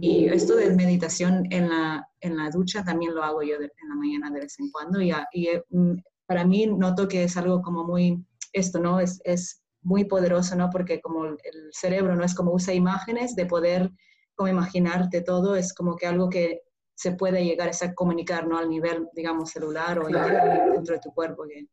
Y 0.00 0.26
esto 0.26 0.56
de 0.56 0.74
meditación 0.74 1.46
en 1.50 1.68
la, 1.68 2.08
en 2.20 2.36
la 2.36 2.50
ducha 2.50 2.84
también 2.84 3.14
lo 3.14 3.22
hago 3.22 3.42
yo 3.42 3.56
en 3.56 3.88
la 3.88 3.94
mañana 3.94 4.30
de 4.30 4.40
vez 4.40 4.58
en 4.58 4.70
cuando 4.70 5.00
y, 5.00 5.12
eh, 5.12 5.62
mm, 5.70 5.92
para 6.26 6.44
mí 6.44 6.66
noto 6.66 7.06
que 7.06 7.24
es 7.24 7.36
algo 7.36 7.62
como 7.62 7.84
muy, 7.84 8.22
esto, 8.52 8.80
¿no? 8.80 8.98
Es, 9.00 9.20
es 9.24 9.62
muy 9.82 10.04
poderoso, 10.04 10.56
¿no? 10.56 10.68
Porque 10.70 11.00
como 11.00 11.24
el 11.26 11.38
cerebro 11.72 12.16
no 12.16 12.24
es 12.24 12.34
como 12.34 12.52
usa 12.52 12.74
imágenes 12.74 13.34
de 13.36 13.46
poder 13.46 13.90
como 14.38 14.48
imaginarte 14.48 15.20
todo, 15.20 15.56
es 15.56 15.74
como 15.74 15.96
que 15.96 16.06
algo 16.06 16.30
que 16.30 16.62
se 16.94 17.12
puede 17.12 17.44
llegar 17.44 17.68
a 17.68 17.94
comunicar, 17.94 18.46
¿no? 18.46 18.56
Al 18.56 18.70
nivel, 18.70 19.08
digamos, 19.12 19.50
celular 19.50 19.98
o 19.98 20.06
dentro 20.06 20.94
de 20.94 21.00
tu 21.00 21.12
cuerpo. 21.12 21.44
Que, 21.48 21.66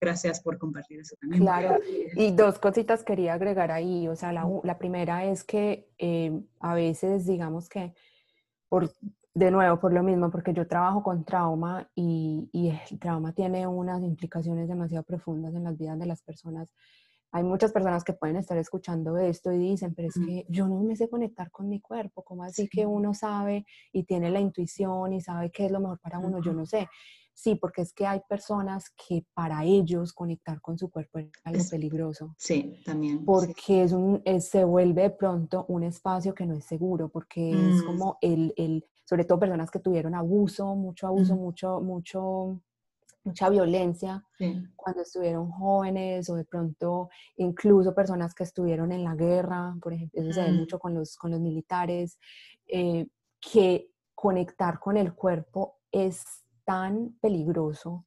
Gracias 0.00 0.40
por 0.40 0.58
compartir 0.58 0.98
eso 0.98 1.14
también. 1.20 1.42
Claro, 1.42 1.78
y 2.16 2.32
dos 2.32 2.58
cositas 2.58 3.04
quería 3.04 3.34
agregar 3.34 3.70
ahí. 3.70 4.08
O 4.08 4.16
sea, 4.16 4.32
la, 4.32 4.44
la 4.64 4.76
primera 4.76 5.26
es 5.26 5.44
que 5.44 5.88
eh, 5.96 6.42
a 6.58 6.74
veces, 6.74 7.24
digamos 7.24 7.68
que, 7.68 7.94
por, 8.68 8.90
de 9.32 9.50
nuevo, 9.52 9.78
por 9.78 9.92
lo 9.92 10.02
mismo, 10.02 10.28
porque 10.28 10.52
yo 10.52 10.66
trabajo 10.66 11.04
con 11.04 11.24
trauma 11.24 11.88
y, 11.94 12.50
y 12.52 12.70
el 12.70 12.98
trauma 12.98 13.32
tiene 13.32 13.64
unas 13.68 14.02
implicaciones 14.02 14.66
demasiado 14.66 15.04
profundas 15.04 15.54
en 15.54 15.62
las 15.62 15.78
vidas 15.78 15.96
de 16.00 16.06
las 16.06 16.20
personas. 16.20 16.74
Hay 17.32 17.44
muchas 17.44 17.72
personas 17.72 18.04
que 18.04 18.12
pueden 18.12 18.36
estar 18.36 18.58
escuchando 18.58 19.16
esto 19.16 19.50
y 19.52 19.58
dicen, 19.58 19.94
pero 19.94 20.08
es 20.08 20.14
que 20.14 20.44
yo 20.48 20.68
no 20.68 20.80
me 20.82 20.96
sé 20.96 21.08
conectar 21.08 21.50
con 21.50 21.68
mi 21.68 21.80
cuerpo, 21.80 22.22
¿cómo 22.22 22.44
así 22.44 22.68
que 22.68 22.84
uno 22.84 23.14
sabe 23.14 23.64
y 23.90 24.04
tiene 24.04 24.30
la 24.30 24.38
intuición 24.38 25.14
y 25.14 25.20
sabe 25.22 25.50
qué 25.50 25.66
es 25.66 25.72
lo 25.72 25.80
mejor 25.80 25.98
para 25.98 26.18
uno? 26.18 26.42
Yo 26.42 26.52
no 26.52 26.66
sé. 26.66 26.88
Sí, 27.34 27.54
porque 27.54 27.82
es 27.82 27.92
que 27.92 28.06
hay 28.06 28.20
personas 28.28 28.90
que 28.90 29.24
para 29.32 29.64
ellos 29.64 30.12
conectar 30.12 30.60
con 30.60 30.78
su 30.78 30.90
cuerpo 30.90 31.18
es 31.18 31.30
algo 31.44 31.64
peligroso. 31.70 32.34
Sí, 32.36 32.80
también. 32.84 33.24
Porque 33.24 33.82
Es 33.82 33.92
un, 33.92 34.22
se 34.40 34.64
vuelve 34.64 35.02
de 35.02 35.10
pronto 35.10 35.64
un 35.68 35.82
espacio 35.82 36.34
que 36.34 36.44
no 36.44 36.54
es 36.54 36.66
seguro, 36.66 37.08
porque 37.08 37.50
es 37.50 37.82
mm. 37.82 37.86
como 37.86 38.18
el, 38.20 38.52
el, 38.56 38.84
sobre 39.04 39.24
todo 39.24 39.38
personas 39.38 39.70
que 39.70 39.78
tuvieron 39.78 40.14
abuso, 40.14 40.74
mucho 40.74 41.06
abuso, 41.06 41.34
mucho, 41.34 41.80
mucho, 41.80 42.60
mucha 43.24 43.48
violencia 43.48 44.24
cuando 44.74 45.02
estuvieron 45.02 45.50
jóvenes 45.50 46.28
o 46.28 46.34
de 46.34 46.44
pronto 46.44 47.08
incluso 47.36 47.94
personas 47.94 48.34
que 48.34 48.44
estuvieron 48.44 48.90
en 48.92 49.04
la 49.04 49.14
guerra, 49.14 49.74
por 49.80 49.92
ejemplo, 49.92 50.20
eso 50.20 50.32
se 50.32 50.42
ve 50.42 50.52
mm. 50.52 50.56
mucho 50.56 50.78
con 50.78 50.94
los, 50.94 51.16
con 51.16 51.30
los 51.30 51.40
militares, 51.40 52.18
eh, 52.66 53.06
que 53.40 53.90
conectar 54.14 54.78
con 54.78 54.96
el 54.96 55.14
cuerpo 55.14 55.80
es 55.90 56.24
tan 56.64 57.16
peligroso 57.20 58.06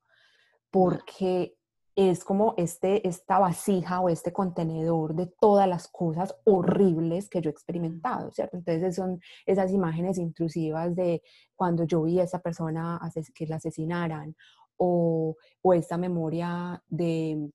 porque 0.69 1.57
es 1.95 2.25
como 2.25 2.53
este, 2.57 3.07
esta 3.07 3.39
vasija 3.39 4.01
o 4.01 4.09
este 4.09 4.33
contenedor 4.33 5.15
de 5.15 5.27
todas 5.39 5.67
las 5.67 5.87
cosas 5.87 6.35
horribles 6.43 7.29
que 7.29 7.41
yo 7.41 7.49
he 7.49 7.53
experimentado, 7.53 8.31
¿cierto? 8.31 8.57
Entonces 8.57 8.95
son 8.95 9.21
esas 9.45 9.71
imágenes 9.71 10.17
intrusivas 10.17 10.93
de 10.93 11.23
cuando 11.55 11.85
yo 11.85 12.03
vi 12.03 12.19
a 12.19 12.23
esa 12.23 12.39
persona 12.39 12.99
que 13.33 13.47
la 13.47 13.55
asesinaran 13.55 14.35
o, 14.77 15.35
o 15.61 15.73
esta 15.73 15.97
memoria 15.97 16.81
de, 16.87 17.51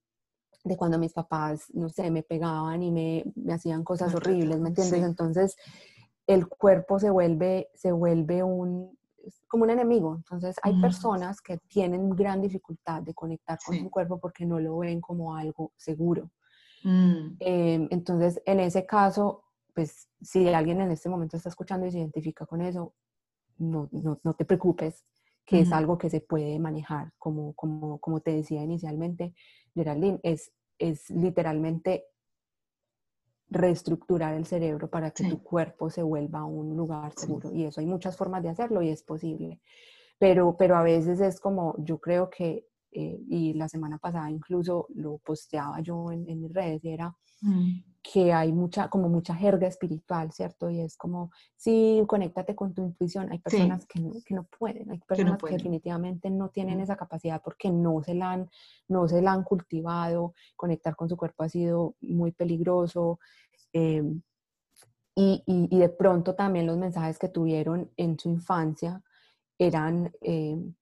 de, 0.64 0.76
cuando 0.76 0.98
mis 0.98 1.12
papás, 1.12 1.66
no 1.72 1.88
sé, 1.88 2.10
me 2.10 2.22
pegaban 2.22 2.82
y 2.82 2.90
me, 2.90 3.24
me 3.36 3.52
hacían 3.52 3.84
cosas 3.84 4.14
horribles, 4.14 4.58
¿me 4.60 4.68
entiendes? 4.68 5.02
Entonces 5.02 5.56
el 6.26 6.48
cuerpo 6.48 6.98
se 6.98 7.10
vuelve, 7.10 7.70
se 7.74 7.92
vuelve 7.92 8.42
un, 8.42 8.96
como 9.48 9.64
un 9.64 9.70
enemigo. 9.70 10.14
Entonces 10.16 10.56
hay 10.62 10.80
personas 10.80 11.40
que 11.40 11.58
tienen 11.68 12.10
gran 12.10 12.40
dificultad 12.40 13.02
de 13.02 13.14
conectar 13.14 13.58
con 13.64 13.76
su 13.76 13.90
cuerpo 13.90 14.18
porque 14.18 14.46
no 14.46 14.60
lo 14.60 14.78
ven 14.78 15.00
como 15.00 15.34
algo 15.34 15.72
seguro. 15.76 16.30
Mm. 16.84 17.36
Em, 17.40 17.88
entonces, 17.90 18.40
en 18.46 18.60
ese 18.60 18.86
caso, 18.86 19.44
pues 19.74 20.08
si 20.20 20.48
alguien 20.48 20.80
en 20.80 20.90
este 20.90 21.08
momento 21.08 21.36
está 21.36 21.48
escuchando 21.48 21.86
y 21.86 21.90
se 21.90 21.98
identifica 21.98 22.46
con 22.46 22.60
eso, 22.62 22.94
no, 23.58 23.88
no, 23.92 24.20
no 24.22 24.34
te 24.34 24.44
preocupes, 24.44 25.04
que 25.51 25.61
es 25.61 25.72
algo 25.72 25.98
que 25.98 26.11
se 26.11 26.20
puede 26.20 26.61
manejar, 26.61 27.12
como, 27.18 27.55
como, 27.55 27.98
como 27.98 28.20
te 28.20 28.30
decía 28.30 28.62
inicialmente, 28.62 29.34
Geraldine, 29.74 30.20
es, 30.22 30.53
es 30.78 31.11
literalmente 31.11 32.05
reestructurar 33.48 34.34
el 34.34 34.46
cerebro 34.46 34.88
para 34.88 35.11
que 35.11 35.28
tu 35.28 35.42
cuerpo 35.42 35.90
se 35.90 36.05
vuelva 36.05 36.44
un 36.44 36.76
lugar 36.76 37.12
seguro. 37.16 37.53
Y 37.53 37.64
eso 37.64 37.80
hay 37.80 37.86
muchas 37.86 38.16
formas 38.16 38.44
de 38.44 38.51
hacerlo 38.51 38.80
y 38.80 38.90
es 38.90 39.03
posible. 39.03 39.61
Pero, 40.20 40.57
pero 40.57 40.76
a 40.76 40.84
veces 40.84 41.20
es 41.20 41.40
como, 41.40 41.74
yo 41.78 41.98
creo 41.98 42.30
que, 42.30 42.68
eh, 42.93 43.20
y 43.28 43.55
la 43.55 43.68
semana 43.68 43.99
pasada 43.99 44.30
incluso 44.30 44.86
lo 44.95 45.18
posteaba 45.18 45.80
yo 45.80 46.11
en, 46.11 46.24
mis 46.41 46.53
redes, 46.53 46.84
y 46.84 46.88
era 46.91 47.14
mm. 47.41 47.82
que 48.03 48.32
hay 48.32 48.53
mucha, 48.53 48.88
como 48.88 49.09
mucha 49.09 49.34
jerga 49.34 49.68
espiritual, 49.68 50.32
¿cierto? 50.32 50.70
Y 50.70 50.80
es 50.80 50.97
como, 50.97 51.30
sí, 51.57 52.03
conéctate 52.09 52.55
con 52.55 52.74
tu 52.74 52.82
intuición. 52.82 53.30
Hay 53.30 53.38
personas 53.38 53.86
que, 53.86 54.01
no, 54.01 54.12
que, 54.24 54.34
no, 54.34 54.45
pueden, 54.59 54.91
hay 54.91 54.99
personas 54.99 55.38
que, 55.38 55.53
definitivamente 55.53 56.30
no 56.30 56.49
tienen 56.49 56.78
mm. 56.78 56.82
esa 56.82 56.97
capacidad 56.97 57.41
porque 57.43 57.70
no 57.70 58.03
se, 58.03 58.14
la 58.14 58.32
han, 58.32 58.51
no 58.88 59.07
se 59.07 59.22
la 59.22 59.32
han 59.32 59.45
cultivado. 59.45 60.34
Conectar 60.57 60.97
con 60.97 61.09
su 61.09 61.16
cuerpo 61.16 61.45
ha 61.45 61.49
sido 61.49 61.95
muy 62.01 62.32
peligroso. 62.32 63.20
Em, 63.72 64.20
y, 65.14 65.43
y, 65.47 65.78
de 65.78 65.88
pronto 65.91 66.34
también 66.34 66.66
los 66.66 66.78
mensajes 66.78 67.18
que 67.18 67.28
tuvieron 67.28 67.91
en 67.97 68.18
su 68.18 68.30
infancia 68.30 69.03
eran 69.61 70.11
em, 70.22 70.74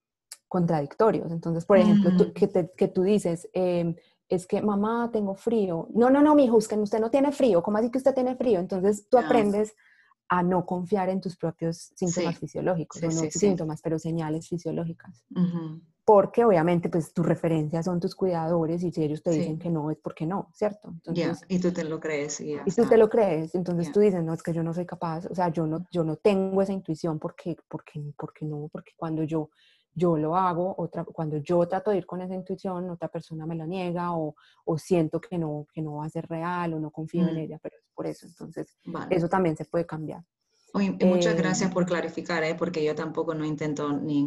contradictorios. 0.49 1.31
Entonces, 1.31 1.65
por 1.65 1.79
ejemplo, 1.79 2.11
tú, 2.17 2.33
que, 2.33 2.71
que, 2.77 2.89
tú 2.89 3.03
dices, 3.03 3.49
em, 3.53 3.95
es 4.29 4.47
que 4.47 4.61
mamá, 4.63 5.11
tengo 5.13 5.35
frío. 5.35 5.89
No, 5.95 6.11
no, 6.11 6.23
no, 6.23 6.35
mi 6.35 6.45
hijo, 6.45 6.57
usted 6.57 6.77
no 7.01 7.11
tiene 7.11 7.33
frío. 7.33 7.63
¿Cómo 7.63 7.79
así 7.79 7.91
que 7.91 7.99
usted 7.99 8.15
tiene 8.15 8.37
frío? 8.37 8.59
Entonces 8.59 9.09
tú 9.09 9.19
aprendes 9.19 9.75
a 10.29 10.43
no 10.43 10.67
confiar 10.67 11.09
en 11.09 11.21
tus 11.21 11.37
propios 11.37 11.93
síntomas 11.95 12.39
fisiológicos, 12.39 13.03
no 13.03 13.11
síntomas, 13.31 13.81
pero 13.81 13.99
señales 13.99 14.49
fisiológicas 14.49 15.25
porque 16.09 16.43
obviamente 16.43 16.89
pues 16.89 17.13
tus 17.13 17.27
referencias 17.27 17.85
son 17.85 18.01
tus 18.01 18.15
cuidadores 18.15 18.83
y 18.83 18.91
si 18.91 19.05
ellos 19.05 19.23
te 19.23 19.29
dicen 19.29 19.59
que 19.59 19.69
no 19.69 19.91
es 19.91 19.99
porque 19.99 20.25
no, 20.25 20.49
¿cierto? 20.55 20.89
Entonces, 20.89 21.45
y 21.49 21.59
tú 21.59 21.71
te 21.71 21.85
lo 21.85 22.01
crees. 22.01 22.41
Y, 22.41 22.55
y 22.55 22.71
tú 22.75 22.87
te 22.87 22.97
lo 22.97 23.11
crees, 23.11 23.55
entonces 23.55 23.93
tú 23.93 24.01
dices, 24.01 24.25
no, 24.25 24.33
es 24.33 24.43
que 24.43 24.55
yo 24.55 24.63
no 24.63 24.73
soy 24.73 24.87
capaz, 24.87 25.27
o 25.27 25.35
sea, 25.35 25.51
yo 25.51 25.67
no, 25.67 25.87
yo 25.93 26.05
no 26.05 26.17
tengo 26.17 26.63
esa 26.63 26.73
intuición 26.73 27.19
porque, 27.19 27.59
porque, 27.69 28.03
porque 28.17 28.47
no, 28.47 28.71
porque 28.73 28.93
cuando 28.97 29.23
yo, 29.23 29.51
yo 29.99 30.17
lo 30.17 30.37
hago, 30.37 30.75
otra, 30.79 31.05
cuando 31.05 31.39
yo 31.39 31.67
trato 31.67 31.91
de 31.91 31.99
ir 31.99 32.07
con 32.07 32.21
esa 32.21 32.35
intuición, 32.35 32.89
otra 32.91 33.09
persona 33.09 33.47
me 33.47 33.57
la 33.57 33.67
niega 33.67 34.15
o, 34.17 34.35
o 34.65 34.79
siento 34.79 35.21
que 35.21 35.37
no, 35.37 35.67
que 35.73 35.83
no 35.83 35.97
va 35.97 36.07
a 36.07 36.11
ser 36.11 36.27
real 36.29 36.75
o 36.75 36.81
no 36.81 36.91
confío 36.91 37.27
en 37.27 37.35
mm. 37.35 37.39
ella, 37.39 37.59
pero 37.63 37.77
es 37.77 37.85
por 37.95 38.07
eso, 38.07 38.27
entonces 38.27 38.79
eso 39.11 39.29
también 39.29 39.57
se 39.57 39.65
puede 39.65 39.85
cambiar 39.85 40.25
muchas 40.75 41.37
gracias 41.37 41.73
por 41.73 41.87
clarificar, 41.87 42.45
¿eh? 42.45 42.55
porque 42.55 42.85
yo 42.85 42.95
tampoco 42.95 43.35
no 43.35 43.45
intento 43.45 43.93
ni 43.93 44.19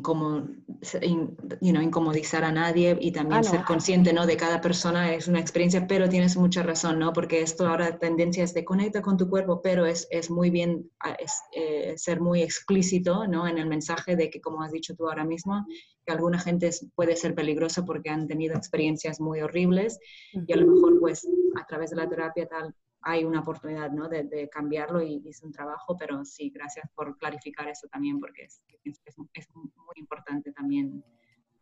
incomodizar 1.62 2.44
a 2.44 2.52
nadie 2.52 2.98
y 3.00 3.12
también 3.12 3.42
ah, 3.42 3.44
ser 3.44 3.64
consciente 3.64 4.12
¿no? 4.12 4.26
de 4.26 4.38
cada 4.38 4.60
persona 4.60 5.14
es 5.14 5.28
una 5.28 5.40
experiencia, 5.40 5.86
pero 5.88 6.10
tienes 6.10 6.36
mucha 6.38 6.64
razón, 6.64 7.00
¿no? 7.00 7.14
porque 7.14 7.42
esto 7.42 7.68
ahora 7.68 8.00
tendencia 8.00 8.44
es 8.44 8.54
de 8.54 8.66
conecta 8.66 9.02
con 9.02 9.18
tu 9.18 9.30
cuerpo, 9.30 9.62
pero 9.62 9.86
es, 9.86 10.08
es 10.10 10.30
muy 10.30 10.50
bien 10.50 10.90
ah, 11.02 11.16
es, 11.20 11.32
eh, 11.54 11.94
ser 11.98 12.20
muy 12.22 12.42
explícito 12.42 13.28
¿no? 13.28 13.48
en 13.48 13.58
el 13.58 13.68
mensaje 13.68 14.16
de 14.16 14.30
que, 14.30 14.42
como 14.42 14.64
has 14.64 14.72
dicho 14.72 14.96
tú 14.96 15.08
ahora 15.08 15.24
mismo, 15.24 15.66
que 16.06 16.14
alguna 16.14 16.40
gente 16.40 16.72
puede 16.96 17.16
ser 17.16 17.36
peligrosa 17.36 17.86
porque 17.86 18.10
han 18.10 18.28
tenido 18.28 18.56
experiencias 18.56 19.20
muy 19.20 19.42
horribles 19.42 20.00
y 20.34 20.52
a 20.52 20.58
lo 20.58 20.68
mejor 20.68 21.00
pues 21.00 21.28
a 21.62 21.66
través 21.68 21.92
de 21.92 21.98
la 21.98 22.10
terapia 22.10 22.48
tal 22.48 22.74
hay 23.04 23.24
una 23.24 23.40
oportunidad 23.40 23.92
¿no? 23.92 24.08
de, 24.08 24.50
cambiarlo 24.52 25.02
y, 25.02 25.22
es 25.28 25.42
un 25.44 25.52
trabajo, 25.52 25.98
pero 25.98 26.24
sí, 26.24 26.50
gracias 26.50 26.90
por 26.96 27.18
clarificar 27.18 27.68
eso 27.68 27.88
también, 27.88 28.20
porque 28.20 28.44
es, 28.44 28.64
es, 28.84 29.18
muy 29.56 29.96
importante 29.96 30.52
también 30.52 31.04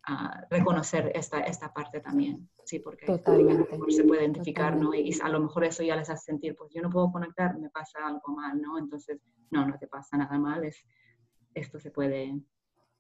uh, 0.10 0.46
reconocer 0.50 1.12
esta, 1.16 1.40
esta 1.42 1.74
parte 1.74 2.02
también, 2.02 2.50
sí, 2.66 2.80
porque 2.80 3.06
Totalmente. 3.06 3.78
se 3.90 4.04
puede 4.04 4.24
identificar, 4.24 4.76
¿no? 4.76 4.94
Y, 4.94 5.18
a 5.22 5.30
lo 5.30 5.40
mejor 5.40 5.64
eso 5.64 5.84
ya 5.84 5.96
les 5.96 6.10
hace 6.10 6.26
sentir, 6.26 6.56
pues 6.56 6.72
yo 6.74 6.82
no 6.82 6.90
puedo 6.90 7.12
conectar, 7.12 7.58
me 7.58 7.70
pasa 7.70 8.00
algo 8.06 8.36
mal, 8.36 8.62
¿no? 8.62 8.78
Entonces, 8.78 9.22
no, 9.50 9.66
no 9.66 9.78
te 9.78 9.88
pasa 9.88 10.18
nada 10.18 10.38
mal, 10.38 10.66
es, 10.66 10.86
esto 11.54 11.80
se 11.80 11.92
puede, 11.92 12.38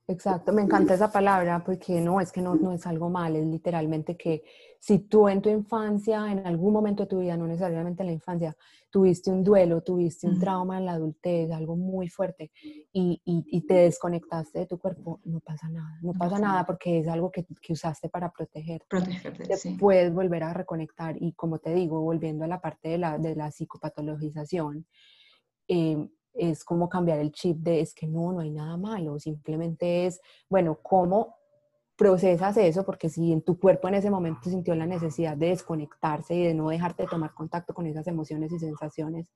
Exacto, 0.09 0.51
me 0.51 0.63
encanta 0.63 0.95
esa 0.95 1.11
palabra 1.11 1.63
porque 1.63 2.01
no, 2.01 2.19
es 2.19 2.31
que 2.31 2.41
no, 2.41 2.55
no 2.55 2.73
es 2.73 2.87
algo 2.87 3.11
mal, 3.11 3.35
es 3.35 3.45
literalmente 3.45 4.17
que 4.17 4.43
si 4.79 4.97
tú 4.97 5.29
en 5.29 5.39
tu 5.39 5.49
infancia, 5.49 6.31
en 6.31 6.47
algún 6.47 6.73
momento 6.73 7.03
de 7.03 7.09
tu 7.09 7.19
vida, 7.19 7.37
no 7.37 7.45
necesariamente 7.45 8.01
en 8.01 8.07
la 8.07 8.13
infancia, 8.13 8.57
tuviste 8.89 9.29
un 9.29 9.43
duelo, 9.43 9.81
tuviste 9.81 10.25
un 10.25 10.39
trauma 10.39 10.79
en 10.79 10.87
la 10.87 10.93
adultez, 10.93 11.51
algo 11.51 11.75
muy 11.75 12.09
fuerte, 12.09 12.49
y, 12.91 13.21
y, 13.23 13.61
te 13.67 13.75
desconectaste 13.75 14.57
de 14.57 14.65
tu 14.65 14.79
cuerpo, 14.79 15.19
no 15.25 15.41
pasa 15.41 15.69
nada, 15.69 15.99
no, 16.01 16.13
pasa, 16.13 16.39
nada 16.39 16.65
porque 16.65 17.01
es 17.01 17.07
algo 17.07 17.29
que, 17.29 17.45
que 17.61 17.73
usaste 17.73 18.09
para 18.09 18.31
proteger. 18.31 18.81
Protegerte, 18.89 19.43
te 19.43 19.77
puedes 19.77 20.11
volver 20.11 20.41
a 20.41 20.53
reconectar 20.53 21.21
y 21.21 21.33
como 21.33 21.59
te 21.59 21.71
digo, 21.75 22.01
volviendo 22.01 22.45
a 22.45 22.47
la 22.47 22.59
parte 22.59 22.89
de 22.89 22.97
la, 22.97 23.19
de 23.19 23.35
la 23.35 23.51
psicopatologización, 23.51 24.87
eh, 25.67 26.09
es 26.33 26.63
como 26.63 26.89
cambiar 26.89 27.19
el 27.19 27.31
chip 27.31 27.57
de 27.57 27.81
es 27.81 27.93
que 27.93 28.07
no, 28.07 28.31
no 28.31 28.39
hay 28.39 28.51
nada 28.51 28.77
malo, 28.77 29.19
simplemente 29.19 30.05
es, 30.05 30.21
bueno, 30.49 30.79
¿cómo 30.81 31.35
procesas 31.95 32.55
eso? 32.57 32.85
Porque 32.85 33.09
si 33.09 33.33
en 33.33 33.41
tu 33.41 33.59
cuerpo 33.59 33.89
en 33.89 33.95
ese 33.95 34.09
momento 34.09 34.49
sintió 34.49 34.73
la 34.73 34.85
necesidad 34.85 35.35
de 35.35 35.47
desconectarse 35.49 36.33
y 36.33 36.45
de 36.45 36.53
no 36.53 36.69
dejarte 36.69 37.03
de 37.03 37.09
tomar 37.09 37.33
contacto 37.33 37.73
con 37.73 37.85
esas 37.87 38.07
emociones 38.07 38.51
y 38.53 38.59
sensaciones, 38.59 39.29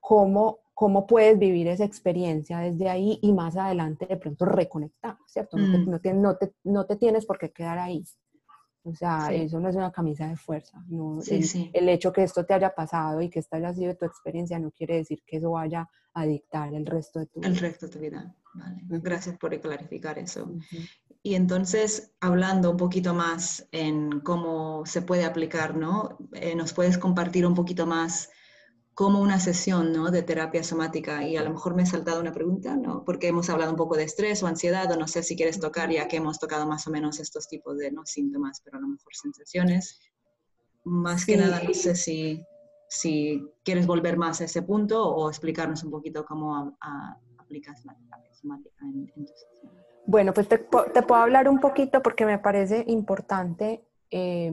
¿cómo, 0.00 0.58
cómo 0.74 1.06
puedes 1.06 1.38
vivir 1.38 1.68
esa 1.68 1.84
experiencia 1.84 2.58
desde 2.58 2.88
ahí 2.88 3.20
y 3.22 3.32
más 3.32 3.56
adelante 3.56 4.06
de 4.06 4.16
pronto 4.16 4.46
reconectar, 4.46 5.16
¿cierto? 5.26 5.56
No, 5.58 5.70
te, 5.70 5.78
mm. 5.78 5.90
no, 5.90 6.00
te, 6.00 6.14
no, 6.14 6.36
te, 6.36 6.54
no 6.64 6.86
te 6.86 6.96
tienes 6.96 7.24
por 7.24 7.38
qué 7.38 7.52
quedar 7.52 7.78
ahí. 7.78 8.04
O 8.82 8.94
sea, 8.94 9.28
eso 9.32 9.60
no 9.60 9.68
es 9.68 9.76
una 9.76 9.92
camisa 9.92 10.26
de 10.26 10.36
fuerza. 10.36 10.82
No, 10.88 11.20
el, 11.26 11.88
hecho 11.88 12.12
que 12.12 12.22
esto 12.22 12.44
te 12.46 12.54
haya 12.54 12.74
pasado 12.74 13.20
y 13.20 13.28
que 13.28 13.40
esta 13.40 13.58
haya 13.58 13.74
sido 13.74 13.94
tu 13.94 14.06
experiencia 14.06 14.58
no 14.58 14.70
quiere 14.70 14.96
decir 14.96 15.22
que 15.26 15.36
eso 15.36 15.50
vaya 15.50 15.88
a 16.14 16.24
dictar 16.24 16.72
el 16.72 16.86
resto 16.86 17.18
de 17.18 17.26
tu 17.26 17.40
vida. 17.40 17.48
El 17.48 17.58
resto 17.58 17.86
de 17.86 17.92
tu 17.92 17.98
vida. 17.98 18.34
Vale. 18.54 18.80
Gracias 18.88 19.36
por 19.36 19.58
clarificar 19.60 20.18
eso. 20.18 20.50
Y 21.22 21.34
entonces, 21.34 22.12
hablando 22.20 22.70
un 22.70 22.78
poquito 22.78 23.12
más 23.12 23.68
en 23.70 24.20
cómo 24.20 24.86
se 24.86 25.02
puede 25.02 25.24
aplicar, 25.24 25.76
¿no? 25.76 26.18
Eh, 26.32 26.54
¿Nos 26.54 26.72
puedes 26.72 26.96
compartir 26.96 27.46
un 27.46 27.54
poquito 27.54 27.86
más 27.86 28.30
como 28.94 29.20
una 29.20 29.40
sesión 29.40 29.92
¿no? 29.92 30.10
de 30.10 30.22
terapia 30.22 30.62
somática 30.62 31.26
y 31.26 31.36
a 31.36 31.42
lo 31.42 31.50
mejor 31.50 31.74
me 31.74 31.84
he 31.84 31.86
saltado 31.86 32.20
una 32.20 32.32
pregunta, 32.32 32.76
¿no? 32.76 33.04
porque 33.04 33.28
hemos 33.28 33.48
hablado 33.48 33.70
un 33.70 33.76
poco 33.76 33.96
de 33.96 34.04
estrés 34.04 34.42
o 34.42 34.46
ansiedad 34.46 34.90
o 34.92 34.96
no 34.96 35.08
sé 35.08 35.22
si 35.22 35.36
quieres 35.36 35.58
tocar 35.58 35.90
ya 35.90 36.08
que 36.08 36.16
hemos 36.16 36.38
tocado 36.38 36.66
más 36.66 36.86
o 36.86 36.90
menos 36.90 37.18
estos 37.20 37.48
tipos 37.48 37.78
de 37.78 37.90
¿no? 37.92 38.04
síntomas, 38.04 38.60
pero 38.64 38.78
a 38.78 38.80
lo 38.80 38.88
mejor 38.88 39.14
sensaciones. 39.14 40.00
Más 40.84 41.24
que 41.24 41.36
nada, 41.36 41.62
no 41.62 41.74
sé 41.74 41.94
si, 41.94 42.44
si 42.88 43.42
quieres 43.64 43.86
volver 43.86 44.16
más 44.16 44.40
a 44.40 44.44
ese 44.44 44.62
punto 44.62 45.06
o 45.06 45.28
explicarnos 45.28 45.84
un 45.84 45.90
poquito 45.90 46.24
cómo 46.24 46.76
aplicas 47.38 47.84
la 47.84 47.94
terapia 47.94 48.34
somática 48.34 48.84
en, 48.84 49.06
tu 49.14 49.26
sesión. 49.26 49.72
Bueno, 50.06 50.32
pues 50.32 50.48
te, 50.48 50.58
te, 50.58 51.02
puedo 51.02 51.20
hablar 51.20 51.48
un 51.48 51.60
poquito 51.60 52.02
porque 52.02 52.24
me 52.24 52.38
parece 52.38 52.84
importante 52.88 53.84
eh, 54.10 54.52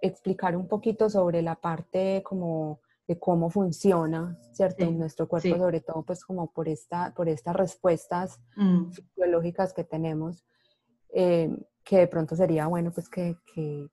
explicar 0.00 0.56
un 0.56 0.68
poquito 0.68 1.10
sobre 1.10 1.42
la 1.42 1.56
parte 1.56 2.22
como 2.24 2.80
de 3.06 3.18
cómo 3.18 3.50
funciona, 3.50 4.38
¿cierto? 4.52 4.84
en 4.84 4.98
nuestro 4.98 5.28
cuerpo, 5.28 5.56
sobre 5.56 5.80
todo 5.80 6.02
pues 6.04 6.24
como 6.24 6.52
por, 6.52 6.68
esta, 6.68 7.12
por 7.14 7.28
estas 7.28 7.56
respuestas 7.56 8.40
mm. 8.56 8.92
fisiológicas 8.92 9.72
que 9.72 9.84
tenemos, 9.84 10.44
eh, 11.12 11.50
que 11.84 11.98
de 11.98 12.06
pronto 12.06 12.36
sería 12.36 12.66
bueno 12.68 12.92
pues 12.92 13.08
que, 13.08 13.36
que, 13.52 13.88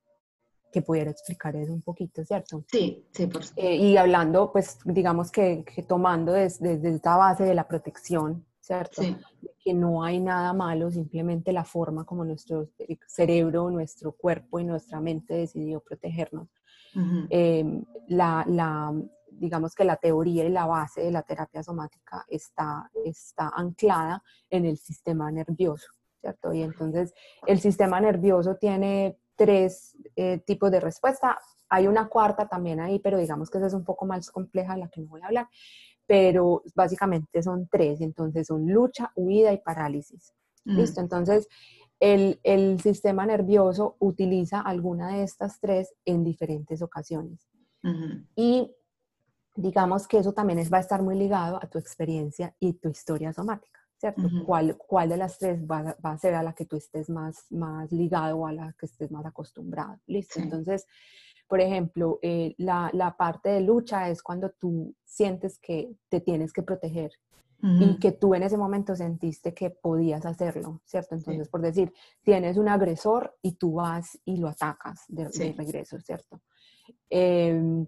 que, 0.72 0.82
pudiera 0.82 1.10
explicar 1.10 1.56
eso 1.56 1.74
un 1.74 1.82
poquito, 1.82 2.24
¿cierto? 2.24 2.64
Sí, 2.68 3.08
sí, 3.12 3.26
por 3.26 3.44
supuesto. 3.44 3.62
Eh, 3.62 3.76
y 3.76 3.98
hablando 3.98 4.52
pues 4.52 4.78
digamos 4.86 5.32
que, 5.32 5.64
que 5.64 5.84
tomando 5.84 6.34
desde 6.34 6.88
esta 6.88 7.18
base 7.18 7.44
de 7.44 7.56
la 7.56 7.68
protección, 7.68 8.46
¿cierto? 8.60 9.02
que 9.64 9.74
no 9.74 10.04
hay 10.04 10.20
nada 10.20 10.54
malo, 10.54 10.90
simplemente 10.92 11.52
la 11.52 11.66
forma 11.66 12.06
como 12.06 12.24
nuestro 12.24 12.70
cerebro, 13.08 13.70
nuestro 13.70 14.14
cuerpo 14.14 14.60
y 14.60 14.64
nuestra 14.64 15.02
mente 15.02 15.34
decidió 15.34 15.82
protegernos. 15.82 16.48
Em, 17.30 17.84
la, 18.08 18.44
la, 18.48 18.94
digamos 19.40 19.74
que 19.74 19.84
la 19.84 19.96
teoría 19.96 20.44
y 20.46 20.50
la 20.50 20.66
base 20.66 21.02
de 21.02 21.12
la 21.12 21.24
terapia 21.24 21.64
somática 21.64 22.26
está, 22.28 22.90
está 23.06 23.52
anclada 23.56 24.24
en 24.50 24.66
el 24.66 24.78
sistema 24.78 25.32
nervioso, 25.32 25.92
¿cierto? 26.20 26.54
Y 26.54 26.64
entonces 26.64 27.14
el 27.48 27.60
sistema 27.60 28.00
nervioso 28.00 28.56
tiene 28.56 29.18
tres 29.36 29.96
eh, 30.16 30.40
tipos 30.40 30.70
de 30.72 30.80
respuesta. 30.80 31.40
Hay 31.70 31.88
una 31.88 32.10
cuarta 32.10 32.48
también 32.48 32.80
ahí, 32.80 33.00
pero 33.00 33.18
digamos 33.18 33.50
que 33.50 33.58
esa 33.58 33.68
es 33.68 33.74
un 33.74 33.86
poco 33.86 34.06
más 34.06 34.30
compleja, 34.32 34.76
la 34.76 34.90
que 34.90 35.02
no 35.02 35.08
voy 35.08 35.22
a 35.22 35.28
hablar. 35.28 35.48
Pero 36.06 36.64
básicamente 36.76 37.42
son 37.42 37.68
tres, 37.72 38.02
entonces 38.02 38.48
son 38.48 38.68
lucha, 38.68 39.12
huida 39.16 39.54
y 39.54 39.60
parálisis. 39.60 40.34
Mm. 40.66 40.78
¿Listo? 40.78 41.00
Entonces, 41.02 41.48
el, 42.00 42.40
el, 42.44 42.80
sistema 42.82 43.26
nervioso 43.26 43.96
utiliza 44.00 44.62
alguna 44.62 45.10
de 45.10 45.24
estas 45.24 45.60
tres 45.60 45.94
en 46.06 46.24
diferentes 46.24 46.82
ocasiones. 46.82 47.48
Y 48.36 48.72
digamos 49.56 50.08
que 50.08 50.18
eso 50.18 50.34
también 50.34 50.60
es, 50.60 50.72
va 50.72 50.78
a 50.78 50.82
estar 50.82 51.02
muy 51.02 51.16
ligado 51.16 51.58
a 51.62 51.68
tu 51.68 51.78
experiencia 51.78 52.56
y 52.60 52.74
tu 52.74 52.90
historia 52.90 53.34
somática, 53.34 53.80
¿cierto? 53.98 54.24
¿Cuál, 54.46 54.78
¿Cuál, 54.78 55.10
de 55.10 55.18
las 55.18 55.38
tres 55.38 55.66
va, 55.66 55.96
va, 56.04 56.12
a 56.12 56.18
ser 56.18 56.36
a 56.36 56.44
la 56.44 56.54
que 56.54 56.66
tú 56.66 56.78
estés 56.78 57.10
más, 57.10 57.46
más 57.50 57.92
ligado 57.92 58.38
o 58.38 58.48
a 58.48 58.54
la 58.54 58.74
que 58.78 58.86
estés 58.86 59.12
más 59.12 59.26
acostumbrado? 59.26 60.00
¿Listo? 60.08 60.40
Entonces, 60.40 60.86
por 61.48 61.62
ejemplo, 61.62 62.20
eh, 62.22 62.54
la, 62.58 62.90
la, 62.94 63.18
parte 63.18 63.50
de 63.50 63.62
lucha 63.62 64.10
es 64.10 64.22
cuando 64.22 64.52
tú 64.52 64.94
sientes 65.04 65.58
que 65.60 65.96
te 66.10 66.22
tienes 66.22 66.54
que 66.54 66.64
proteger 66.64 67.12
y 67.62 68.00
que 68.00 68.14
tú 68.14 68.36
en 68.36 68.44
ese 68.44 68.58
momento 68.58 68.96
sentiste 68.96 69.54
que 69.54 69.70
podías 69.70 70.26
hacerlo, 70.26 70.82
¿cierto? 70.86 71.16
Entonces, 71.16 71.50
por 71.50 71.62
decir, 71.62 71.94
tienes 72.24 72.58
un 72.58 72.70
agresor 72.70 73.36
y 73.42 73.54
tú 73.54 73.74
vas 73.74 74.18
y 74.24 74.38
lo 74.38 74.48
atacas 74.48 75.04
de, 75.10 75.26
de 75.26 75.54
regreso, 75.58 76.00
¿cierto? 76.00 76.42
Eh, 77.10 77.86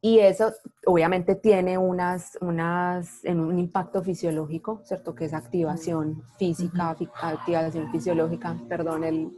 y 0.00 0.20
eso 0.20 0.52
obviamente 0.86 1.34
tiene 1.34 1.76
unas, 1.76 2.38
unas, 2.40 3.24
en 3.24 3.40
un 3.40 3.58
impacto 3.58 4.02
fisiológico, 4.02 4.80
¿cierto? 4.84 5.14
Que 5.14 5.24
es 5.24 5.34
activación 5.34 6.22
física, 6.38 6.96
activación 7.20 7.90
fisiológica, 7.90 8.56
perdón, 8.68 9.04
el... 9.04 9.32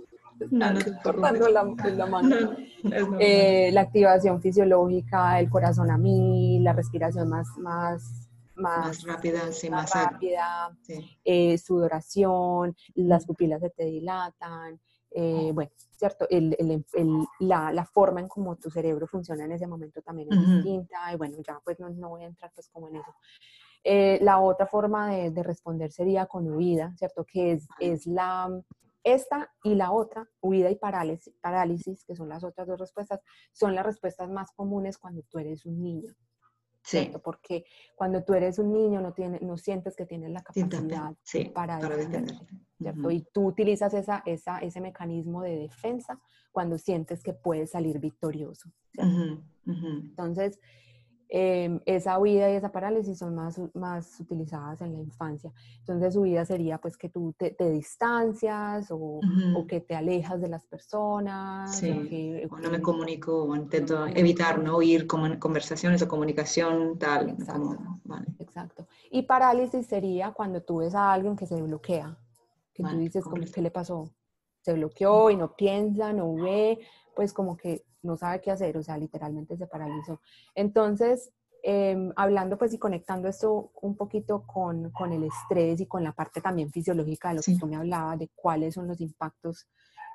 No, 0.50 0.72
no 0.72 0.80
cortando 1.02 1.48
la, 1.48 1.64
la 1.64 2.06
mano. 2.06 2.36
Eh, 3.18 3.70
la 3.72 3.82
activación 3.82 4.40
fisiológica, 4.40 5.38
el 5.38 5.50
corazón 5.50 5.90
a 5.90 5.98
mil, 5.98 6.64
la 6.64 6.72
respiración 6.72 7.28
más, 7.28 7.48
más, 7.58 8.29
más, 8.60 9.02
rápida, 9.04 9.52
sí, 9.52 9.70
más, 9.70 9.92
rápida, 9.94 10.76
eh, 11.24 11.58
sudoración, 11.58 12.76
las 12.94 13.26
pupilas 13.26 13.60
se 13.60 13.70
te 13.70 13.84
dilatan, 13.84 14.80
eh, 15.12 15.50
bueno, 15.52 15.70
¿cierto? 15.96 16.26
El, 16.30 16.56
el, 16.58 17.26
la, 17.40 17.72
la, 17.72 17.84
forma 17.84 18.20
en 18.20 18.28
cómo 18.28 18.56
tu 18.56 18.70
cerebro 18.70 19.06
funciona 19.08 19.44
en 19.44 19.52
ese 19.52 19.66
momento 19.66 20.00
también 20.02 20.32
es 20.32 20.38
distinta 20.38 21.12
y 21.12 21.16
bueno, 21.16 21.36
ya 21.44 21.60
pues 21.64 21.80
no, 21.80 21.90
no, 21.90 22.10
voy 22.10 22.22
a 22.22 22.26
entrar 22.26 22.52
pues 22.54 22.68
como 22.68 22.88
en 22.88 22.96
eso. 22.96 23.14
Eh, 23.82 24.18
la 24.22 24.38
otra 24.38 24.66
forma 24.66 25.10
de, 25.10 25.30
de, 25.30 25.42
responder 25.42 25.90
sería 25.90 26.26
con 26.26 26.48
huida, 26.48 26.94
¿cierto? 26.96 27.24
Que 27.24 27.52
es, 27.52 27.66
es 27.80 28.06
la, 28.06 28.48
esta 29.02 29.50
y 29.64 29.74
la 29.74 29.92
otra, 29.92 30.28
huida 30.40 30.70
y 30.70 30.76
parálisis, 30.76 31.34
parálisis, 31.40 32.04
que 32.04 32.14
son 32.14 32.28
las 32.28 32.44
otras 32.44 32.66
dos 32.66 32.78
respuestas, 32.78 33.20
son 33.52 33.74
las 33.74 33.84
respuestas 33.84 34.28
más 34.28 34.52
comunes 34.52 34.98
cuando 34.98 35.22
tú 35.22 35.38
eres 35.38 35.64
un 35.66 35.82
niño. 35.82 36.12
Sí. 36.90 37.12
Porque 37.22 37.64
cuando 37.94 38.24
tú 38.24 38.34
eres 38.34 38.58
un 38.58 38.72
niño 38.72 39.00
no, 39.00 39.12
tiene, 39.12 39.38
no 39.40 39.56
sientes 39.56 39.94
que 39.94 40.06
tienes 40.06 40.30
la 40.30 40.42
capacidad 40.42 41.14
para, 41.54 41.78
defenderte, 41.78 42.48
¿cierto? 42.78 43.10
Y 43.10 43.26
tú 43.32 43.46
utilizas 43.46 43.94
esa, 43.94 44.22
esa, 44.26 44.58
ese 44.58 44.80
mecanismo 44.80 45.42
de 45.42 45.56
defensa 45.56 46.18
cuando 46.50 46.78
sientes 46.78 47.22
que 47.22 47.32
puedes 47.32 47.70
salir 47.70 48.00
victorioso. 48.00 48.70
Entonces, 49.64 50.58
Em, 51.32 51.78
esa 51.86 52.18
huida 52.18 52.50
y 52.50 52.56
esa 52.56 52.72
parálisis 52.72 53.16
son 53.16 53.36
más, 53.36 53.60
más 53.72 54.18
utilizadas 54.18 54.80
en 54.80 54.94
la 54.94 54.98
infancia. 54.98 55.52
Entonces, 55.78 56.16
huida 56.16 56.44
sería 56.44 56.78
pues 56.78 56.96
que 56.96 57.08
tú 57.08 57.32
te, 57.38 57.54
distancias 57.70 58.90
o, 58.90 59.20
o, 59.54 59.66
que 59.68 59.80
te 59.80 59.94
alejas 59.94 60.40
de 60.40 60.48
las 60.48 60.66
personas. 60.66 61.76
Sí. 61.76 61.88
O, 61.88 62.08
que, 62.08 62.48
no 62.60 62.70
me 62.72 62.82
comunico 62.82 63.44
o 63.44 63.54
intento 63.54 64.08
evitar, 64.08 64.58
¿no? 64.58 64.78
Oír 64.78 65.06
conversaciones 65.06 66.02
o 66.02 66.08
comunicación 66.08 66.98
tal. 66.98 67.30
Exacto. 67.30 67.78
Exacto. 68.40 68.88
Y 69.12 69.22
parálisis 69.22 69.86
sería 69.86 70.32
cuando 70.32 70.60
tú 70.62 70.78
ves 70.78 70.96
a 70.96 71.12
alguien 71.12 71.36
que 71.36 71.46
se 71.46 71.62
bloquea, 71.62 72.18
que 72.74 72.82
tú 72.82 72.96
dices, 72.96 73.24
¿qué 73.54 73.62
le 73.62 73.70
pasó? 73.70 74.10
Se 74.62 74.72
bloqueó 74.72 75.30
y 75.30 75.36
no 75.36 75.54
piensa, 75.54 76.12
no 76.12 76.34
ve, 76.34 76.80
pues 77.14 77.32
como 77.32 77.56
que 77.56 77.84
no 78.02 78.16
sabe 78.16 78.40
qué 78.40 78.50
hacer, 78.50 78.76
o 78.76 78.82
sea, 78.82 78.96
literalmente 78.96 79.56
se 79.56 79.66
paralizó. 79.66 80.20
Entonces, 80.54 81.32
em, 81.62 82.12
hablando 82.16 82.56
pues 82.56 82.72
y 82.72 82.78
conectando 82.78 83.28
esto 83.28 83.72
un 83.82 83.96
poquito 83.96 84.46
con, 84.46 84.90
con, 84.90 85.12
el 85.12 85.24
estrés 85.24 85.80
y 85.80 85.86
con 85.86 86.02
la 86.02 86.12
parte 86.12 86.40
también 86.40 86.70
fisiológica 86.70 87.28
de 87.28 87.34
lo 87.36 87.42
que 87.42 87.56
tú 87.56 87.66
me 87.66 87.76
hablabas, 87.76 88.18
de 88.18 88.30
cuáles 88.34 88.74
son 88.74 88.88
los 88.88 89.00
impactos 89.00 89.68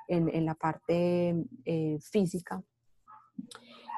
en, 0.08 0.28
en 0.28 0.44
la 0.44 0.54
parte 0.54 1.36
eh, 1.64 1.98
física. 2.00 2.62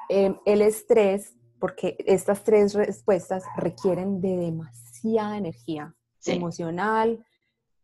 Em, 0.09 0.37
el 0.45 0.61
estrés, 0.61 1.35
porque 1.59 1.95
estas 2.05 2.43
tres 2.43 2.73
respuestas 2.73 3.43
requieren 3.55 4.21
de 4.21 4.37
demasiada 4.37 5.37
energía 5.37 5.95
emocional, 6.25 7.23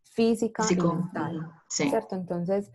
física 0.02 0.66
y 0.70 0.76
mental, 0.76 1.52
¿cierto? 1.68 2.16
Entonces, 2.16 2.72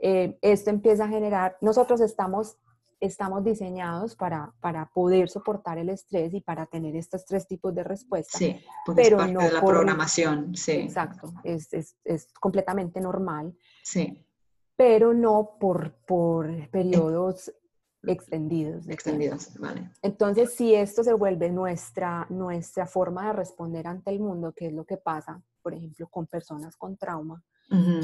eh, 0.00 0.38
esto 0.42 0.70
empieza 0.70 1.04
a 1.04 1.08
generar, 1.08 1.56
nosotros 1.60 2.00
estamos 2.00 2.56
estamos 3.00 3.42
diseñados 3.42 4.14
para, 4.14 4.52
para 4.60 4.90
poder 4.92 5.28
soportar 5.28 5.78
el 5.78 5.88
estrés 5.88 6.34
y 6.34 6.40
para 6.40 6.66
tener 6.66 6.94
estos 6.94 7.24
tres 7.24 7.46
tipos 7.46 7.74
de 7.74 7.82
respuestas. 7.82 8.38
Sí, 8.38 8.60
pero 8.94 9.16
es 9.16 9.22
parte 9.22 9.32
no 9.32 9.40
de 9.40 9.52
la 9.52 9.60
programación, 9.60 10.54
sí. 10.54 10.72
Exacto, 10.72 11.32
es, 11.42 11.72
es, 11.72 11.96
es, 12.04 12.28
completamente 12.34 13.00
normal. 13.00 13.56
Sí. 13.82 14.22
Pero 14.76 15.14
no 15.14 15.56
por, 15.58 15.94
por 16.06 16.68
periodos 16.70 17.52
extendidos. 18.02 18.88
Extendidos, 18.88 19.58
vale. 19.58 19.90
Entonces, 20.02 20.54
si 20.54 20.74
esto 20.74 21.02
se 21.02 21.12
vuelve 21.14 21.50
nuestra, 21.50 22.26
nuestra 22.30 22.86
forma 22.86 23.26
de 23.28 23.32
responder 23.32 23.86
ante 23.86 24.10
el 24.10 24.20
mundo, 24.20 24.52
que 24.54 24.66
es 24.66 24.72
lo 24.72 24.84
que 24.84 24.98
pasa, 24.98 25.42
por 25.62 25.74
ejemplo, 25.74 26.08
con 26.08 26.26
personas 26.26 26.76
con 26.76 26.96
trauma, 26.96 27.42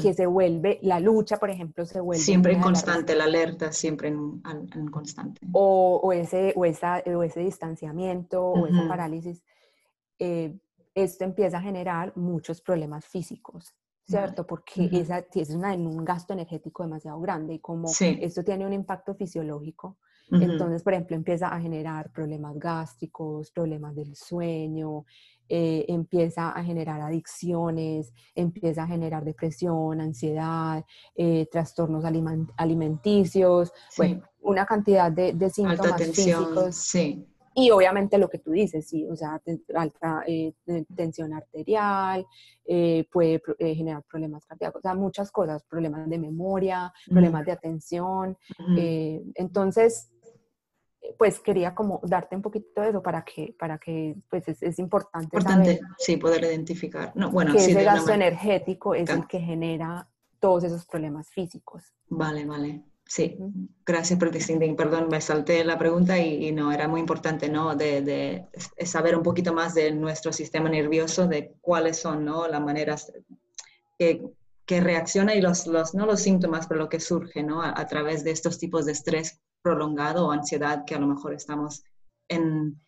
que 0.01 0.13
se 0.13 0.25
vuelve, 0.25 0.79
la 0.81 0.99
lucha, 0.99 1.37
por 1.37 1.49
ejemplo, 1.49 1.85
se 1.85 1.99
vuelve... 1.99 2.23
Siempre 2.23 2.53
en 2.53 2.61
constante, 2.61 3.15
la, 3.15 3.25
alerta 3.25 3.73
siempre 3.73 4.07
en, 4.07 4.41
en 4.73 4.87
constante. 4.87 5.41
O, 5.51 5.99
o, 6.01 6.13
ese, 6.13 6.53
o, 6.55 6.63
esa, 6.63 7.03
o 7.05 7.23
ese 7.23 7.41
distanciamiento 7.41 8.41
o 8.41 8.65
esa 8.65 8.87
parálisis, 8.87 9.43
eh, 10.19 10.57
esto 10.95 11.25
empieza 11.25 11.57
a 11.57 11.61
generar 11.61 12.15
muchos 12.15 12.61
problemas 12.61 13.05
físicos, 13.05 13.75
¿cierto? 14.05 14.47
Porque 14.47 14.89
esa, 14.93 15.25
es 15.33 15.49
una, 15.49 15.73
un 15.73 16.05
gasto 16.05 16.31
energético 16.31 16.83
demasiado 16.83 17.19
grande 17.19 17.55
y 17.55 17.59
como 17.59 17.89
esto 17.99 18.43
tiene 18.43 18.65
un 18.65 18.73
impacto 18.73 19.15
fisiológico, 19.15 19.97
entonces, 20.29 20.83
por 20.83 20.93
ejemplo, 20.93 21.15
empieza 21.15 21.47
a 21.47 21.59
generar 21.59 22.11
problemas 22.11 22.57
gástricos, 22.57 23.51
problemas 23.51 23.95
del 23.95 24.15
sueño, 24.15 25.05
eh, 25.49 25.85
empieza 25.87 26.49
a 26.49 26.63
generar 26.63 27.01
adicciones, 27.01 28.13
empieza 28.35 28.83
a 28.83 28.87
generar 28.87 29.23
depresión, 29.23 30.01
ansiedad, 30.01 30.83
eh, 31.15 31.47
trastornos 31.51 32.03
alimenticios, 32.57 33.71
bueno, 33.97 34.23
una 34.41 34.65
cantidad 34.65 35.11
de, 35.11 35.33
de 35.33 35.49
síntomas 35.49 36.03
físicos. 36.03 36.75
Sí. 36.75 37.25
Y 37.55 37.71
obviamente 37.71 38.19
lo 38.19 38.29
que 38.29 38.37
tú 38.37 38.51
dices, 38.51 38.87
sí, 38.87 39.07
o 39.09 39.15
sea, 39.15 39.41
alta 39.73 40.23
eh, 40.27 40.53
tensión 40.95 41.33
arterial, 41.33 42.25
puede 43.11 43.41
generar 43.59 44.03
problemas 44.03 44.45
cardíacos, 44.45 44.79
o 44.79 44.81
sea, 44.81 44.93
muchas 44.93 45.31
cosas, 45.31 45.63
problemas 45.63 46.07
de 46.07 46.19
memoria, 46.19 46.93
problemas 47.09 47.45
de 47.45 47.51
atención. 47.53 48.37
entonces, 49.33 50.11
pues 51.17 51.39
quería 51.39 51.73
como 51.73 51.99
darte 52.03 52.35
un 52.35 52.41
poquito 52.41 52.81
de 52.81 52.89
eso 52.89 53.01
para 53.01 53.23
que, 53.23 53.55
para 53.57 53.77
que 53.77 54.15
pues 54.29 54.47
es, 54.47 54.61
es 54.61 54.79
importante, 54.79 55.25
importante 55.25 55.79
sí, 55.97 56.17
poder 56.17 56.43
identificar. 56.43 57.11
No, 57.15 57.31
bueno, 57.31 57.53
que 57.53 57.59
ese 57.59 57.83
gasto 57.83 58.11
energético 58.11 58.93
es 58.93 59.09
el 59.09 59.27
que 59.27 59.39
genera 59.39 60.07
todos 60.39 60.63
esos 60.63 60.85
problemas 60.85 61.29
físicos. 61.29 61.93
Vale, 62.09 62.45
vale. 62.45 62.83
Sí, 63.05 63.37
gracias 63.85 64.19
por 64.19 64.31
distinguir. 64.31 64.75
Perdón, 64.75 65.07
me 65.09 65.21
salté 65.21 65.63
la 65.63 65.77
pregunta 65.77 66.19
y, 66.19 66.51
no, 66.51 66.73
era 66.73 66.89
muy 66.89 66.99
importante, 66.99 67.47
¿no? 67.47 67.73
De, 67.73 68.01
de, 68.01 68.47
saber 68.85 69.15
un 69.15 69.23
poquito 69.23 69.53
más 69.53 69.73
de 69.73 69.91
nuestro 69.91 70.33
sistema 70.33 70.69
nervioso, 70.69 71.25
de 71.25 71.55
cuáles 71.61 71.97
son, 71.97 72.25
¿no? 72.25 72.47
Las 72.49 72.61
maneras 72.61 73.13
que, 73.97 74.21
que 74.65 74.81
reacciona 74.81 75.33
y 75.35 75.41
los, 75.41 75.67
los, 75.67 75.95
no 75.95 76.05
los 76.05 76.19
síntomas, 76.19 76.67
pero 76.67 76.81
lo 76.81 76.89
que 76.89 76.99
surge, 76.99 77.43
¿no? 77.43 77.63
a 77.63 77.87
través 77.87 78.25
de 78.25 78.31
estos 78.31 78.59
tipos 78.59 78.85
de 78.85 78.91
estrés 78.91 79.39
prolongado 79.67 80.27
o 80.27 80.31
ansiedad 80.31 80.85
que 80.85 80.95
a 80.95 80.99
lo 80.99 81.07
mejor 81.07 81.33
estamos 81.33 81.83
en, 82.29 82.81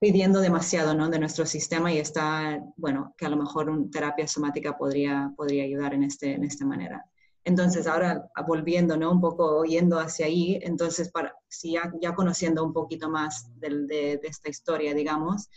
pidiendo 0.00 0.40
demasiado 0.40 0.92
¿no? 0.94 1.08
de 1.08 1.20
nuestro 1.20 1.46
sistema 1.46 1.92
y 1.92 1.98
está, 1.98 2.60
bueno, 2.76 3.14
que 3.16 3.26
a 3.26 3.28
lo 3.28 3.36
mejor 3.36 3.70
una 3.70 3.88
terapia 3.90 4.26
somática 4.26 4.76
podría, 4.76 5.32
podría 5.36 5.64
ayudar 5.64 5.94
en, 5.94 6.02
este, 6.02 6.34
en 6.34 6.44
esta 6.44 6.66
manera. 6.66 7.04
Entonces, 7.44 7.86
ahora 7.86 8.28
volviendo, 8.46 8.96
¿no? 8.96 9.10
Un 9.12 9.20
poco 9.20 9.64
yendo 9.64 9.98
hacia 9.98 10.26
ahí, 10.26 10.58
entonces, 10.62 11.10
para, 11.10 11.34
si 11.48 11.72
ya, 11.72 11.90
ya 12.00 12.14
conociendo 12.14 12.62
un 12.64 12.74
poquito 12.74 13.08
más 13.08 13.48
de, 13.58 13.68
de, 13.86 14.18
de, 14.20 14.28
esta 14.28 14.50
historia, 14.50 14.92
digamos, 14.92 15.48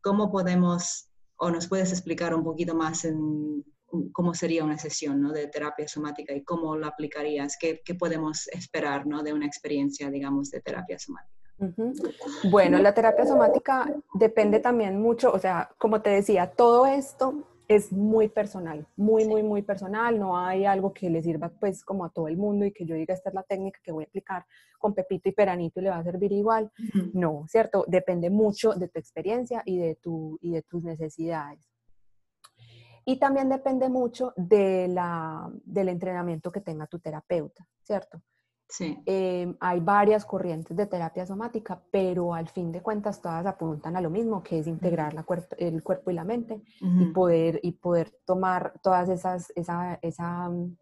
¿cómo 0.00 0.30
podemos, 0.30 1.10
o 1.36 1.50
nos 1.50 1.66
puedes 1.66 1.90
explicar 1.92 2.34
un 2.34 2.44
poquito 2.44 2.74
más 2.74 3.04
en 3.04 3.62
cómo 4.12 4.34
sería 4.34 4.64
una 4.64 4.78
sesión 4.78 5.20
¿no? 5.20 5.32
de 5.32 5.46
terapia 5.46 5.88
somática 5.88 6.34
y 6.34 6.42
cómo 6.42 6.76
la 6.76 6.88
aplicarías? 6.88 7.56
¿Qué, 7.58 7.80
qué 7.84 7.94
podemos 7.94 8.48
esperar 8.48 9.06
¿no? 9.06 9.22
de 9.22 9.32
una 9.32 9.46
experiencia, 9.46 10.10
digamos, 10.10 10.50
de 10.50 10.60
terapia 10.60 10.98
somática? 10.98 11.38
Bueno, 12.50 12.78
la 12.78 12.94
terapia 12.94 13.26
somática 13.26 13.92
depende 14.14 14.60
también 14.60 15.00
mucho, 15.00 15.32
o 15.32 15.38
sea, 15.40 15.70
como 15.78 16.00
te 16.02 16.10
decía, 16.10 16.52
todo 16.52 16.86
esto 16.86 17.48
es 17.68 17.92
muy 17.92 18.28
personal, 18.28 18.86
muy, 18.96 19.26
muy, 19.26 19.42
muy 19.42 19.62
personal. 19.62 20.18
No 20.18 20.38
hay 20.38 20.64
algo 20.64 20.92
que 20.92 21.10
le 21.10 21.22
sirva 21.22 21.50
pues 21.50 21.84
como 21.84 22.04
a 22.04 22.10
todo 22.10 22.26
el 22.26 22.38
mundo 22.38 22.64
y 22.64 22.72
que 22.72 22.86
yo 22.86 22.94
diga 22.94 23.12
esta 23.12 23.28
es 23.28 23.34
la 23.34 23.42
técnica 23.42 23.78
que 23.82 23.92
voy 23.92 24.04
a 24.04 24.06
aplicar 24.06 24.46
con 24.78 24.94
Pepito 24.94 25.28
y 25.28 25.32
Peranito 25.32 25.80
y 25.80 25.82
le 25.82 25.90
va 25.90 25.98
a 25.98 26.04
servir 26.04 26.32
igual. 26.32 26.72
No, 27.12 27.44
¿cierto? 27.46 27.84
Depende 27.86 28.30
mucho 28.30 28.72
de 28.72 28.88
tu 28.88 28.98
experiencia 28.98 29.62
y 29.66 29.76
de, 29.76 29.96
tu, 29.96 30.38
y 30.40 30.52
de 30.52 30.62
tus 30.62 30.82
necesidades. 30.82 31.67
Y 33.08 33.16
también 33.16 33.48
depende 33.48 33.88
mucho 33.88 34.34
de 34.36 34.86
la, 34.86 35.50
del 35.64 35.88
entrenamiento 35.88 36.52
que 36.52 36.60
tenga 36.60 36.86
tu 36.86 36.98
terapeuta, 36.98 37.66
¿cierto? 37.82 38.20
Sí. 38.68 39.02
Eh, 39.06 39.56
hay 39.60 39.80
varias 39.80 40.26
corrientes 40.26 40.76
de 40.76 40.84
terapia 40.84 41.24
somática, 41.24 41.82
pero 41.90 42.34
al 42.34 42.50
fin 42.50 42.70
de 42.70 42.82
cuentas 42.82 43.22
todas 43.22 43.46
apuntan 43.46 43.96
a 43.96 44.02
lo 44.02 44.10
mismo, 44.10 44.42
que 44.42 44.58
es 44.58 44.66
integrar 44.66 45.14
la 45.14 45.22
cuerpo, 45.22 45.56
el 45.58 45.82
cuerpo 45.82 46.10
y 46.10 46.14
la 46.14 46.24
mente 46.24 46.60
uh 46.82 46.86
-huh. 46.86 47.02
y, 47.08 47.12
poder, 47.14 47.60
y 47.62 47.72
poder 47.72 48.12
tomar 48.26 48.74
todas 48.82 49.08
esas, 49.08 49.50
esa, 49.56 49.98
esa 50.02 50.50
um, 50.50 50.76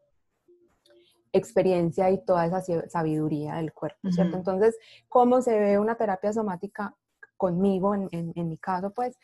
experiencia 1.32 2.10
y 2.10 2.24
toda 2.24 2.46
esa 2.46 2.60
sabiduría 2.88 3.54
del 3.54 3.72
cuerpo, 3.72 4.00
uh 4.02 4.08
-huh. 4.08 4.12
¿cierto? 4.12 4.36
Entonces, 4.36 4.76
¿cómo 5.08 5.40
se 5.42 5.56
ve 5.60 5.78
una 5.78 5.94
terapia 5.94 6.32
somática 6.32 6.92
conmigo, 7.36 7.94
en, 7.94 8.08
en, 8.10 8.32
en 8.34 8.48
mi 8.48 8.58
caso, 8.58 8.90
pues? 8.90 9.16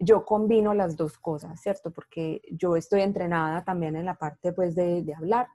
Yo 0.00 0.24
combino 0.24 0.72
las 0.72 0.96
dos 0.96 1.18
cosas, 1.18 1.60
¿cierto? 1.60 1.90
Porque 1.90 2.40
yo 2.50 2.74
estoy 2.74 3.02
entrenada 3.02 3.62
también 3.62 3.94
en 3.96 4.06
la 4.06 4.14
parte, 4.14 4.52
pues, 4.52 4.74
de, 4.74 5.02
de 5.02 5.14
hablar. 5.14 5.46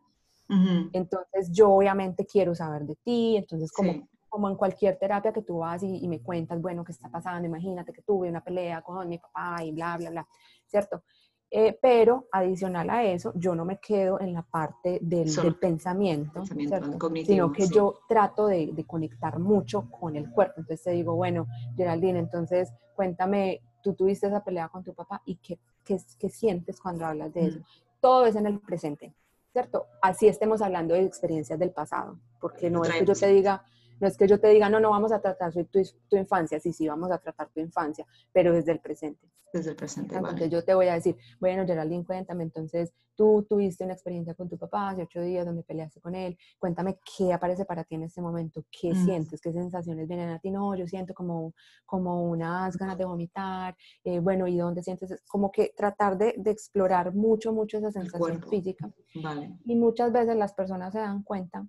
Uh 0.48 0.54
-huh. 0.54 0.90
Entonces, 0.94 1.52
yo 1.52 1.72
obviamente 1.72 2.26
quiero 2.26 2.54
saber 2.54 2.84
de 2.84 2.96
ti, 3.04 3.36
entonces, 3.38 3.72
como, 3.72 3.92
sí. 3.92 4.08
como 4.30 4.48
en 4.48 4.56
cualquier 4.56 4.98
terapia 4.98 5.34
que 5.34 5.42
tú 5.42 5.58
vas 5.58 5.82
y, 5.82 5.98
y, 5.98 6.08
me 6.08 6.22
cuentas, 6.22 6.62
bueno, 6.62 6.84
¿qué 6.84 6.92
está 6.92 7.10
pasando? 7.10 7.48
Imagínate 7.48 7.92
que 7.92 8.04
tuve 8.04 8.30
una 8.30 8.44
pelea 8.44 8.84
con 8.84 9.10
mi 9.10 9.18
papá 9.18 9.64
y 9.64 9.72
bla, 9.72 9.98
bla, 9.98 10.12
bla, 10.12 10.28
¿cierto? 10.68 11.04
Eh, 11.50 11.78
pero 11.82 12.28
adicional 12.32 12.90
a 12.90 13.04
eso, 13.04 13.32
yo 13.36 13.56
no 13.56 13.66
me 13.66 13.80
quedo 13.80 14.20
en 14.20 14.34
la 14.34 14.42
parte 14.42 15.00
del, 15.02 15.34
del 15.34 15.56
pensamiento, 15.56 16.42
pensamiento 16.42 17.10
sino 17.24 17.52
que 17.52 17.68
sí. 17.68 17.74
yo 17.74 18.00
trato 18.10 18.48
de, 18.48 18.72
de, 18.74 18.84
conectar 18.86 19.40
mucho 19.40 19.90
con 19.90 20.16
el 20.16 20.30
cuerpo. 20.32 20.56
Entonces 20.58 20.84
te 20.84 20.92
digo, 20.92 21.16
bueno, 21.16 21.48
Geraldine, 21.78 22.20
entonces 22.20 22.74
cuéntame 22.96 23.62
tú 23.86 23.94
tuviste 23.94 24.26
esa 24.26 24.44
pelea 24.44 24.68
con 24.68 24.84
tu 24.84 24.96
papá 24.96 25.22
y 25.26 25.36
qué, 25.36 25.60
qué, 25.84 26.02
qué 26.18 26.28
sientes 26.28 26.80
cuando 26.82 27.06
hablas 27.06 27.32
de 27.36 27.46
eso. 27.46 27.60
Mm. 27.60 27.64
Todo 28.02 28.26
es 28.26 28.36
en 28.36 28.48
el 28.48 28.60
presente, 28.60 29.14
¿cierto? 29.54 29.86
Así 30.02 30.28
estemos 30.28 30.64
hablando 30.64 30.96
de 30.96 31.04
experiencias 31.04 31.60
del 31.60 31.70
pasado, 31.70 32.18
porque 32.42 32.72
no 32.72 32.84
es 32.84 32.92
que 32.92 33.06
yo 33.06 33.14
te 33.14 33.28
diga, 33.28 33.64
no 34.00 34.08
es 34.08 34.18
que 34.18 34.28
yo 34.28 34.40
te 34.40 34.50
diga, 34.50 34.70
no, 34.70 34.80
no 34.80 34.90
vamos 34.90 35.12
a 35.12 35.20
tratar 35.20 35.54
tu, 35.54 35.82
tu 36.10 36.18
infancia, 36.18 36.60
sí, 36.60 36.74
sí, 36.74 36.88
vamos 36.88 37.12
a 37.12 37.18
tratar 37.18 37.50
tu 37.50 37.60
infancia, 37.60 38.06
pero 38.32 38.54
desde 38.54 38.72
el 38.72 38.80
presente. 38.80 39.30
Desde 39.54 39.70
el 39.70 39.76
presente, 39.78 40.16
Entonces 40.16 40.40
vale. 40.40 40.50
yo 40.50 40.66
te 40.66 40.74
voy 40.74 40.88
a 40.88 40.96
decir, 40.96 41.16
bueno, 41.40 41.66
Geraldine, 41.66 42.04
cuéntame, 42.04 42.44
entonces 42.44 42.94
tú 43.16 43.46
tuviste 43.48 43.86
una 43.86 43.94
experiencia 43.94 44.34
con 44.34 44.50
tu 44.50 44.58
papá 44.58 44.90
hace 44.90 45.04
ocho 45.04 45.22
días 45.22 45.46
donde 45.46 45.64
peleaste 45.64 46.02
con 46.02 46.14
él, 46.14 46.38
cuéntame 46.60 47.00
qué 47.18 47.32
aparece 47.32 47.64
para 47.64 47.86
ti 47.86 47.96
en 47.96 48.04
este 48.04 48.22
momento, 48.22 48.66
qué 48.70 48.94
mm. 48.94 49.06
sientes, 49.06 49.40
qué 49.40 49.54
sensaciones 49.54 50.10
vienen 50.10 50.30
a 50.30 50.40
ti, 50.40 50.52
no, 50.52 50.76
yo 50.76 50.86
siento 50.88 51.14
como, 51.14 51.54
como 51.86 52.24
unas 52.24 52.76
ganas 52.76 52.98
de 52.98 53.06
vomitar, 53.06 53.78
eh, 54.04 54.20
bueno, 54.20 54.46
¿y 54.48 54.58
dónde 54.58 54.84
sientes? 54.84 55.24
Como 55.26 55.50
que 55.50 55.74
tratar 55.76 56.18
de, 56.18 56.36
de 56.38 56.52
explorar 56.52 57.14
mucho, 57.14 57.54
mucho 57.54 57.78
esa 57.78 57.92
sensación 57.92 58.44
física. 58.50 58.92
Vale. 59.24 59.58
Y 59.64 59.76
muchas 59.76 60.12
veces 60.12 60.36
las 60.36 60.54
personas 60.54 60.92
se 60.92 61.00
dan 61.00 61.24
cuenta 61.24 61.66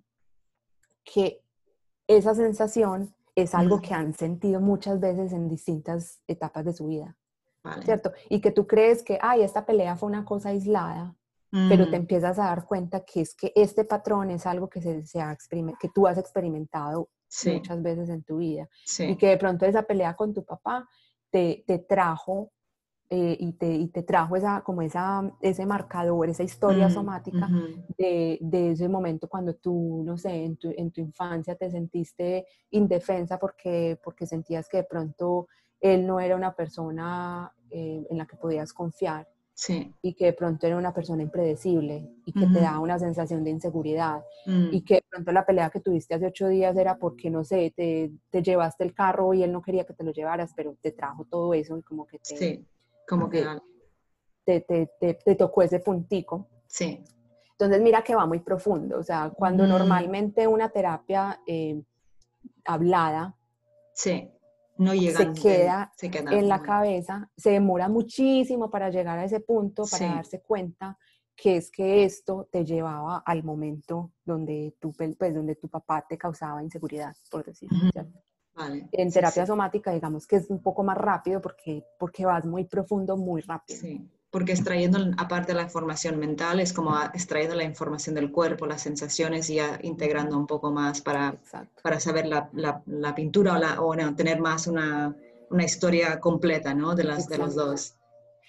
que 1.05 1.41
esa 2.07 2.33
sensación 2.35 3.13
es 3.35 3.53
algo 3.53 3.81
que 3.81 3.93
han 3.93 4.13
sentido 4.13 4.59
muchas 4.59 4.99
veces 4.99 5.31
en 5.31 5.47
distintas 5.47 6.21
etapas 6.27 6.65
de 6.65 6.73
su 6.73 6.87
vida. 6.87 7.15
Vale. 7.63 7.83
¿Cierto? 7.83 8.11
Y 8.29 8.41
que 8.41 8.51
tú 8.51 8.65
crees 8.65 9.03
que, 9.03 9.19
ay, 9.21 9.43
esta 9.43 9.65
pelea 9.65 9.95
fue 9.95 10.09
una 10.09 10.25
cosa 10.25 10.49
aislada, 10.49 11.15
mm. 11.51 11.69
pero 11.69 11.89
te 11.89 11.97
empiezas 11.97 12.39
a 12.39 12.45
dar 12.45 12.65
cuenta 12.65 13.01
que 13.01 13.21
es 13.21 13.35
que 13.35 13.51
este 13.55 13.83
patrón 13.83 14.31
es 14.31 14.45
algo 14.47 14.69
que, 14.69 14.81
se, 14.81 15.05
se 15.05 15.21
ha 15.21 15.37
que 15.79 15.89
tú 15.93 16.07
has 16.07 16.17
experimentado 16.17 17.09
sí. 17.27 17.51
muchas 17.51 17.81
veces 17.83 18.09
en 18.09 18.23
tu 18.23 18.37
vida. 18.37 18.67
Sí. 18.85 19.03
Y 19.03 19.15
que 19.17 19.27
de 19.27 19.37
pronto 19.37 19.65
esa 19.65 19.83
pelea 19.83 20.15
con 20.15 20.33
tu 20.33 20.43
papá 20.43 20.87
te, 21.29 21.63
te 21.67 21.77
trajo 21.77 22.51
eh, 23.09 23.37
y, 23.39 23.53
te, 23.53 23.73
y, 23.73 23.87
te, 23.87 24.03
trajo 24.03 24.35
esa, 24.35 24.61
como 24.61 24.81
esa, 24.81 25.31
ese 25.39 25.65
marcador, 25.65 26.29
esa 26.29 26.43
historia 26.43 26.89
mm, 26.89 26.91
somática 26.91 27.47
uh 27.47 27.55
-huh. 27.55 27.85
de, 27.97 28.37
de, 28.41 28.71
ese 28.71 28.89
momento 28.89 29.29
cuando 29.29 29.55
tú, 29.55 30.03
no 30.05 30.17
sé, 30.17 30.43
en 30.43 30.57
tu, 30.57 30.73
en 30.75 30.91
tu, 30.91 30.99
infancia 30.99 31.55
te 31.55 31.71
sentiste 31.71 32.45
indefensa 32.71 33.37
porque, 33.39 33.97
porque 34.03 34.25
sentías 34.25 34.67
que 34.67 34.77
de 34.77 34.83
pronto 34.83 35.47
él 35.79 36.05
no 36.05 36.19
era 36.19 36.35
una 36.35 36.53
persona 36.53 37.49
eh, 37.69 38.05
en 38.09 38.17
la 38.17 38.25
que 38.25 38.35
podías 38.35 38.73
confiar. 38.73 39.25
Sí. 39.53 39.91
Y 40.01 40.13
que 40.13 40.25
de 40.25 40.33
pronto 40.33 40.67
era 40.67 40.77
una 40.77 40.93
persona 40.93 41.23
impredecible 41.23 42.11
y 42.25 42.33
que 42.33 42.45
uh 42.45 42.49
-huh. 42.49 42.53
te 42.53 42.59
daba 42.59 42.79
una 42.79 42.99
sensación 42.99 43.43
de 43.43 43.51
inseguridad. 43.51 44.21
Mm. 44.45 44.69
Y 44.71 44.81
que 44.83 44.95
de 44.95 45.03
pronto 45.09 45.31
la 45.31 45.45
pelea 45.45 45.69
que 45.69 45.79
tuviste 45.79 46.13
hace 46.13 46.27
ocho 46.27 46.47
días 46.47 46.75
era 46.77 46.97
porque, 46.97 47.29
no 47.31 47.43
sé, 47.43 47.73
te, 47.75 48.11
te, 48.29 48.43
llevaste 48.43 48.83
el 48.83 48.93
carro 48.93 49.33
y 49.33 49.41
él 49.41 49.51
no 49.51 49.61
quería 49.61 49.83
que 49.83 49.93
te 49.95 50.03
lo 50.03 50.11
llevaras, 50.11 50.51
pero 50.55 50.75
te 50.79 50.91
trajo 50.91 51.25
todo 51.25 51.55
eso 51.55 51.75
y 51.75 51.81
como 51.81 52.05
que 52.05 52.19
te, 52.19 52.37
sí 52.37 52.67
como 53.07 53.29
que 53.29 53.45
te, 54.43 54.61
te, 54.61 54.91
te, 54.99 55.13
te, 55.15 55.35
tocó 55.35 55.61
ese 55.61 55.79
puntico. 55.79 56.47
Sí. 56.67 57.03
Entonces 57.51 57.81
mira 57.81 58.03
que 58.03 58.15
va 58.15 58.25
muy 58.25 58.39
profundo, 58.39 58.99
o 58.99 59.03
sea, 59.03 59.31
cuando 59.35 59.63
mm. 59.63 59.69
normalmente 59.69 60.47
una 60.47 60.69
terapia 60.69 61.41
eh, 61.47 61.81
hablada 62.65 63.35
sí. 63.93 64.29
no 64.77 64.93
llega 64.93 65.17
se 65.17 65.41
queda, 65.41 65.91
se 65.95 66.11
queda 66.11 66.33
en 66.33 66.47
la 66.47 66.61
cabeza, 66.61 67.31
se 67.35 67.51
demora 67.51 67.89
muchísimo 67.89 68.69
para 68.69 68.91
llegar 68.91 69.17
a 69.17 69.25
ese 69.25 69.39
punto, 69.39 69.85
para 69.89 70.07
sí. 70.07 70.13
darse 70.13 70.41
cuenta 70.41 70.99
que 71.35 71.57
es 71.57 71.71
que 71.71 72.03
esto 72.03 72.47
te 72.51 72.63
llevaba 72.63 73.23
al 73.25 73.43
momento 73.43 74.11
donde 74.23 74.75
tu, 74.79 74.91
pues, 74.91 75.33
donde 75.33 75.55
tu 75.55 75.67
papá 75.67 76.05
te 76.07 76.17
causaba 76.17 76.63
inseguridad, 76.63 77.15
por 77.31 77.45
decirlo. 77.45 77.77
Mm 77.77 77.89
-hmm. 77.89 78.11
Vale. 78.57 78.87
En 78.91 79.11
terapia 79.11 79.43
sí, 79.43 79.47
somática, 79.47 79.91
digamos 79.91 80.25
que 80.25 80.37
es 80.37 80.49
un 80.49 80.61
poco 80.61 80.83
más 80.83 80.97
rápido 80.97 81.39
porque, 81.39 81.83
porque 81.99 82.25
vas 82.25 82.43
muy 82.43 82.65
profundo, 82.65 83.15
muy 83.15 83.41
rápido. 83.41 83.79
Sí, 83.79 84.09
porque 84.31 84.53
extrayendo, 84.53 84.97
aparte 85.17 85.53
de 85.53 85.57
la 85.59 85.63
información 85.63 86.17
mental, 86.17 86.59
es 86.59 86.73
como 86.73 86.99
extrayendo 87.13 87.55
la 87.55 87.63
información 87.63 88.15
del 88.15 88.31
cuerpo, 88.31 88.65
las 88.65 88.81
sensaciones 88.81 89.49
y 89.51 89.55
ya 89.55 89.79
integrando 89.83 90.35
un 90.37 90.47
poco 90.47 90.71
más 90.71 91.01
para, 91.01 91.37
para 91.83 91.99
saber 91.99 92.25
la, 92.25 92.49
la, 92.53 92.81
la, 92.87 93.13
pintura 93.13 93.53
o, 93.53 93.57
la, 93.57 93.81
o 93.81 93.95
no, 93.95 94.15
tener 94.15 94.39
más 94.39 94.65
una, 94.65 95.15
una 95.51 95.63
historia 95.63 96.19
completa 96.19 96.73
¿no? 96.73 96.95
de, 96.95 97.03
las, 97.03 97.29
de 97.29 97.37
los 97.37 97.53
dos. 97.53 97.93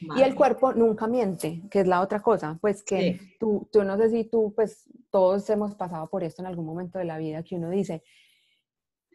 Vale. 0.01 0.21
Y 0.21 0.25
el 0.25 0.35
cuerpo 0.35 0.73
nunca 0.73 1.07
miente, 1.07 1.63
que 1.71 1.81
es 1.81 1.87
la 1.87 2.01
otra 2.01 2.23
cosa, 2.23 2.57
pues 2.61 2.83
que 2.83 3.19
sí. 3.19 3.35
tú, 3.39 3.69
tú 3.71 3.85
no 3.85 3.99
sé 3.99 4.11
si 4.11 4.25
tú, 4.25 4.55
pues 4.55 4.89
todos 5.11 5.49
hemos 5.51 5.75
pasado 5.75 6.09
por 6.09 6.25
esto 6.25 6.41
en 6.41 6.47
algún 6.47 6.65
momento 6.65 6.99
de 6.99 7.05
la 7.05 7.19
vida, 7.19 7.43
que 7.43 7.57
uno 7.57 7.69
dice, 7.69 8.03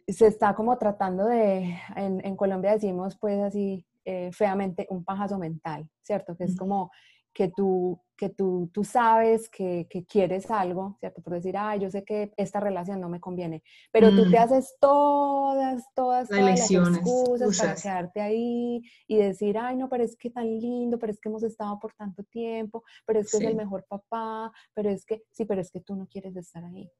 se 0.06 0.26
está 0.26 0.54
como 0.54 0.76
tratando 0.78 1.26
de, 1.26 1.76
en, 1.96 2.24
en 2.24 2.36
Colombia 2.36 2.72
decimos 2.72 3.16
pues 3.18 3.40
así 3.40 3.86
eh, 4.06 4.30
feamente, 4.32 4.86
un 4.90 5.02
pajazo 5.02 5.38
mental, 5.38 5.88
¿cierto? 6.02 6.36
Que 6.36 6.44
es 6.44 6.54
como 6.56 6.90
que 7.32 7.48
tú, 7.48 7.98
que 8.18 8.28
tú, 8.28 8.70
tú 8.70 8.84
sabes 8.84 9.48
que, 9.48 9.86
que, 9.88 10.04
quieres 10.04 10.50
algo, 10.50 10.98
¿cierto? 11.00 11.22
Por 11.22 11.32
decir, 11.32 11.56
ay, 11.56 11.80
yo 11.80 11.90
sé 11.90 12.04
que 12.04 12.30
esta 12.36 12.60
relación 12.60 13.00
no 13.00 13.08
me 13.08 13.18
conviene, 13.18 13.62
pero 13.90 14.12
mm. 14.12 14.16
tú 14.16 14.30
te 14.30 14.36
haces 14.36 14.76
todas, 14.78 15.84
todas, 15.94 16.28
todas 16.28 16.44
las 16.44 16.70
excusas 16.70 17.48
Usas. 17.48 17.66
para 17.66 17.80
quedarte 17.80 18.20
ahí 18.20 18.82
y 19.08 19.16
decir, 19.16 19.56
ay, 19.56 19.76
no, 19.76 19.88
pero 19.88 20.04
es 20.04 20.16
que 20.16 20.28
tan 20.28 20.46
lindo, 20.60 20.98
pero 20.98 21.10
es 21.10 21.18
que 21.18 21.30
hemos 21.30 21.42
estado 21.42 21.78
por 21.80 21.94
tanto 21.94 22.22
tiempo, 22.24 22.84
pero 23.06 23.20
es 23.20 23.30
que 23.30 23.38
sí. 23.38 23.44
es 23.44 23.50
el 23.50 23.56
mejor 23.56 23.86
papá, 23.88 24.52
pero 24.74 24.90
es 24.90 25.06
que, 25.06 25.22
sí, 25.30 25.46
pero 25.46 25.62
es 25.62 25.70
que 25.70 25.80
tú 25.80 25.96
no 25.96 26.06
quieres 26.06 26.36
estar 26.36 26.62
ahí. 26.62 26.90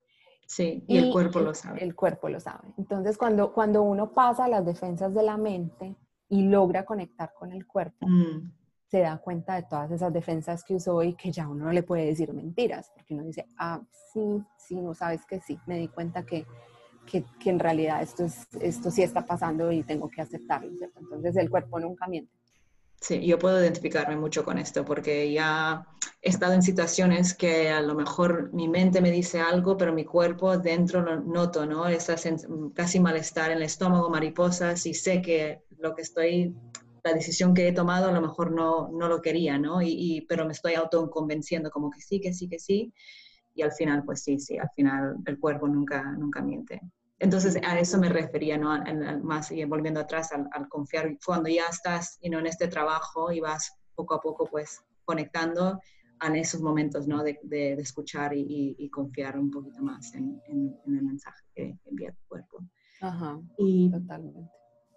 Sí, 0.46 0.84
y, 0.86 0.94
y 0.94 0.98
el 0.98 1.12
cuerpo 1.12 1.38
el, 1.38 1.44
lo 1.46 1.54
sabe. 1.54 1.82
El 1.82 1.94
cuerpo 1.94 2.28
lo 2.28 2.40
sabe. 2.40 2.68
Entonces, 2.76 3.16
cuando, 3.16 3.52
cuando 3.52 3.82
uno 3.82 4.12
pasa 4.12 4.48
las 4.48 4.64
defensas 4.64 5.14
de 5.14 5.22
la 5.22 5.36
mente 5.36 5.96
y 6.28 6.42
logra 6.42 6.84
conectar 6.84 7.32
con 7.34 7.52
el 7.52 7.66
cuerpo, 7.66 8.06
mm. 8.06 8.52
se 8.90 9.00
da 9.00 9.18
cuenta 9.18 9.56
de 9.56 9.62
todas 9.64 9.90
esas 9.90 10.12
defensas 10.12 10.64
que 10.64 10.74
usó 10.74 11.02
y 11.02 11.14
que 11.14 11.32
ya 11.32 11.48
uno 11.48 11.66
no 11.66 11.72
le 11.72 11.82
puede 11.82 12.06
decir 12.06 12.32
mentiras, 12.32 12.90
porque 12.94 13.14
uno 13.14 13.24
dice, 13.24 13.46
ah, 13.58 13.80
sí, 14.12 14.42
sí, 14.56 14.80
no 14.80 14.94
sabes 14.94 15.24
que 15.26 15.40
sí, 15.40 15.58
me 15.66 15.78
di 15.78 15.88
cuenta 15.88 16.24
que 16.24 16.46
que, 17.04 17.24
que, 17.38 17.50
en 17.50 17.58
realidad 17.58 18.02
esto, 18.02 18.24
es, 18.24 18.46
esto 18.60 18.90
sí 18.90 19.02
está 19.02 19.26
pasando 19.26 19.70
y 19.70 19.82
tengo 19.82 20.08
que 20.08 20.22
aceptarlo, 20.22 20.74
¿cierto? 20.76 21.00
Entonces 21.00 21.36
el 21.36 21.50
cuerpo 21.50 21.78
nunca 21.78 22.06
miente. 22.06 22.32
Sí, 23.00 23.24
yo 23.26 23.38
puedo 23.38 23.60
identificarme 23.60 24.16
mucho 24.16 24.44
con 24.44 24.58
esto 24.58 24.84
porque 24.84 25.30
ya 25.30 25.86
he 26.24 26.30
estado 26.30 26.54
en 26.54 26.62
situaciones 26.62 27.34
que 27.34 27.68
a 27.68 27.82
lo 27.82 27.94
mejor 27.94 28.50
mi 28.54 28.66
mente 28.66 29.02
me 29.02 29.10
dice 29.10 29.40
algo, 29.40 29.76
pero 29.76 29.92
mi 29.92 30.06
cuerpo 30.06 30.56
dentro 30.56 31.02
lo 31.02 31.20
noto, 31.20 31.66
¿no? 31.66 31.86
Esa 31.86 32.16
casi 32.74 32.98
malestar 32.98 33.50
en 33.50 33.58
el 33.58 33.64
estómago, 33.64 34.08
mariposas, 34.08 34.86
y 34.86 34.94
sé 34.94 35.20
que 35.20 35.64
lo 35.76 35.94
que 35.94 36.00
estoy, 36.00 36.56
la 37.04 37.12
decisión 37.12 37.52
que 37.52 37.68
he 37.68 37.72
tomado 37.72 38.08
a 38.08 38.12
lo 38.12 38.22
mejor 38.22 38.52
no, 38.52 38.88
no 38.88 39.06
lo 39.06 39.20
quería, 39.20 39.58
¿no? 39.58 39.82
Y, 39.82 40.24
pero 40.26 40.46
me 40.46 40.52
estoy 40.52 40.72
autoconvenciendo 40.74 41.70
como 41.70 41.90
que 41.90 42.00
sí, 42.00 42.22
que 42.22 42.32
sí, 42.32 42.48
que 42.48 42.58
sí. 42.58 42.94
Y 43.54 43.60
al 43.60 43.72
final, 43.72 44.02
pues 44.02 44.22
sí, 44.22 44.40
sí, 44.40 44.56
al 44.56 44.70
final 44.74 45.16
el 45.26 45.38
cuerpo 45.38 45.68
nunca, 45.68 46.02
nunca 46.12 46.40
miente. 46.40 46.80
Entonces, 47.18 47.58
a 47.62 47.78
eso 47.78 47.98
me 47.98 48.08
refería, 48.08 48.56
¿no? 48.56 48.82
más 49.22 49.52
y 49.52 49.62
volviendo 49.66 50.00
atrás, 50.00 50.30
al, 50.32 50.68
confiar, 50.70 51.18
cuando 51.24 51.50
ya 51.50 51.66
estás 51.70 52.18
you 52.22 52.38
en 52.38 52.46
este 52.46 52.68
trabajo 52.68 53.30
y 53.30 53.40
vas 53.40 53.76
poco 53.94 54.14
a 54.14 54.22
poco, 54.22 54.48
pues, 54.50 54.80
conectando 55.04 55.80
en 56.22 56.36
esos 56.36 56.60
momentos, 56.60 57.06
¿no? 57.06 57.22
De, 57.22 57.38
de, 57.42 57.72
escuchar 57.74 58.32
y, 58.34 58.88
confiar 58.90 59.38
un 59.38 59.50
poquito 59.50 59.82
más 59.82 60.14
en, 60.14 60.40
en, 60.46 60.76
el 60.86 61.02
mensaje 61.02 61.44
que 61.54 61.78
envía 61.86 62.12
tu 62.12 62.22
cuerpo. 62.28 62.58
Ajá, 63.00 63.40
y, 63.58 63.90
totalmente. 63.90 64.50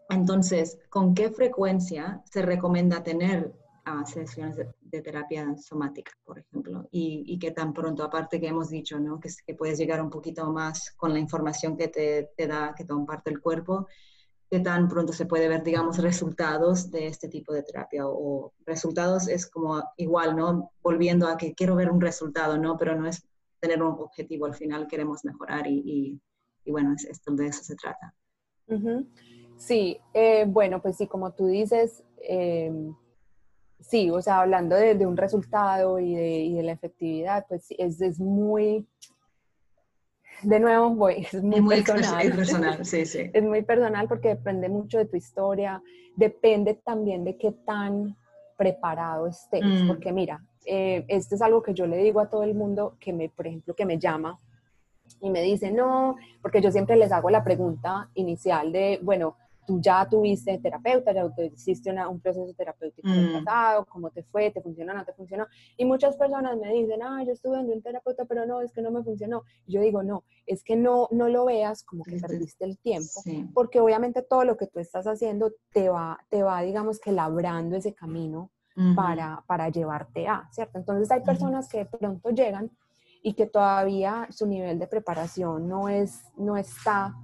Entonces, 0.10 0.80
¿con 0.90 1.14
qué 1.14 1.30
frecuencia 1.30 2.22
se 2.32 2.42
recomienda 2.42 3.04
tener 3.04 3.54
uh, 3.86 4.06
sesiones 4.06 4.56
de, 4.56 5.02
terapia 5.02 5.56
somática, 5.58 6.12
por 6.24 6.40
ejemplo? 6.40 6.88
Y, 6.92 7.24
y 7.28 7.40
qué 7.40 7.52
tan 7.52 7.74
pronto, 7.74 8.04
aparte 8.04 8.40
que 8.40 8.48
hemos 8.48 8.70
dicho, 8.70 9.00
¿no? 9.00 9.20
Que, 9.20 9.30
que 9.46 9.54
puedes 9.54 9.78
llegar 9.78 10.02
un 10.02 10.10
poquito 10.10 10.50
más 10.52 10.92
con 10.92 11.14
la 11.14 11.20
información 11.20 11.76
que 11.76 11.90
te, 11.90 12.32
te 12.38 12.48
da, 12.48 12.74
que 12.76 12.84
te 12.84 12.94
comparte 12.94 13.30
el 13.32 13.42
cuerpo, 13.42 13.88
qué 14.50 14.60
tan 14.60 14.88
pronto 14.88 15.14
se 15.14 15.26
puede 15.26 15.48
ver, 15.48 15.64
digamos, 15.64 15.98
resultados 15.98 16.90
de 16.92 17.08
este 17.08 17.28
tipo 17.28 17.54
de 17.54 17.64
terapia. 17.64 18.08
O, 18.08 18.54
resultados 18.66 19.28
es 19.28 19.50
como 19.50 19.84
igual, 19.98 20.36
¿no? 20.36 20.72
Volviendo 20.82 21.28
a 21.28 21.38
que 21.38 21.54
quiero 21.54 21.76
ver 21.76 21.92
un 21.92 22.02
resultado, 22.02 22.58
¿no? 22.58 22.78
Pero 22.78 22.96
no 22.96 23.08
es 23.08 23.28
tener 23.60 23.82
un 23.82 23.94
objetivo, 24.00 24.46
al 24.46 24.56
final 24.56 24.88
queremos 24.88 25.26
mejorar 25.26 25.68
y, 25.68 26.20
y, 26.64 26.72
bueno, 26.72 26.94
es, 26.94 27.06
esto 27.06 27.34
de 27.34 27.48
eso 27.48 27.64
se 27.64 27.76
trata. 27.76 28.14
Sí, 29.58 30.00
eh, 30.14 30.46
bueno, 30.48 30.82
pues 30.82 30.98
sí, 30.98 31.08
como 31.08 31.32
tú 31.32 31.48
dices, 31.48 32.04
em, 32.22 32.94
sí, 33.80 34.10
o 34.12 34.22
sea, 34.22 34.42
hablando 34.42 34.76
de, 34.76 35.06
un 35.06 35.18
resultado 35.18 36.00
y 36.00 36.16
de, 36.16 36.38
y 36.40 36.54
de, 36.56 36.64
la 36.64 36.74
efectividad, 36.74 37.46
pues 37.48 37.68
es, 37.78 38.00
es 38.02 38.20
muy 38.20 38.86
de 40.44 40.60
nuevo, 40.60 40.90
voy, 40.92 41.28
es 41.32 41.44
muy, 41.44 41.84
personal. 41.84 42.86
sí, 42.86 43.06
sí. 43.06 43.30
Es 43.34 43.44
muy 43.44 43.64
personal 43.64 44.08
porque 44.08 44.30
depende 44.30 44.70
mucho 44.70 44.98
de 44.98 45.06
tu 45.06 45.18
historia, 45.18 45.82
depende 46.16 46.76
también 46.76 47.24
de 47.24 47.38
qué 47.38 47.52
tan 47.66 48.16
preparado 48.58 49.28
estés, 49.28 49.64
mm. 49.64 49.88
porque 49.88 50.12
mira, 50.12 50.44
eh, 50.66 51.06
esto 51.08 51.36
es 51.36 51.42
algo 51.42 51.62
que 51.62 51.74
yo 51.74 51.88
le 51.88 51.98
digo 51.98 52.20
a 52.20 52.30
todo 52.30 52.44
el 52.44 52.56
mundo 52.56 52.98
que 53.00 53.14
me, 53.14 53.30
por 53.30 53.48
ejemplo, 53.48 53.76
que 53.76 53.86
me 53.86 53.98
llama 54.00 54.40
y 55.22 55.30
me 55.30 55.42
dice, 55.42 55.72
no, 55.72 56.18
porque 56.42 56.62
yo 56.62 56.72
siempre 56.72 56.96
les 56.96 57.12
hago 57.12 57.30
la 57.30 57.44
pregunta 57.44 58.10
inicial 58.16 58.72
de, 58.72 59.00
bueno, 59.02 59.38
tú 59.68 59.82
ya 59.82 60.08
tuviste 60.10 60.58
terapeuta, 60.60 61.14
ya 61.14 61.30
hiciste 61.54 61.92
un 61.92 62.22
proceso 62.22 62.54
terapéutico 62.54 63.08
en 63.10 63.14
el 63.14 63.30
mm. 63.30 63.44
pasado, 63.44 63.86
cómo 63.86 64.10
te 64.10 64.24
fue, 64.24 64.50
te 64.50 64.62
funcionó, 64.62 64.94
no 64.94 65.04
te 65.04 65.12
funcionó. 65.12 65.46
Y 65.76 65.84
muchas 65.84 66.16
personas 66.16 66.58
me 66.58 66.74
dicen, 66.74 67.04
ah, 67.04 67.22
yo 67.26 67.34
estuve 67.34 67.60
en 67.60 67.70
un 67.70 67.82
terapeuta, 67.82 68.24
pero 68.24 68.46
no, 68.46 68.62
es 68.62 68.72
que 68.72 68.82
no 68.82 68.92
me 68.92 69.04
funcionó. 69.04 69.44
Y 69.66 69.74
yo 69.74 69.82
digo, 69.82 70.04
no, 70.04 70.24
es 70.46 70.64
que 70.64 70.78
no, 70.78 71.10
no 71.12 71.28
lo 71.28 71.46
veas 71.46 71.84
como 71.84 72.06
que 72.06 72.18
perdiste 72.18 72.64
el 72.64 72.78
tiempo, 72.78 73.22
porque 73.54 73.82
obviamente 73.82 74.22
todo 74.22 74.46
lo 74.46 74.56
que 74.56 74.68
tú 74.68 74.80
estás 74.80 75.06
haciendo 75.06 75.52
te 75.74 75.90
va, 75.90 76.18
te 76.30 76.44
va 76.44 76.62
digamos 76.62 77.00
que 77.00 77.12
labrando 77.12 77.76
ese 77.76 77.94
camino 77.94 78.50
para, 78.96 79.44
para 79.48 79.70
llevarte 79.70 80.28
a, 80.28 80.48
¿cierto? 80.52 80.78
Entonces 80.78 81.10
hay 81.12 81.22
personas 81.22 81.68
que 81.68 81.80
de 81.80 81.86
pronto 81.86 82.30
llegan 82.30 82.72
y 83.24 83.34
que 83.34 83.48
todavía 83.48 84.28
su 84.30 84.46
nivel 84.46 84.78
de 84.78 84.88
preparación 84.88 85.68
no, 85.68 85.90
es, 85.90 86.22
no 86.38 86.56
está 86.56 87.16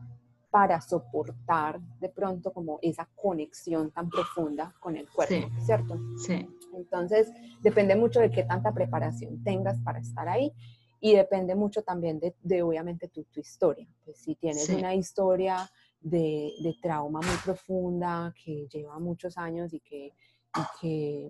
para 0.54 0.80
soportar 0.82 1.82
de 1.99 2.10
pronto 2.10 2.54
como 2.54 2.78
esa 2.84 3.10
conexión 3.16 3.89
tan 3.89 4.08
profunda 4.08 4.72
con 4.80 4.95
el 4.95 5.10
cuerpo, 5.10 5.49
¿cierto? 5.66 5.99
Sí. 6.16 6.47
Entonces, 6.76 7.32
depende 7.64 7.95
mucho 7.95 8.20
de 8.20 8.30
qué 8.30 8.43
tanta 8.43 8.72
preparación 8.72 9.43
tengas 9.43 9.80
para 9.80 9.97
estar 9.97 10.30
ahí 10.30 10.54
y 10.99 11.16
depende 11.16 11.56
mucho 11.56 11.82
también 11.82 12.20
de, 12.20 12.36
de 12.43 12.62
obviamente, 12.62 13.08
tu, 13.08 13.24
tu, 13.24 13.39
historia. 13.39 13.88
Pues 14.06 14.20
si 14.20 14.36
tienes 14.36 14.70
una 14.70 14.93
historia 14.93 15.68
de, 15.99 16.54
de, 16.62 16.76
trauma 16.80 17.20
muy 17.22 17.36
profunda 17.43 18.32
que 18.45 18.68
lleva 18.72 18.99
muchos 18.99 19.39
años 19.39 19.74
y 19.74 19.80
que, 19.80 20.06
y 20.06 20.80
que, 20.80 21.28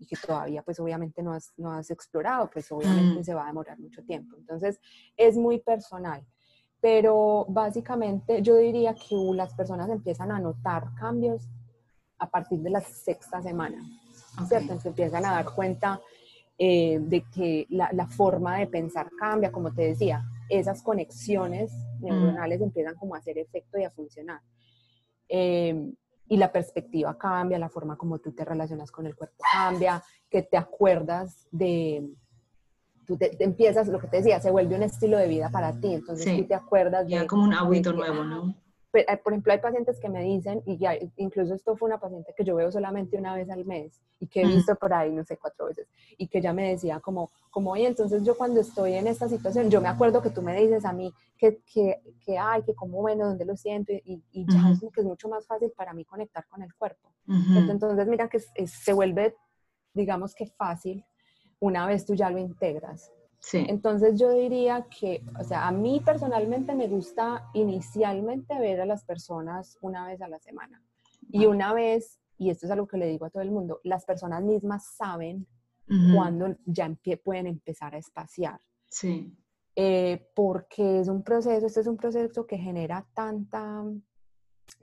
y 0.00 0.06
que 0.06 0.16
todavía, 0.16 0.64
pues 0.64 0.80
obviamente 0.80 1.22
no 1.22 1.34
has, 1.34 1.52
no 1.56 1.70
has 1.70 1.88
explorado, 1.92 2.50
pues 2.50 2.72
obviamente 2.72 3.20
mm. 3.20 3.24
se 3.24 3.32
va 3.32 3.44
a 3.44 3.46
demorar 3.46 3.78
mucho 3.78 4.02
tiempo. 4.02 4.34
Entonces, 4.36 4.80
es 5.16 5.36
muy 5.36 5.60
personal 5.60 6.26
pero 6.80 7.46
básicamente 7.48 8.42
yo 8.42 8.56
diría 8.56 8.94
que 8.94 9.16
las 9.34 9.54
personas 9.54 9.88
empiezan 9.90 10.30
a 10.30 10.38
notar 10.38 10.94
cambios 10.94 11.48
a 12.18 12.28
partir 12.28 12.60
de 12.60 12.70
la 12.70 12.80
sexta 12.80 13.42
semana, 13.42 13.78
¿cierto? 14.48 14.78
Se 14.80 14.88
empiezan 14.88 15.24
a 15.24 15.32
dar 15.32 15.46
cuenta 15.46 16.00
eh, 16.58 16.98
de 17.00 17.22
que 17.34 17.66
la, 17.68 18.06
forma 18.06 18.58
de 18.58 18.66
pensar 18.66 19.10
cambia, 19.18 19.52
como 19.52 19.72
te 19.72 19.82
decía, 19.82 20.24
esas 20.48 20.82
conexiones 20.82 21.72
mm. 22.00 22.04
neuronales 22.04 22.60
empiezan 22.60 22.94
como 22.96 23.14
a 23.14 23.18
hacer 23.18 23.38
efecto 23.38 23.78
y 23.78 23.84
a 23.84 23.90
funcionar. 23.90 24.40
Eh, 25.28 25.92
y 26.28 26.36
la 26.36 26.50
perspectiva 26.50 27.16
cambia, 27.16 27.58
la 27.58 27.68
forma 27.68 27.96
como 27.96 28.18
tú 28.18 28.32
te 28.32 28.44
relacionas 28.44 28.90
con 28.90 29.06
el 29.06 29.14
cuerpo 29.14 29.36
cambia, 29.52 30.02
que 30.28 30.42
te 30.42 30.56
acuerdas 30.56 31.46
de, 31.50 32.08
tú 33.06 33.16
te, 33.16 33.42
empiezas, 33.42 33.88
lo 33.88 33.98
que 33.98 34.08
te 34.08 34.18
decía, 34.18 34.40
se 34.40 34.50
vuelve 34.50 34.74
un 34.74 34.82
estilo 34.82 35.18
de 35.18 35.28
vida 35.28 35.50
para 35.50 35.72
ti, 35.80 35.94
entonces 35.94 36.36
tú 36.36 36.44
te 36.46 36.54
acuerdas 36.54 37.06
ya 37.08 37.26
como 37.26 37.44
un 37.44 37.54
hábito 37.54 37.92
nuevo, 37.92 38.24
¿no? 38.24 38.54
Eh, 38.92 39.16
por 39.22 39.32
ejemplo, 39.32 39.52
hay 39.52 39.58
pacientes 39.58 40.00
que 40.00 40.08
me 40.08 40.22
dicen, 40.22 40.62
y 40.64 40.78
ya, 40.78 40.94
incluso 41.16 41.54
esto 41.54 41.76
fue 41.76 41.88
una 41.88 42.00
paciente 42.00 42.32
que 42.36 42.44
yo 42.44 42.56
veo 42.56 42.70
solamente 42.72 43.18
una 43.18 43.34
vez 43.34 43.50
al 43.50 43.64
mes 43.66 44.00
y 44.18 44.26
que 44.26 44.40
he 44.40 44.46
visto 44.46 44.74
por 44.76 44.94
ahí, 44.94 45.12
no 45.12 45.22
sé, 45.24 45.36
cuatro 45.36 45.66
veces, 45.66 45.86
y 46.16 46.28
que 46.28 46.40
ya 46.40 46.54
me 46.54 46.70
decía 46.70 47.00
como, 47.00 47.30
como, 47.50 47.72
oye, 47.72 47.86
entonces 47.86 48.22
yo 48.24 48.36
cuando 48.36 48.60
estoy 48.60 48.94
en 48.94 49.06
esta 49.06 49.28
situación, 49.28 49.70
yo 49.70 49.80
me 49.82 49.88
acuerdo 49.88 50.22
que 50.22 50.30
tú 50.30 50.40
me 50.40 50.58
dices 50.58 50.84
a 50.86 50.92
mí 50.94 51.12
que, 51.36 51.60
que, 51.70 52.00
que 52.24 52.38
ay, 52.38 52.62
que 52.62 52.74
como 52.74 53.02
bueno, 53.02 53.26
dónde 53.26 53.44
lo 53.44 53.56
siento, 53.56 53.92
y, 53.92 54.22
y 54.32 54.46
ya 54.50 54.70
es, 54.70 54.80
que 54.80 55.00
es 55.00 55.06
mucho 55.06 55.28
más 55.28 55.46
fácil 55.46 55.70
para 55.76 55.92
mí 55.92 56.04
conectar 56.04 56.46
con 56.48 56.62
el 56.62 56.74
cuerpo. 56.74 57.12
Entonces, 57.28 58.06
mira 58.06 58.28
que 58.28 58.40
se 58.40 58.92
vuelve, 58.92 59.36
digamos 59.92 60.34
que 60.34 60.46
fácil 60.46 61.04
una 61.60 61.86
vez 61.86 62.04
tú 62.04 62.14
ya 62.14 62.30
lo 62.30 62.38
integras. 62.38 63.12
Sí. 63.38 63.64
Entonces 63.68 64.18
yo 64.18 64.30
diría 64.30 64.86
que, 64.88 65.22
o 65.38 65.44
sea, 65.44 65.68
a 65.68 65.72
mí 65.72 66.00
personalmente 66.04 66.74
me 66.74 66.88
gusta 66.88 67.48
inicialmente 67.54 68.58
ver 68.58 68.80
a 68.80 68.86
las 68.86 69.04
personas 69.04 69.78
una 69.80 70.06
vez 70.06 70.20
a 70.20 70.28
la 70.28 70.38
semana. 70.38 70.82
Y 71.30 71.46
una 71.46 71.72
vez, 71.72 72.20
y 72.38 72.50
esto 72.50 72.66
es 72.66 72.72
algo 72.72 72.86
que 72.86 72.98
le 72.98 73.06
digo 73.06 73.26
a 73.26 73.30
todo 73.30 73.42
el 73.42 73.50
mundo, 73.50 73.80
las 73.84 74.04
personas 74.04 74.42
mismas 74.42 74.86
saben 74.96 75.46
cuándo 76.14 76.56
ya 76.64 76.92
pueden 77.22 77.46
empezar 77.46 77.94
a 77.94 77.98
espaciar. 77.98 78.60
Sí. 78.88 79.32
Eh, 79.76 80.30
porque 80.34 81.00
es 81.00 81.08
un 81.08 81.22
proceso, 81.22 81.66
este 81.66 81.80
es 81.80 81.86
un 81.86 81.96
proceso 81.96 82.46
que 82.46 82.58
genera 82.58 83.06
tanta, 83.14 83.84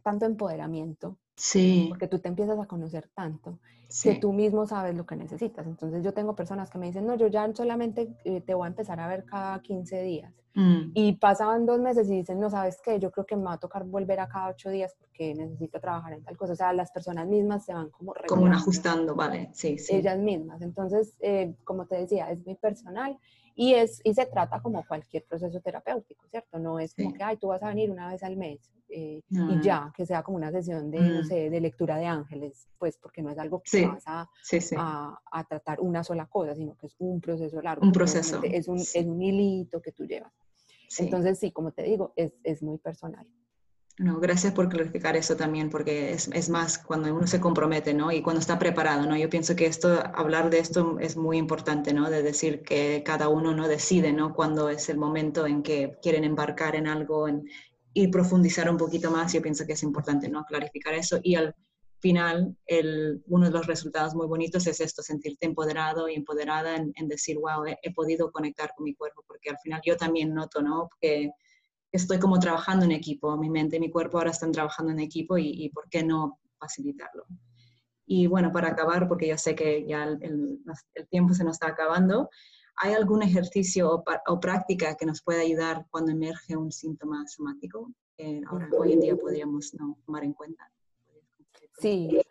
tanto 0.03 0.25
empoderamiento. 0.25 1.17
Sí. 1.35 1.87
Porque 1.89 2.07
tú 2.07 2.19
te 2.19 2.27
empiezas 2.27 2.59
a 2.59 2.65
conocer 2.65 3.09
tanto 3.13 3.59
que 4.01 4.15
tú 4.15 4.33
mismo 4.33 4.65
sabes 4.65 4.95
lo 4.95 5.05
que 5.05 5.15
necesitas. 5.15 5.67
Entonces 5.67 6.03
yo 6.03 6.13
tengo 6.13 6.35
personas 6.35 6.69
que 6.69 6.77
me 6.77 6.87
dicen, 6.87 7.05
no, 7.05 7.15
yo 7.15 7.27
ya 7.27 7.53
solamente 7.53 8.15
eh, 8.23 8.41
te 8.41 8.53
voy 8.53 8.65
a 8.65 8.69
empezar 8.69 8.99
a 8.99 9.07
ver 9.07 9.25
cada 9.25 9.61
15 9.61 10.01
días. 10.01 10.33
Mm. 10.55 10.91
Y 10.93 11.13
pasaban 11.13 11.65
dos 11.65 11.79
meses 11.79 12.09
y 12.09 12.17
dicen, 12.17 12.39
no, 12.39 12.49
¿sabes 12.49 12.79
qué? 12.83 12.99
Yo 12.99 13.11
creo 13.11 13.25
que 13.25 13.35
me 13.35 13.43
va 13.43 13.53
a 13.53 13.59
tocar 13.59 13.83
volver 13.83 14.19
a 14.19 14.27
cada 14.27 14.49
ocho 14.49 14.69
días 14.69 14.95
porque 14.99 15.33
necesito 15.35 15.79
trabajar 15.79 16.13
en 16.13 16.23
tal 16.23 16.37
cosa. 16.37 16.53
O 16.53 16.55
sea, 16.55 16.73
las 16.73 16.91
personas 16.91 17.27
mismas 17.27 17.65
se 17.65 17.73
van 17.73 17.89
como... 17.89 18.13
Como 18.27 18.47
ajustando, 18.47 19.15
vale, 19.15 19.49
sí, 19.53 19.77
sí. 19.77 19.95
Ellas 19.95 20.17
mismas. 20.17 20.61
Entonces, 20.61 21.15
eh, 21.19 21.55
como 21.63 21.85
te 21.85 21.97
decía, 21.97 22.29
es 22.31 22.43
muy 22.45 22.55
personal 22.55 23.17
y, 23.55 23.73
es, 23.73 24.01
y 24.03 24.13
se 24.13 24.25
trata 24.25 24.61
como 24.61 24.85
cualquier 24.85 25.23
proceso 25.25 25.59
terapéutico, 25.59 26.27
¿cierto? 26.27 26.59
No 26.59 26.79
es 26.79 26.93
como 26.95 27.13
que, 27.13 27.23
ay, 27.23 27.37
tú 27.37 27.47
vas 27.47 27.61
a 27.63 27.69
venir 27.69 27.91
una 27.91 28.09
vez 28.09 28.23
al 28.23 28.35
mes 28.35 28.59
eh, 28.89 29.21
y 29.29 29.61
ya, 29.61 29.91
que 29.95 30.05
sea 30.05 30.21
como 30.23 30.37
una 30.37 30.51
sesión 30.51 30.91
de, 30.91 30.99
no 30.99 31.21
mm. 31.21 31.25
sé, 31.25 31.49
de 31.49 31.59
lectura 31.59 31.97
de 31.97 32.05
ángeles, 32.05 32.67
pues 32.77 32.97
porque 32.97 33.21
no 33.21 33.31
es 33.31 33.37
algo 33.37 33.61
que 33.63 33.87
vas 33.87 34.03
a, 34.05 34.29
a, 35.31 35.43
tratar 35.45 35.79
una 35.81 36.03
sola 36.03 36.27
cosa, 36.27 36.55
sino 36.55 36.75
que 36.77 36.87
es 36.87 36.95
un 36.99 37.19
proceso 37.19 37.61
largo. 37.61 37.85
Un 37.85 37.91
proceso. 37.91 38.41
Es 38.43 38.67
un, 38.67 38.77
es 38.77 38.95
un 38.95 39.21
hilito 39.21 39.81
que 39.81 39.91
tú 39.91 40.05
llevas. 40.05 40.31
Entonces, 40.99 41.39
sí, 41.39 41.51
como 41.51 41.71
te 41.71 41.83
digo, 41.83 42.13
es, 42.15 42.33
es 42.43 42.61
muy 42.61 42.77
personal. 42.77 43.25
No, 43.99 44.19
gracias 44.19 44.53
por 44.53 44.69
clarificar 44.69 45.15
eso 45.15 45.35
también, 45.35 45.69
porque 45.69 46.13
es, 46.13 46.27
es, 46.33 46.49
más 46.49 46.79
cuando 46.79 47.13
uno 47.15 47.27
se 47.27 47.39
compromete, 47.39 47.93
¿no? 47.93 48.11
Y 48.11 48.23
cuando 48.23 48.39
está 48.39 48.57
preparado, 48.57 49.05
¿no? 49.05 49.15
Yo 49.15 49.29
pienso 49.29 49.55
que 49.55 49.67
esto, 49.67 50.01
hablar 50.15 50.49
de 50.49 50.59
esto 50.59 50.97
es 50.99 51.15
muy 51.15 51.37
importante, 51.37 51.93
¿no? 51.93 52.09
De 52.09 52.23
decir 52.23 52.63
que 52.63 53.03
cada 53.05 53.29
uno 53.29 53.53
no 53.53 53.67
decide, 53.67 54.11
¿no? 54.11 54.33
Cuando 54.33 54.69
es 54.69 54.89
el 54.89 54.97
momento 54.97 55.45
en 55.45 55.61
que 55.61 55.99
quieren 56.01 56.23
embarcar 56.23 56.75
en 56.75 56.87
algo, 56.87 57.27
en, 57.27 57.45
y 57.93 58.07
profundizar 58.07 58.69
un 58.69 58.77
poquito 58.77 59.11
más. 59.11 59.33
Yo 59.33 59.41
pienso 59.41 59.65
que 59.65 59.73
es 59.73 59.83
importante 59.83 60.27
¿no? 60.27 60.43
clarificar 60.45 60.93
eso 60.95 61.19
y 61.21 61.35
al 61.35 61.55
final 61.99 62.57
el, 62.65 63.23
uno 63.27 63.45
de 63.45 63.51
los 63.51 63.65
resultados 63.65 64.13
muy 64.13 64.27
bonitos 64.27 64.67
es 64.67 64.81
esto, 64.81 65.01
sentirte 65.01 65.45
empoderado 65.45 66.09
y 66.09 66.15
empoderada 66.15 66.75
en, 66.75 67.07
decir, 67.07 67.37
wow, 67.37 67.63
he, 67.65 67.93
podido 67.93 68.29
conectar 68.31 68.73
con 68.75 68.83
mi 68.83 68.93
cuerpo, 68.93 69.23
porque 69.25 69.51
al 69.51 69.57
final 69.59 69.81
yo 69.85 69.95
también 69.95 70.33
noto, 70.33 70.61
¿no? 70.61 70.89
Que 70.99 71.31
estoy 71.93 72.19
como 72.19 72.39
trabajando 72.39 72.85
en 72.85 72.91
equipo, 72.91 73.37
mi 73.37 73.49
mente 73.49 73.77
y 73.77 73.79
mi 73.79 73.91
cuerpo 73.91 74.17
ahora 74.17 74.31
están 74.31 74.51
trabajando 74.51 74.91
en 74.91 74.99
equipo 74.99 75.37
y, 75.37 75.69
¿por 75.69 75.87
qué 75.89 76.03
no 76.03 76.39
facilitarlo? 76.59 77.25
Y 78.05 78.27
bueno, 78.27 78.51
para 78.51 78.69
acabar, 78.69 79.07
porque 79.07 79.27
yo 79.27 79.37
sé 79.37 79.55
que 79.55 79.85
ya 79.87 80.03
el, 80.03 80.59
el 80.95 81.07
tiempo 81.07 81.33
se 81.33 81.43
nos 81.43 81.55
está 81.55 81.67
acabando, 81.67 82.29
¿hay 82.77 82.93
algún 82.93 83.21
ejercicio 83.21 84.03
o, 84.27 84.39
práctica 84.39 84.95
que 84.95 85.05
nos 85.05 85.21
pueda 85.21 85.41
ayudar 85.41 85.85
cuando 85.91 86.11
emerge 86.11 86.57
un 86.57 86.71
síntoma 86.71 87.25
somático? 87.27 87.91
que 88.17 88.41
ahora, 88.47 88.69
hoy 88.77 88.93
en 88.93 88.99
día 88.99 89.15
podríamos 89.15 89.73
no, 89.73 89.97
tomar 90.05 90.23
en 90.23 90.33
cuenta. 90.33 90.71
Sí, 91.79 92.21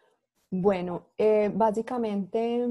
bueno, 0.50 1.08
eh, 1.18 1.50
básicamente 1.54 2.68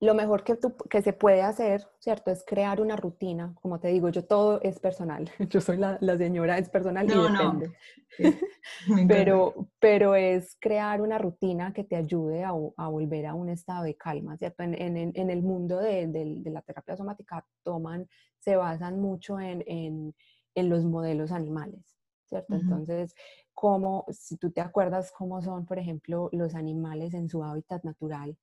lo 0.00 0.14
mejor 0.14 0.44
que, 0.44 0.58
que 0.90 1.02
se 1.02 1.12
puede 1.12 1.42
hacer, 1.42 1.86
¿cierto? 1.98 2.30
Es 2.30 2.44
crear 2.46 2.80
una 2.80 2.96
rutina. 2.96 3.54
Como 3.60 3.78
te 3.80 3.88
digo, 3.88 4.08
yo 4.08 4.24
todo 4.24 4.60
es 4.62 4.78
personal. 4.78 5.30
Yo 5.50 5.60
soy 5.60 5.78
la, 5.78 5.98
señora, 6.18 6.58
es 6.58 6.68
personal 6.68 7.06
y 7.06 7.14
depende. 7.14 7.72
pero, 9.08 9.68
pero 9.78 10.14
es 10.14 10.56
crear 10.60 11.00
una 11.00 11.18
rutina 11.18 11.72
que 11.72 11.84
te 11.84 11.96
ayude 11.96 12.44
a, 12.44 12.52
volver 12.52 13.26
a 13.26 13.34
un 13.34 13.48
estado 13.48 13.84
de 13.84 13.96
calma, 13.96 14.36
¿cierto? 14.36 14.62
En, 14.62 15.30
el 15.30 15.42
mundo 15.42 15.78
de, 15.78 16.42
la 16.44 16.62
terapia 16.62 16.96
somática 16.96 17.46
toman, 17.62 18.08
se 18.38 18.56
basan 18.56 19.00
mucho 19.00 19.38
en, 19.40 20.14
los 20.54 20.84
modelos 20.84 21.32
animales, 21.32 21.96
¿cierto? 22.26 22.54
Entonces, 22.54 23.14
como, 23.54 24.04
si 24.10 24.36
tú 24.36 24.50
te 24.50 24.60
acuerdas 24.60 25.12
cómo 25.16 25.40
son, 25.40 25.64
por 25.64 25.78
ejemplo, 25.78 26.28
los 26.32 26.54
animales 26.54 27.14
en 27.14 27.28
su 27.28 27.42
hábitat 27.42 27.84
natural, 27.84 28.36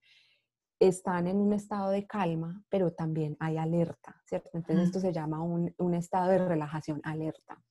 están 0.82 1.28
en 1.28 1.38
un 1.38 1.54
estado 1.54 1.92
de 1.92 2.06
calma, 2.06 2.64
pero 2.70 2.92
también 2.92 3.38
hay 3.40 3.58
alerta, 3.58 4.22
¿cierto? 4.26 4.50
Entonces 4.54 4.88
esto 4.88 5.00
se 5.00 5.14
llama 5.14 5.42
un, 5.42 5.74
un, 5.78 5.94
estado 5.94 6.32
de 6.32 6.40
relajación 6.40 7.00
alerta. 7.04 7.62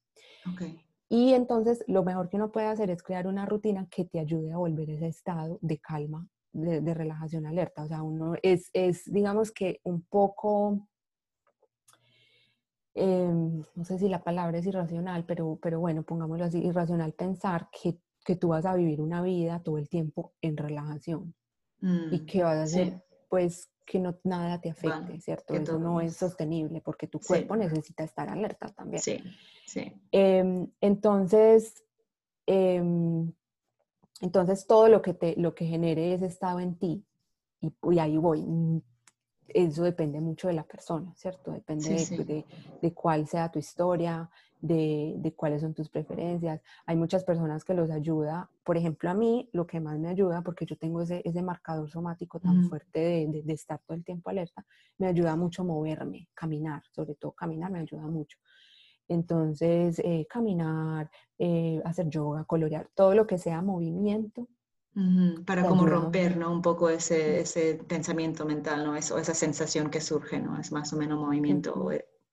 Okay. 0.55 0.81
Y 1.09 1.35
entonces 1.35 1.85
lo 1.87 2.05
mejor 2.05 2.29
que 2.29 2.37
uno 2.37 2.53
puede 2.53 2.67
hacer 2.67 2.91
es 2.91 3.03
crear 3.03 3.27
una 3.27 3.47
rutina 3.47 3.87
que 3.91 4.05
te 4.05 4.21
ayude 4.21 4.53
a 4.53 4.57
volver 4.57 4.91
a 4.91 4.95
ese 4.95 5.09
estado 5.09 5.59
de 5.61 5.79
calma, 5.79 6.27
de, 6.53 6.81
de 6.81 6.95
relajación 6.95 7.47
alerta. 7.47 7.83
O 7.83 7.89
sea, 7.89 8.03
uno 8.03 8.35
es, 8.43 8.71
es 8.73 9.03
digamos 9.13 9.51
que 9.51 9.81
un 9.85 10.03
poco 10.03 10.89
Em, 12.95 13.63
no 13.77 13.85
sé 13.85 13.99
si 13.99 14.09
la 14.09 14.23
palabra 14.23 14.59
es 14.59 14.67
irracional, 14.67 15.25
pero, 15.25 15.59
pero 15.63 15.81
bueno, 15.81 16.03
pongámoslo 16.03 16.45
así, 16.45 16.59
irracional 16.59 17.13
pensar 17.13 17.69
que, 17.71 17.99
que 18.25 18.37
tú 18.37 18.49
vas 18.49 18.67
a 18.67 18.75
vivir 18.75 19.01
una 19.01 19.23
vida 19.23 19.63
todo 19.63 19.79
el 19.79 19.89
tiempo 19.89 20.33
en 20.43 20.57
relajación 20.57 21.35
y 21.83 21.87
mm, 21.87 22.27
que 22.27 22.43
vas 22.43 22.57
a 22.57 22.63
hacer, 22.65 23.03
pues, 23.29 23.71
que 23.87 23.99
no, 23.99 24.19
nada 24.25 24.61
te 24.61 24.71
afecte, 24.71 25.21
¿cierto? 25.21 25.55
Eso 25.55 25.79
no 25.79 26.01
es 26.01 26.17
sostenible 26.17 26.81
porque 26.81 27.07
tu 27.09 27.19
cuerpo 27.19 27.57
necesita 27.57 28.05
estar 28.05 28.29
alerta 28.29 28.69
también. 28.69 29.03
Sí, 29.03 29.23
sí. 29.67 29.93
Em, 30.13 30.69
entonces, 30.81 31.83
em, 32.47 33.33
entonces 34.21 34.67
todo 34.67 34.89
lo 34.89 35.03
que, 35.03 35.15
te, 35.15 35.35
lo 35.37 35.55
que 35.55 35.67
genere 35.67 36.15
ese 36.15 36.27
estado 36.27 36.61
en 36.61 36.77
ti, 36.77 37.05
y, 37.61 37.73
y 37.91 37.99
ahí 37.99 38.17
voy, 38.17 38.45
eso 39.49 39.83
depende 39.83 40.21
mucho 40.21 40.49
de 40.49 40.55
la 40.55 40.65
persona, 40.65 41.13
¿cierto? 41.17 41.53
Depende 41.53 42.07
de, 42.07 42.45
de, 42.81 42.95
cuál 42.95 43.27
sea 43.27 43.51
tu 43.51 43.59
historia, 43.59 44.31
de, 44.61 45.15
de, 45.17 45.35
cuáles 45.35 45.63
son 45.63 45.75
tus 45.75 45.89
preferencias. 45.89 46.61
Hay 46.87 46.97
muchas 46.97 47.25
personas 47.25 47.65
que 47.65 47.75
los 47.75 47.91
ayuda. 47.91 48.51
Por 48.65 48.77
ejemplo, 48.77 49.11
a 49.11 49.15
mí 49.15 49.49
lo 49.53 49.67
que 49.67 49.81
más 49.81 49.99
me 49.99 50.09
ayuda, 50.09 50.43
porque 50.43 50.67
yo 50.67 50.77
tengo 50.77 51.03
ese, 51.03 51.23
ese 51.25 51.43
marcador 51.43 51.91
somático 51.91 52.41
tan 52.41 52.65
fuerte 52.69 53.01
de, 53.01 53.43
de, 53.45 53.53
estar 53.53 53.81
todo 53.87 53.97
el 53.97 54.05
tiempo 54.05 54.31
alerta, 54.31 54.65
me 54.99 55.07
ayuda 55.07 55.37
mucho 55.37 55.65
moverme, 55.65 56.29
caminar, 56.35 56.83
sobre 56.93 57.15
todo 57.15 57.33
caminar 57.33 57.71
me 57.71 57.81
ayuda 57.81 58.07
mucho. 58.07 58.39
Entonces, 59.09 59.99
eh, 60.05 60.27
caminar, 60.29 61.11
eh, 61.39 61.81
hacer 61.85 62.09
yoga, 62.09 62.45
colorear, 62.45 62.89
todo 62.95 63.15
lo 63.15 63.27
que 63.27 63.39
sea 63.39 63.61
movimiento 63.61 64.49
para 65.47 65.65
como 65.67 65.87
romper, 65.87 66.37
¿no? 66.37 66.53
Un 66.53 66.63
poco 66.63 66.91
ese, 66.91 67.41
ese 67.41 67.75
pensamiento 67.87 68.45
mental, 68.45 68.85
¿no? 68.85 68.97
Eso, 68.97 69.19
esa 69.19 69.35
sensación 69.35 69.89
que 69.89 70.01
surge, 70.01 70.41
¿no? 70.41 70.59
Es 70.59 70.73
más 70.73 70.93
o 70.93 70.97
menos 70.97 71.21
movimiento 71.21 71.91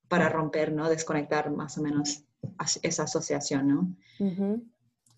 para 0.07 0.29
romper, 0.29 0.71
¿no? 0.71 0.89
Desconectar 0.89 1.51
más 1.51 1.77
o 1.77 1.81
menos 1.81 2.23
esa 2.81 3.03
asociación, 3.03 3.67
¿no? 3.67 3.95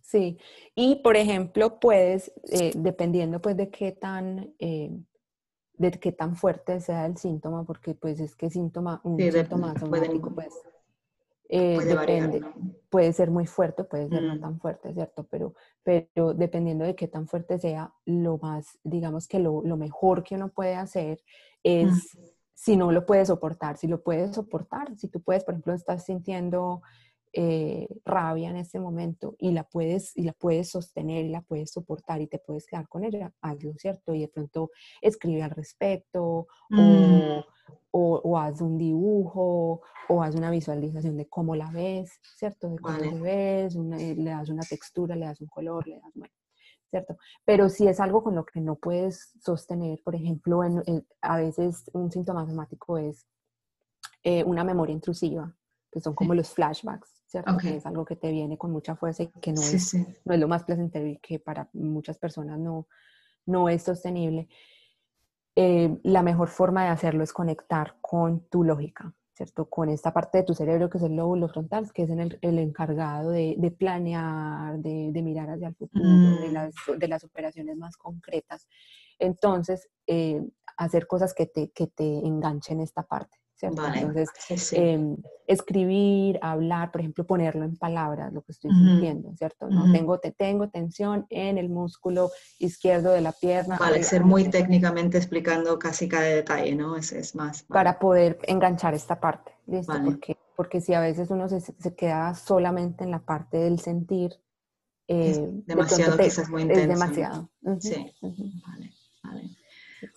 Sí, 0.02 0.40
y 0.74 0.96
por 0.98 1.18
ejemplo, 1.18 1.80
puedes, 1.80 2.32
eh, 2.52 2.72
dependiendo 2.76 3.42
pues 3.42 3.58
de 3.58 3.70
qué 3.70 3.92
tan... 3.92 4.54
Eh, 4.60 4.92
de 5.80 5.92
qué 5.92 6.12
tan 6.12 6.36
fuerte 6.36 6.82
sea 6.82 7.06
el 7.06 7.16
síntoma, 7.16 7.64
porque 7.64 7.96
pues 7.96 8.20
es 8.20 8.36
que 8.36 8.50
síntoma, 8.50 9.00
un 9.06 9.18
síntoma 9.18 9.80
somático, 9.80 10.30
pues 10.36 10.54
eh, 11.48 11.76
puede 11.76 11.96
depende, 11.96 12.42
puede 12.90 13.12
ser 13.14 13.32
muy 13.32 13.48
fuerte, 13.48 13.84
puede 13.84 14.10
ser 14.10 14.22
no 14.22 14.36
mm. 14.36 14.40
tan 14.42 14.60
fuerte, 14.60 14.94
¿cierto? 14.94 15.26
Pero, 15.32 15.56
pero 15.82 16.34
dependiendo 16.36 16.84
de 16.86 16.96
qué 16.96 17.08
tan 17.08 17.28
fuerte 17.28 17.58
sea, 17.58 17.92
lo 18.06 18.38
más, 18.38 18.78
digamos 18.84 19.28
que 19.28 19.40
lo, 19.40 19.64
lo 19.64 19.78
mejor 19.78 20.24
que 20.24 20.36
uno 20.36 20.50
puede 20.50 20.76
hacer 20.76 21.24
es, 21.64 21.90
mm. 21.90 22.20
Si 22.60 22.76
no 22.76 22.92
lo 22.92 23.06
puede 23.06 23.26
soportar, 23.26 23.78
si 23.78 23.88
lo 23.88 24.04
puedes 24.04 24.36
soportar, 24.36 24.94
si 24.98 25.08
tú 25.08 25.22
puedes, 25.22 25.46
por 25.46 25.54
ejemplo, 25.54 25.74
estás 25.74 26.04
sintiendo 26.04 26.82
eh, 27.32 27.88
rabia 28.04 28.50
en 28.50 28.58
este 28.58 28.82
momento 28.82 29.38
y 29.40 29.52
la 29.52 29.64
puedes 29.64 30.12
y 30.18 30.24
la 30.24 30.34
puedes 30.34 30.70
sostener 30.70 31.24
y 31.24 31.30
la 31.30 31.42
puedes 31.42 31.72
soportar 31.72 32.20
y 32.22 32.28
te 32.28 32.38
puedes 32.38 32.66
quedar 32.66 32.90
con 32.90 33.06
ella, 33.06 33.32
hazlo, 33.40 33.76
¿cierto? 33.78 34.14
Y 34.14 34.20
de 34.20 34.28
pronto 34.28 34.72
escribe 35.02 35.42
al 35.42 35.52
respecto 35.52 36.48
mm. 36.70 37.40
o, 37.92 38.22
o, 38.26 38.38
haz 38.38 38.60
un 38.60 38.78
dibujo 38.78 39.82
o 40.10 40.22
haz 40.22 40.36
una 40.36 40.52
visualización 40.52 41.16
de 41.16 41.30
cómo 41.30 41.56
la 41.56 41.72
ves, 41.72 42.20
¿cierto? 42.36 42.68
De 42.68 42.78
cómo 42.78 42.98
la 42.98 43.22
ves, 43.22 43.74
eh, 43.76 44.16
le 44.18 44.32
das 44.32 44.50
una 44.50 44.64
textura, 44.64 45.16
le 45.16 45.28
das 45.28 45.40
un 45.40 45.48
color, 45.48 45.88
le 45.88 45.96
das, 45.96 46.12
bueno, 46.14 46.34
¿cierto? 46.90 47.18
Pero 47.46 47.70
si 47.70 47.88
es 47.88 48.00
algo 48.00 48.24
con 48.24 48.36
lo 48.36 48.46
que 48.46 48.60
no 48.60 48.76
puedes 48.76 49.34
sostener, 49.42 50.02
por 50.04 50.16
ejemplo, 50.16 50.64
en, 50.64 51.06
a 51.22 51.38
veces 51.38 51.90
un 51.94 52.12
síntoma 52.12 52.46
somático 52.46 52.98
es 52.98 53.28
eh, 54.24 54.44
una 54.44 54.64
memoria 54.64 54.94
intrusiva, 54.94 55.56
que 55.92 56.00
son 56.00 56.14
como 56.14 56.34
los 56.34 56.50
flashbacks, 56.50 57.24
¿cierto? 57.28 57.58
Que 57.58 57.78
es 57.78 57.86
algo 57.86 58.06
que 58.06 58.16
te 58.16 58.32
viene 58.32 58.58
con 58.58 58.72
mucha 58.72 58.96
fuerza 58.96 59.24
y 59.24 59.28
que 59.28 59.54
no, 59.54 59.62
es, 59.62 59.94
no 60.26 60.34
es 60.34 60.40
lo 60.40 60.48
más 60.48 60.64
placentero 60.64 61.08
y 61.08 61.18
que 61.18 61.40
para 61.40 61.70
muchas 61.74 62.18
personas 62.18 62.60
no, 62.60 62.88
no 63.46 63.70
es 63.70 63.84
sostenible. 63.84 64.48
Eh, 65.56 66.00
la 66.04 66.24
mejor 66.24 66.48
forma 66.48 66.84
de 66.84 66.90
hacerlo 66.90 67.24
es 67.24 67.34
conectar 67.34 67.98
con 68.02 68.48
tu 68.50 68.64
lógica, 68.64 69.14
¿cierto? 69.40 69.70
Con 69.70 69.88
esta 69.88 70.12
parte 70.12 70.40
de 70.40 70.44
tu 70.44 70.54
cerebro 70.54 70.90
que 70.90 70.98
es 70.98 71.04
el 71.06 71.16
lóbulo 71.16 71.48
frontal, 71.48 71.90
que 71.94 72.04
es 72.04 72.10
el, 72.10 72.38
el 72.42 72.60
encargado 72.60 73.30
de, 73.30 73.56
de 73.58 73.72
planear, 73.72 74.80
de, 74.80 75.12
de, 75.14 75.22
mirar 75.22 75.50
hacia 75.50 75.70
el 75.70 75.76
futuro, 75.76 76.04
de, 76.04 76.50
mm. 76.50 76.52
las, 76.52 76.74
de, 76.98 77.08
las, 77.08 77.24
operaciones 77.24 77.78
más 77.78 77.96
concretas. 77.96 78.68
Entonces, 79.18 79.88
eh, 80.08 80.46
hacer 80.76 81.08
cosas 81.08 81.34
que 81.34 81.46
te, 81.46 81.72
que 81.72 81.88
te 81.88 82.04
enganchen 82.04 82.82
esta 82.82 83.04
parte. 83.04 83.38
Entonces, 83.68 84.74
em, 84.74 85.18
escribir, 85.48 86.40
hablar, 86.42 86.92
por 86.92 87.02
ejemplo, 87.02 87.26
ponerlo 87.26 87.66
en 87.66 87.76
palabras, 87.76 88.32
lo 88.32 88.42
que 88.42 88.52
estoy 88.52 88.72
sintiendo, 88.72 89.34
¿cierto? 89.36 89.68
¿no? 89.70 89.92
tengo, 89.92 90.20
te, 90.20 90.32
tengo 90.32 90.70
tensión 90.70 91.26
en 91.30 91.58
el 91.58 91.70
músculo 91.70 92.32
izquierdo 92.60 93.12
de 93.12 93.22
la 93.22 93.32
pierna. 93.32 93.78
Vale, 93.78 94.04
ser 94.04 94.24
muy 94.24 94.50
técnicamente 94.50 95.18
explicando 95.18 95.78
casi 95.78 96.08
cada 96.08 96.24
detalle, 96.24 96.76
¿no? 96.76 96.96
Es, 96.96 97.12
es 97.12 97.36
más. 97.36 97.64
Para 97.64 98.00
poder 98.00 98.40
enganchar 98.44 98.94
esta 98.94 99.20
parte, 99.20 99.52
¿listo? 99.68 99.94
Porque, 100.04 100.38
porque 100.56 100.82
si 100.82 100.94
a 100.94 101.00
veces 101.00 101.30
uno 101.30 101.50
se, 101.50 101.60
se, 101.60 101.96
queda 101.96 102.34
solamente 102.36 103.04
en 103.04 103.12
la 103.12 103.20
parte 103.20 103.58
del 103.58 103.80
sentir, 103.80 104.34
eh, 105.08 105.50
demasiado, 105.66 106.18
quizás 106.18 106.50
muy 106.50 106.62
intenso. 106.62 106.82
Es 106.84 106.88
demasiado. 106.88 107.50
Sí, 107.80 108.14
vale, 108.68 108.94
vale. 109.24 109.59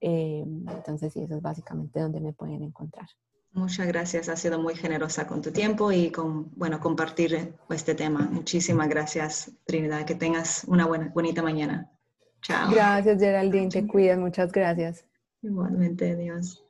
Eh, 0.07 0.45
entonces 0.67 1.13
sí, 1.13 1.23
eso 1.23 1.35
es 1.35 1.41
básicamente 1.41 1.99
donde 1.99 2.19
me 2.19 2.31
pueden 2.31 2.61
encontrar. 2.61 3.07
Muchas 3.53 3.87
gracias, 3.87 4.29
ha 4.29 4.35
sido 4.35 4.61
muy 4.61 4.75
generosa 4.75 5.25
con 5.25 5.41
tu 5.41 5.51
tiempo 5.51 5.91
y 5.91 6.11
con, 6.11 6.51
bueno, 6.55 6.79
compartir 6.79 7.55
este 7.71 7.95
tema. 7.95 8.29
Muchísimas 8.31 8.87
gracias, 8.87 9.51
Trinidad, 9.65 10.05
que 10.05 10.13
tengas 10.13 10.63
una 10.65 10.85
buena, 10.85 11.11
bonita 11.11 11.41
mañana. 11.41 11.89
Chao. 12.43 12.69
Gracias, 12.71 13.19
Geraldine, 13.19 13.69
te 13.69 13.87
cuidas, 13.87 14.19
muchas 14.19 14.51
gracias. 14.51 15.03
Igualmente, 15.41 16.15
Dios. 16.15 16.63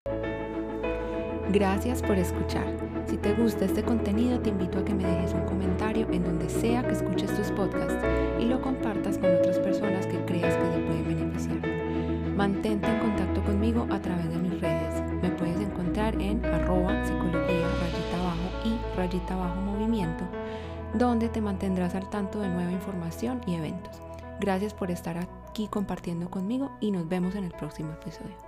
Gracias 1.52 2.02
por 2.02 2.18
escuchar. 2.18 2.66
Si 3.06 3.18
te 3.18 3.34
gusta 3.34 3.66
este 3.66 3.84
contenido, 3.84 4.40
te 4.40 4.52
invito 4.52 4.80
a 4.80 4.86
que 4.86 4.94
me 4.94 5.04
dejes 5.04 5.34
un 5.34 5.44
comentario 5.44 6.08
en 6.10 6.24
donde 6.24 6.48
sea 6.48 6.88
que 6.88 6.94
escuches 6.94 7.36
tus 7.36 7.52
podcasts 7.52 8.02
y 8.40 8.46
lo 8.46 8.62
compartas 8.62 9.18
con 9.18 9.36
otras 9.36 9.60
personas 9.60 10.08
que 10.08 10.24
creas 10.24 10.56
que 10.56 10.70
te 10.70 10.86
pueden 10.86 11.08
beneficiar. 11.08 11.76
Mantente 12.36 12.86
en 12.88 13.00
contacto 13.00 13.25
conmigo 13.46 13.88
a 13.92 14.00
través 14.00 14.30
de 14.30 14.38
mis 14.38 14.60
redes. 14.60 15.02
Me 15.22 15.30
puedes 15.30 15.60
encontrar 15.60 16.20
en 16.22 16.44
arroba 16.46 17.06
psicología 17.06 17.68
rayita 17.82 18.20
abajo 18.20 18.50
y 18.66 18.98
rayita 18.98 19.34
abajo 19.36 19.62
movimiento, 19.62 20.24
donde 20.94 21.30
te 21.30 21.42
mantendrás 21.42 21.96
al 21.96 22.10
tanto 22.10 22.40
de 22.42 22.50
nueva 22.50 22.72
información 22.72 23.42
y 23.46 23.56
eventos. 23.56 24.02
Gracias 24.40 24.74
por 24.74 24.92
estar 24.92 25.18
aquí 25.18 25.68
compartiendo 25.68 26.30
conmigo 26.30 26.72
y 26.82 26.92
nos 26.92 27.08
vemos 27.08 27.36
en 27.36 27.46
el 27.46 27.52
próximo 27.52 27.94
episodio. 27.94 28.45